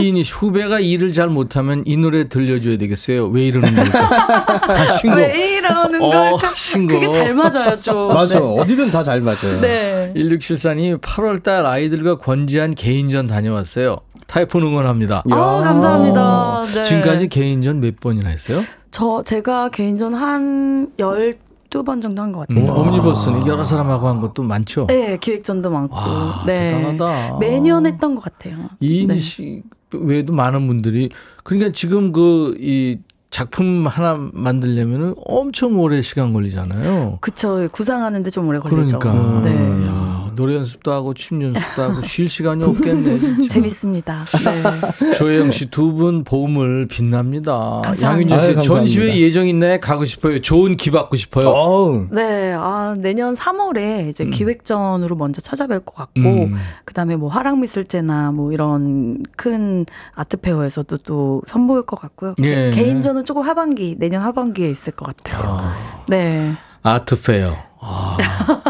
이인이 0.00 0.22
후배가 0.22 0.80
일을 0.80 1.12
잘 1.12 1.28
못하면 1.28 1.84
이 1.86 1.96
노래 1.96 2.28
들려줘야 2.28 2.76
되겠어요. 2.78 3.28
왜 3.28 3.46
이러는 3.46 3.72
걸까? 3.72 4.00
아. 4.00 5.14
왜 5.16 5.58
이러는 5.58 6.02
어, 6.02 6.10
걸까? 6.10 6.52
신곡. 6.56 6.94
그게 7.00 7.08
잘 7.08 7.34
맞아요, 7.34 7.78
좀. 7.78 8.08
맞아. 8.12 8.40
네. 8.40 8.44
어디든 8.44 8.90
다 8.90 9.06
잘 9.06 9.20
맞아요. 9.20 9.60
네. 9.60 10.12
1674님 10.16 11.00
8월달 11.00 11.64
아이들과 11.64 12.18
권지한 12.18 12.74
개인전 12.74 13.28
다녀왔어요. 13.28 13.98
타이푼 14.26 14.62
응원합니다. 14.62 15.22
아, 15.30 15.60
감사합니다. 15.62 16.62
네. 16.74 16.82
지금까지 16.82 17.28
개인전 17.28 17.80
몇 17.80 18.00
번이나 18.00 18.28
했어요? 18.30 18.58
저 18.90 19.22
제가 19.22 19.68
개인전 19.70 20.14
한 20.14 20.90
12번 20.98 22.02
정도 22.02 22.22
한 22.22 22.32
것 22.32 22.40
같아요. 22.48 22.64
음, 22.64 22.68
옴니버스는 22.70 23.46
여러 23.46 23.62
사람하고 23.62 24.08
한 24.08 24.20
것도 24.20 24.42
많죠. 24.42 24.86
네, 24.88 25.16
기획전도 25.20 25.70
많고. 25.70 25.94
와, 25.94 26.42
네. 26.46 26.72
대단하다. 26.96 27.38
매년 27.38 27.86
했던 27.86 28.14
것 28.14 28.24
같아요. 28.24 28.56
이인희 28.80 29.06
네. 29.06 29.18
씨 29.18 29.62
외에도 29.92 30.32
많은 30.32 30.66
분들이 30.66 31.10
그러니까 31.44 31.70
지금 31.72 32.12
그 32.12 32.56
이 32.58 32.98
작품 33.28 33.86
하나 33.86 34.16
만들려면은 34.32 35.14
엄청 35.26 35.78
오래 35.80 36.00
시간 36.00 36.32
걸리잖아요. 36.32 37.18
그쵸. 37.20 37.68
구상하는데 37.70 38.30
좀 38.30 38.48
오래 38.48 38.58
걸리죠. 38.60 38.98
그러니까 38.98 39.40
네. 39.42 39.86
야, 39.86 40.25
노래 40.36 40.54
연습도 40.54 40.92
하고 40.92 41.14
춤 41.14 41.42
연습도 41.42 41.82
하고 41.82 42.02
쉴 42.02 42.28
시간이 42.28 42.62
없겠네. 42.62 43.18
진짜. 43.18 43.48
재밌습니다. 43.54 44.24
네. 44.44 45.14
조혜영 45.14 45.50
씨 45.50 45.68
두 45.70 45.92
분 45.96 46.22
보물 46.24 46.86
빛납니다. 46.88 47.82
양윤정 48.00 48.40
씨 48.42 48.48
아유. 48.48 48.62
전시회 48.62 49.18
예정 49.18 49.48
있나요? 49.48 49.80
가고 49.80 50.04
싶어요. 50.04 50.40
좋은 50.40 50.76
기 50.76 50.90
받고 50.90 51.16
싶어요. 51.16 51.48
어우. 51.48 52.06
네, 52.12 52.52
아, 52.56 52.94
내년 52.98 53.34
3월에 53.34 54.08
이제 54.10 54.24
음. 54.24 54.30
기획전으로 54.30 55.16
먼저 55.16 55.40
찾아뵐 55.40 55.84
것 55.84 55.94
같고, 55.94 56.20
음. 56.20 56.54
그 56.84 56.92
다음에 56.94 57.16
뭐 57.16 57.28
화랑 57.30 57.60
미술제나 57.60 58.30
뭐 58.32 58.52
이런 58.52 59.22
큰 59.36 59.86
아트 60.14 60.36
페어에서도 60.36 60.98
또 60.98 61.42
선보일 61.46 61.82
것 61.86 61.98
같고요. 62.00 62.34
예. 62.42 62.70
개인전은 62.72 63.24
조금 63.24 63.42
하반기, 63.42 63.96
내년 63.98 64.22
하반기에 64.22 64.68
있을 64.70 64.92
것 64.92 65.06
같아요. 65.16 65.60
네. 66.08 66.52
아트 66.82 67.20
페어. 67.20 67.56
아, 67.86 68.16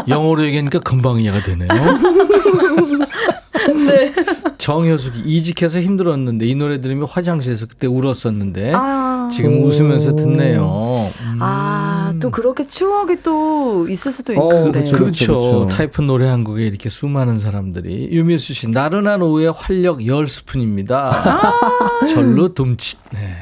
영어로 0.07 0.45
얘기하니까 0.45 0.79
금방 0.79 1.19
이해가 1.19 1.41
되네요. 1.43 1.67
정효숙이 4.57 5.21
이직해서 5.21 5.79
힘들었는데 5.81 6.45
이 6.45 6.55
노래 6.55 6.81
들으면 6.81 7.07
화장실에서 7.09 7.67
그때 7.67 7.87
울었었는데 7.87 8.73
아, 8.75 9.29
지금 9.31 9.63
웃으면서 9.63 10.15
듣네요. 10.15 11.09
음. 11.21 11.37
아, 11.39 12.13
또 12.19 12.31
그렇게 12.31 12.67
추억이 12.67 13.21
또 13.23 13.87
있을 13.87 14.11
수도 14.11 14.33
있고. 14.33 14.43
어, 14.45 14.49
그래요. 14.49 14.71
그렇죠. 14.71 14.97
그렇죠. 14.97 15.27
그렇죠. 15.27 15.67
타이푼 15.67 16.07
노래 16.07 16.27
한 16.27 16.43
곡에 16.43 16.65
이렇게 16.65 16.89
수많은 16.89 17.39
사람들이 17.39 18.09
유미수 18.11 18.53
씨 18.53 18.69
나른한 18.69 19.21
오후에 19.21 19.47
활력 19.47 20.05
열 20.05 20.27
스푼입니다. 20.27 21.51
절로 22.13 22.53
둠칫. 22.53 22.99
네. 23.11 23.37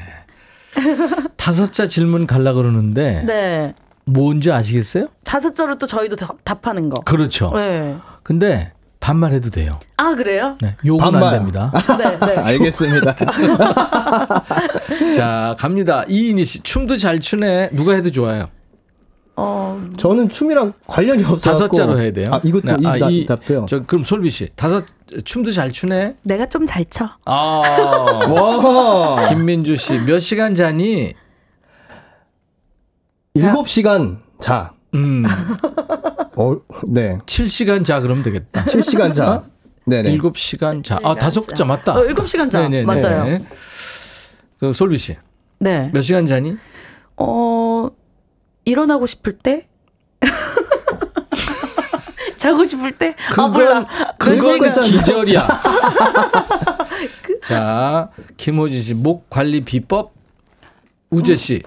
다섯 1.38 1.72
자 1.72 1.88
질문 1.88 2.28
갈라 2.28 2.54
그러는데 2.54 3.24
네. 3.26 3.74
뭔지 4.06 4.52
아시겠어요? 4.52 5.08
다섯 5.24 5.56
자로 5.56 5.78
또 5.78 5.88
저희도 5.88 6.16
다- 6.16 6.34
답하는 6.44 6.90
거. 6.90 7.02
그렇죠. 7.02 7.52
네. 7.56 7.98
근데 8.24 8.72
반말해도 9.00 9.50
돼요. 9.50 9.80
아, 9.98 10.16
그래요? 10.16 10.58
네. 10.62 10.76
욕은 10.86 11.06
안 11.06 11.12
반말. 11.14 11.34
됩니다. 11.34 11.72
네, 11.98 12.18
네. 12.26 12.38
알겠습니다. 12.42 13.16
자, 15.16 15.56
갑니다. 15.58 16.04
이인희 16.08 16.46
씨 16.46 16.60
춤도 16.62 16.98
잘 16.98 17.20
추네. 17.20 17.70
누가 17.74 17.94
해도 17.94 18.12
좋아요. 18.12 18.50
어, 19.38 19.78
저는 19.98 20.30
춤이랑 20.30 20.72
관련이 20.88 21.24
없어서 21.26 21.68
다섯 21.68 21.74
자로 21.74 22.00
해야 22.00 22.10
돼요. 22.12 22.28
아, 22.32 22.40
이것도 22.42 22.68
네, 22.68 22.76
이, 22.80 22.88
아, 22.88 22.98
다- 22.98 23.10
이- 23.10 23.26
답도요. 23.26 23.66
저 23.68 23.84
그럼 23.84 24.06
솔비 24.06 24.30
씨 24.30 24.48
다섯 24.56 24.86
춤도 25.26 25.52
잘 25.52 25.72
추네. 25.74 26.16
내가 26.24 26.46
좀 26.46 26.66
잘 26.66 26.86
쳐. 26.90 27.10
아. 27.26 27.34
와. 28.30 29.26
김민주 29.28 29.76
씨 29.76 30.00
몇 30.00 30.20
시간 30.20 30.56
자니? 30.56 31.14
일곱 33.36 33.68
시간 33.68 34.20
자. 34.40 34.72
음. 34.94 35.24
어, 36.38 36.58
네. 36.88 37.18
7시간 37.26 37.84
자 37.86 38.00
그러면 38.00 38.24
되겠다. 38.24 38.64
7시간 38.66 39.14
자. 39.14 39.44
네네. 39.86 40.18
7시간 40.18 40.84
자. 40.84 41.00
아, 41.04 41.16
다섯 41.16 41.46
자. 41.54 41.66
맞다. 41.66 41.94
어, 41.94 42.08
7시간 42.08 42.50
자. 42.50 42.68
네네네. 42.68 42.86
맞아요. 42.86 43.40
그 44.60 44.74
솔비 44.74 44.98
씨. 44.98 45.18
네. 45.60 45.90
몇 45.94 46.02
시간 46.02 46.26
자니? 46.26 46.56
어, 47.18 47.90
일어나고 48.64 49.06
싶을 49.06 49.34
때? 49.34 49.68
자고 52.38 52.64
싶을 52.64 52.98
때? 52.98 53.16
아, 53.38 53.48
몰라. 53.48 53.86
그건, 54.18 54.60
몇 54.60 54.72
그건 54.72 54.84
시간? 54.84 55.04
기절이야. 55.04 55.48
자, 57.44 58.10
김호진 58.38 58.82
씨, 58.82 58.94
목 58.94 59.30
관리 59.30 59.64
비법. 59.64 60.14
우재 61.10 61.36
씨. 61.36 61.62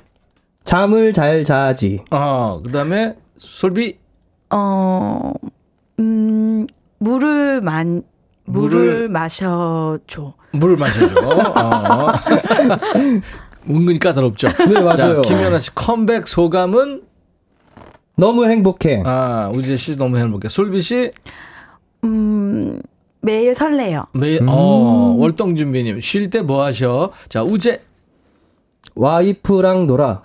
잠을 0.73 1.15
잘 1.15 1.45
자지. 1.45 2.01
어, 2.11 2.61
그 2.63 2.71
다음에 2.71 3.17
솔비. 3.39 3.97
어, 4.51 5.33
음, 5.99 6.67
물을 6.99 7.63
만, 7.63 8.03
물을, 8.45 8.69
물을 8.79 9.09
마셔줘. 9.09 10.35
물 10.53 10.77
마셔줘. 10.77 11.15
어. 11.27 12.07
은근히 13.71 13.99
까다롭죠. 13.99 14.49
네, 14.69 14.81
맞아요. 14.83 15.23
자, 15.23 15.29
김연아 15.35 15.59
씨 15.59 15.75
컴백 15.75 16.29
소감은 16.29 17.03
너무 18.17 18.45
행복해. 18.47 19.03
아 19.07 19.51
우재 19.55 19.75
씨 19.77 19.97
너무 19.97 20.19
행복해. 20.19 20.51
솔비 20.51 20.83
씨 20.83 21.13
음, 22.05 22.83
매일 23.23 23.55
설레요. 23.55 24.05
매일 24.13 24.43
음. 24.43 24.49
어 24.51 25.15
월동 25.19 25.57
준비님 25.57 26.01
쉴 26.03 26.29
때 26.29 26.43
뭐 26.43 26.63
하셔? 26.65 27.13
자 27.31 27.43
우재 27.43 27.81
와이프랑 28.95 29.87
놀아. 29.87 30.23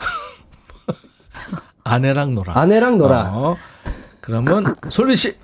아내랑 1.84 2.36
놀아. 2.36 2.58
아내랑 2.58 2.98
놀아. 2.98 3.30
어. 3.34 3.58
그러면 4.22 4.76
솔비 4.90 5.16
씨 5.16 5.36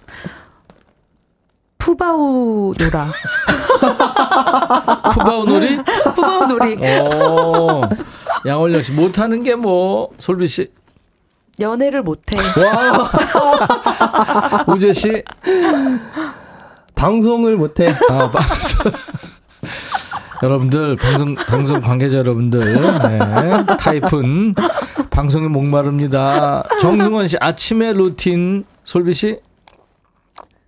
푸바오 1.77 2.73
놀아. 2.77 3.11
푸바오 5.13 5.45
놀이. 5.45 5.77
푸바오 6.15 6.45
놀이. 6.47 6.77
어 6.81 7.81
양월령 8.45 8.81
씨 8.81 8.91
못하는 8.93 9.43
게 9.43 9.55
뭐 9.55 10.09
솔비 10.17 10.47
씨 10.47 10.71
연애를 11.59 12.03
못해. 12.03 12.37
우재 14.67 14.93
씨 14.93 15.23
방송을 16.95 17.57
못해. 17.57 17.93
아, 18.09 18.31
방송. 18.31 18.91
여러분들 20.41 20.95
방송 20.95 21.35
방송 21.35 21.81
관계자 21.81 22.17
여러분들 22.17 22.59
네, 22.59 23.75
타이푼 23.79 24.55
방송에 25.09 25.47
목마릅니다. 25.47 26.63
정승원 26.81 27.27
씨 27.27 27.37
아침에 27.39 27.93
루틴 27.93 28.63
솔비 28.83 29.13
씨 29.13 29.37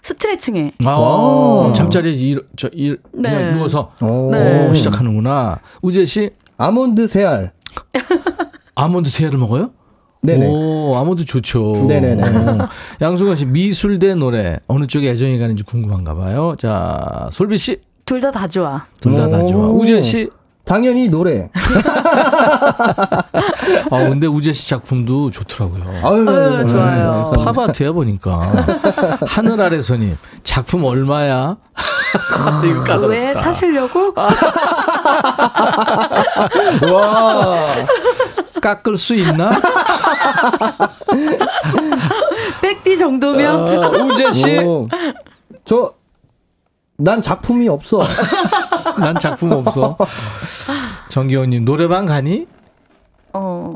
스트레칭해. 0.01 0.73
아, 0.83 0.89
와. 0.91 1.73
잠자리에 1.73 2.13
일, 2.13 2.43
저, 2.57 2.67
일, 2.73 2.99
그냥 3.11 3.35
네. 3.35 3.51
누워서 3.53 3.91
오. 4.01 4.31
네. 4.31 4.67
오, 4.67 4.73
시작하는구나. 4.73 5.59
우재 5.81 6.05
씨 6.05 6.31
아몬드 6.57 7.07
세알. 7.07 7.53
아몬드 8.75 9.09
새알을 9.09 9.37
먹어요? 9.37 9.71
네네. 10.23 10.47
오, 10.47 10.95
아몬드 10.95 11.23
좋죠. 11.25 11.85
네네네. 11.87 12.23
오. 12.23 12.67
양승원 12.99 13.35
씨 13.35 13.45
미술 13.45 13.99
대 13.99 14.15
노래 14.15 14.57
어느 14.67 14.87
쪽에 14.87 15.09
애정이 15.11 15.37
가는지 15.39 15.63
궁금한가 15.63 16.15
봐요. 16.15 16.55
자, 16.59 17.29
솔비 17.31 17.57
씨 17.57 17.77
둘 18.11 18.19
다 18.19 18.29
다 18.29 18.45
좋아. 18.45 18.83
둘 18.99 19.15
다 19.15 19.29
다 19.29 19.45
좋아. 19.45 19.67
오. 19.67 19.79
우재 19.79 20.01
씨 20.01 20.29
당연히 20.65 21.07
노래. 21.07 21.49
아, 23.89 23.97
근데 24.03 24.27
우재 24.27 24.51
씨 24.51 24.67
작품도 24.67 25.31
좋더라고요. 25.31 25.83
아유, 26.03 26.25
네, 26.25 26.65
좋아요. 26.65 27.31
팝아트야 27.33 27.93
보니까 27.93 28.65
하늘 29.27 29.61
아래서님 29.61 30.17
작품 30.43 30.83
얼마야? 30.83 31.55
왜 33.07 33.33
사시려고? 33.33 34.13
와 36.93 37.63
깎을 38.61 38.97
수 38.97 39.15
있나? 39.15 39.51
백디 42.61 42.97
정도면 42.97 43.83
어, 43.85 43.89
우재 44.05 44.31
씨, 44.33 44.57
오. 44.59 44.81
저, 45.65 45.93
난 47.03 47.21
작품이 47.21 47.67
없어. 47.69 47.99
난 48.99 49.17
작품 49.19 49.51
없어. 49.51 49.97
정기호님 51.09 51.65
노래방 51.65 52.05
가니? 52.05 52.45
어, 53.33 53.75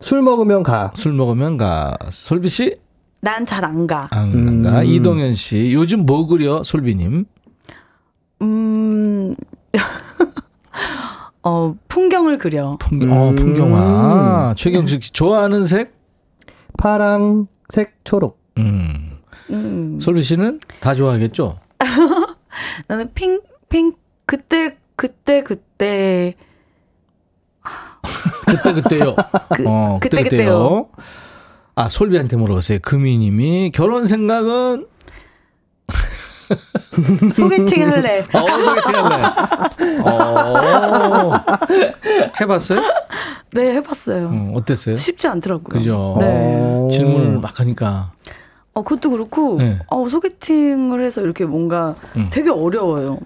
술 0.00 0.22
먹으면 0.22 0.62
가. 0.62 0.90
술 0.94 1.12
먹으면 1.12 1.56
가. 1.56 1.96
솔비 2.10 2.48
씨? 2.48 2.76
난 3.20 3.44
잘 3.46 3.64
안 3.64 3.86
가. 3.86 4.08
안. 4.10 4.34
음. 4.34 4.82
이동현 4.84 5.34
씨 5.34 5.72
요즘 5.72 6.06
뭐 6.06 6.26
그려? 6.26 6.62
솔비님. 6.62 7.24
음, 8.42 9.34
어, 11.42 11.74
풍경을 11.88 12.38
그려. 12.38 12.76
풍경, 12.78 13.12
어, 13.12 13.30
음. 13.30 13.36
풍경화. 13.36 14.54
최경식 14.56 15.02
씨 15.04 15.12
좋아하는 15.12 15.64
색? 15.64 15.94
파랑, 16.78 17.46
색, 17.68 17.96
초록. 18.04 18.38
음. 18.58 19.08
음, 19.50 19.98
솔비 20.00 20.22
씨는 20.22 20.60
다 20.80 20.94
좋아하겠죠? 20.94 21.58
나는 22.88 23.12
핑, 23.14 23.40
핑, 23.68 23.94
그때, 24.24 24.76
그때, 24.96 25.42
그때, 25.42 26.34
그때 28.46 28.72
그때요. 28.72 29.16
그, 29.54 29.64
어, 29.66 29.98
그때, 30.00 30.22
그때요. 30.22 30.88
아, 31.74 31.88
솔비한테 31.88 32.36
물어보세요. 32.36 32.78
금희님이 32.80 33.72
결혼 33.74 34.06
생각은 34.06 34.86
소개팅 37.34 37.90
할래. 37.90 38.20
어, 38.32 38.46
소개팅 38.46 39.04
할래. 39.04 39.24
어, 40.02 41.32
해봤어요? 42.40 42.80
네, 43.52 43.74
해봤어요. 43.74 44.28
어, 44.28 44.52
어땠어요? 44.56 44.96
쉽지 44.98 45.26
않더라고요. 45.28 45.68
그죠. 45.68 46.16
네. 46.20 46.26
오. 46.56 46.88
질문을 46.90 47.40
막 47.40 47.58
하니까. 47.60 48.12
어, 48.76 48.82
그것도 48.82 49.10
그렇고, 49.10 49.56
네. 49.58 49.78
어, 49.86 50.06
소개팅을 50.06 51.02
해서 51.02 51.22
이렇게 51.22 51.46
뭔가 51.46 51.94
음. 52.14 52.26
되게 52.30 52.50
어려워요. 52.50 53.18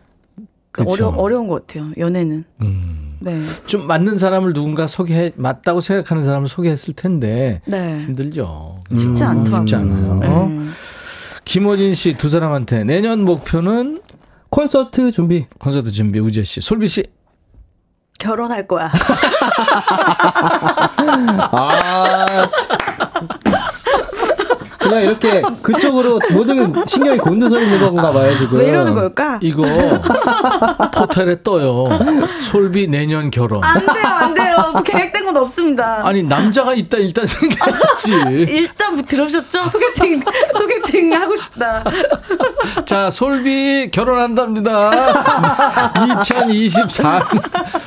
그쵸. 0.71 0.91
어려, 0.93 1.09
어려운 1.09 1.49
것 1.49 1.67
같아요. 1.67 1.91
연애는. 1.99 2.45
음. 2.63 3.17
네. 3.19 3.41
좀 3.67 3.89
맞는 3.89 4.17
사람을 4.17 4.53
누군가 4.53 4.87
소개해, 4.87 5.33
맞다고 5.35 5.81
생각하는 5.81 6.23
사람을 6.23 6.47
소개했을 6.47 6.95
텐데, 6.95 7.63
네. 7.67 7.99
힘들죠. 7.99 8.85
그죠? 8.89 9.01
쉽지 9.01 9.25
않더라고요. 9.25 9.57
쉽지 9.67 9.75
않아요. 9.75 10.15
네. 10.21 10.69
김호진 11.45 11.95
씨 11.95 12.15
두 12.17 12.29
사람한테 12.29 12.85
내년 12.85 13.25
목표는 13.25 14.01
콘서트 14.51 15.11
준비. 15.11 15.47
콘서트 15.59 15.91
준비, 15.91 16.21
우재 16.21 16.45
씨. 16.45 16.61
솔비 16.61 16.87
씨. 16.87 17.03
결혼할 18.21 18.69
거야. 18.69 18.89
아. 21.51 22.49
그냥 24.91 25.05
이렇게 25.05 25.43
그쪽으로 25.63 26.21
모든 26.33 26.75
신경이 26.87 27.19
곤두서 27.19 27.61
있는 27.61 27.79
건가 27.81 28.13
봐요, 28.13 28.37
지금. 28.39 28.59
왜 28.59 28.69
이러는 28.69 28.95
걸까? 28.95 29.39
이거 29.41 29.63
포털에 30.95 31.43
떠요. 31.43 31.87
솔비 32.41 32.89
내년 32.89 33.31
결혼. 33.31 33.63
안 33.65 33.81
돼요, 33.81 34.05
안 34.05 34.35
돼요. 34.35 34.57
뭐 34.73 34.83
계획된 34.83 35.25
건 35.25 35.37
없습니다. 35.39 36.01
아니 36.05 36.23
남자가 36.23 36.75
있다 36.75 36.99
일단 36.99 37.27
생각했지. 37.27 38.13
일단 38.49 38.95
뭐 38.95 39.05
들으셨죠? 39.07 39.69
소개팅, 39.69 40.23
소개팅 40.57 41.13
하고 41.13 41.37
싶다. 41.37 41.85
자 42.85 43.11
솔비 43.11 43.91
결혼한답니다. 43.93 44.91
2024 46.23 47.21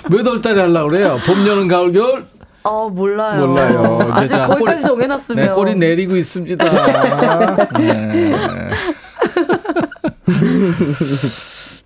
몇 0.10 0.28
월 0.28 0.40
달에 0.42 0.62
하려고 0.62 0.90
그래요? 0.90 1.20
봄, 1.26 1.46
여름, 1.46 1.68
가을, 1.68 1.92
겨울? 1.92 2.26
어, 2.64 2.90
몰라요. 2.90 3.48
몰라요. 3.48 4.00
아직 4.14 4.30
자, 4.30 4.48
거기까지 4.48 4.84
정해놨으면. 4.84 5.46
네, 5.48 5.54
꼬리 5.54 5.76
내리고 5.76 6.16
있습니다. 6.16 6.64
네. 7.78 8.70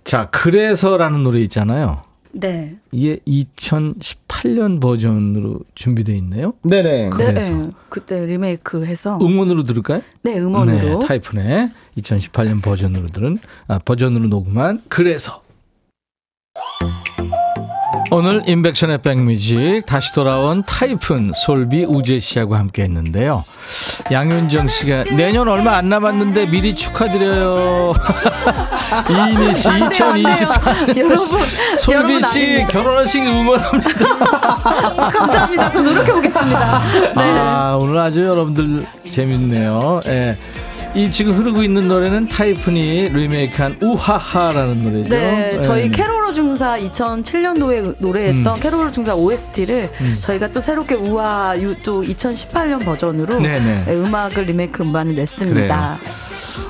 자 0.04 0.28
그래서라는 0.30 1.22
노래 1.22 1.40
있잖아요. 1.40 2.02
네. 2.32 2.76
이게 2.92 3.16
2018년 3.26 4.80
버전으로 4.80 5.60
준비되어 5.74 6.14
있네요. 6.16 6.52
네네. 6.62 7.10
그래서. 7.10 7.52
네. 7.52 7.70
그때 7.88 8.26
리메이크 8.26 8.84
해서. 8.84 9.18
음원으로 9.20 9.64
들을까요? 9.64 10.02
네, 10.22 10.38
음원으로. 10.38 10.98
네, 11.00 11.06
타이푼의 11.06 11.70
2018년 11.98 12.62
버전으로 12.62 13.06
들은 13.08 13.38
아, 13.66 13.78
버전으로 13.78 14.26
녹음한 14.28 14.82
그래서 14.88 15.42
오늘 18.10 18.42
인백션의 18.46 18.98
백뮤직 18.98 19.84
다시 19.84 20.14
돌아온 20.14 20.62
타이푼 20.64 21.32
솔비 21.34 21.84
우재 21.84 22.18
씨하고 22.20 22.56
함께 22.56 22.82
했는데요. 22.84 23.44
양윤정 24.10 24.68
씨가 24.68 25.04
내년 25.14 25.46
얼마 25.46 25.76
안 25.76 25.90
남았는데 25.90 26.46
미리 26.46 26.74
축하드려요. 26.74 27.92
이인희 29.10 29.54
씨 29.54 29.68
2024년 29.68 30.98
여러분, 30.98 31.40
솔비 31.78 32.22
씨? 32.22 32.66
결혼하시기 32.70 33.26
응원합니다. 33.26 34.16
감사합니다. 35.10 35.70
저 35.70 35.82
노력해 35.82 36.12
보겠습니다. 36.12 36.82
네. 37.14 37.22
아, 37.38 37.76
오늘 37.78 37.98
아주 37.98 38.22
여러분들 38.22 38.86
재밌네요. 39.10 40.00
예. 40.06 40.38
이 40.94 41.10
지금 41.10 41.36
흐르고 41.36 41.62
있는 41.62 41.86
노래는 41.86 42.28
타이푼이 42.28 43.10
리메이크한 43.10 43.78
우하하라는 43.82 44.82
노래죠. 44.82 45.10
네, 45.10 45.60
저희 45.60 45.82
예. 45.84 45.88
케로로 45.90 46.32
중사 46.32 46.78
2007년도에 46.78 47.96
노래했던 47.98 48.46
음. 48.56 48.60
케로로 48.60 48.90
중사 48.90 49.14
OST를 49.14 49.90
음. 50.00 50.16
저희가 50.20 50.48
또 50.48 50.60
새롭게 50.60 50.94
유- 50.96 51.76
또 51.84 52.02
2018년 52.02 52.84
버전으로 52.84 53.38
네네. 53.38 53.84
네, 53.86 53.92
음악을 53.94 54.44
리메이크 54.44 54.82
음반을 54.82 55.14
냈습니다. 55.14 55.98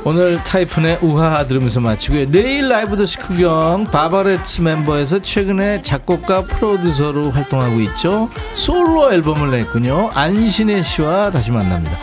오늘 0.05 0.37
타이푼의 0.45 0.99
우하하 1.01 1.47
들으면서 1.47 1.81
마치고요. 1.81 2.31
내일 2.31 2.69
라이브 2.69 2.97
더시 2.97 3.17
구경 3.19 3.85
바바레츠 3.85 4.61
멤버에서 4.61 5.21
최근에 5.23 5.81
작곡가 5.83 6.43
프로듀서로 6.43 7.31
활동하고 7.31 7.81
있죠. 7.81 8.29
솔로 8.55 9.13
앨범을 9.13 9.51
냈군요. 9.51 10.11
안신혜 10.13 10.83
씨와 10.83 11.31
다시 11.31 11.51
만납니다. 11.53 11.99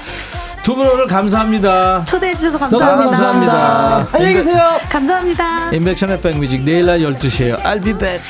두분 0.65 0.87
오늘 0.87 1.05
감사합니다. 1.05 2.03
초대해 2.05 2.33
주셔서 2.33 2.57
너무 2.57 2.79
감사합니다. 2.79 3.11
감사합니다. 3.11 4.07
안녕히 4.17 4.33
계세요. 4.33 4.79
감사합니다. 4.89 5.69
인백션의 5.71 6.21
백뮤직 6.21 6.63
내일 6.63 6.87
날 6.87 6.99
12시에요. 7.01 7.61
I'll 7.61 7.83
be 7.83 7.93
back. 7.93 8.23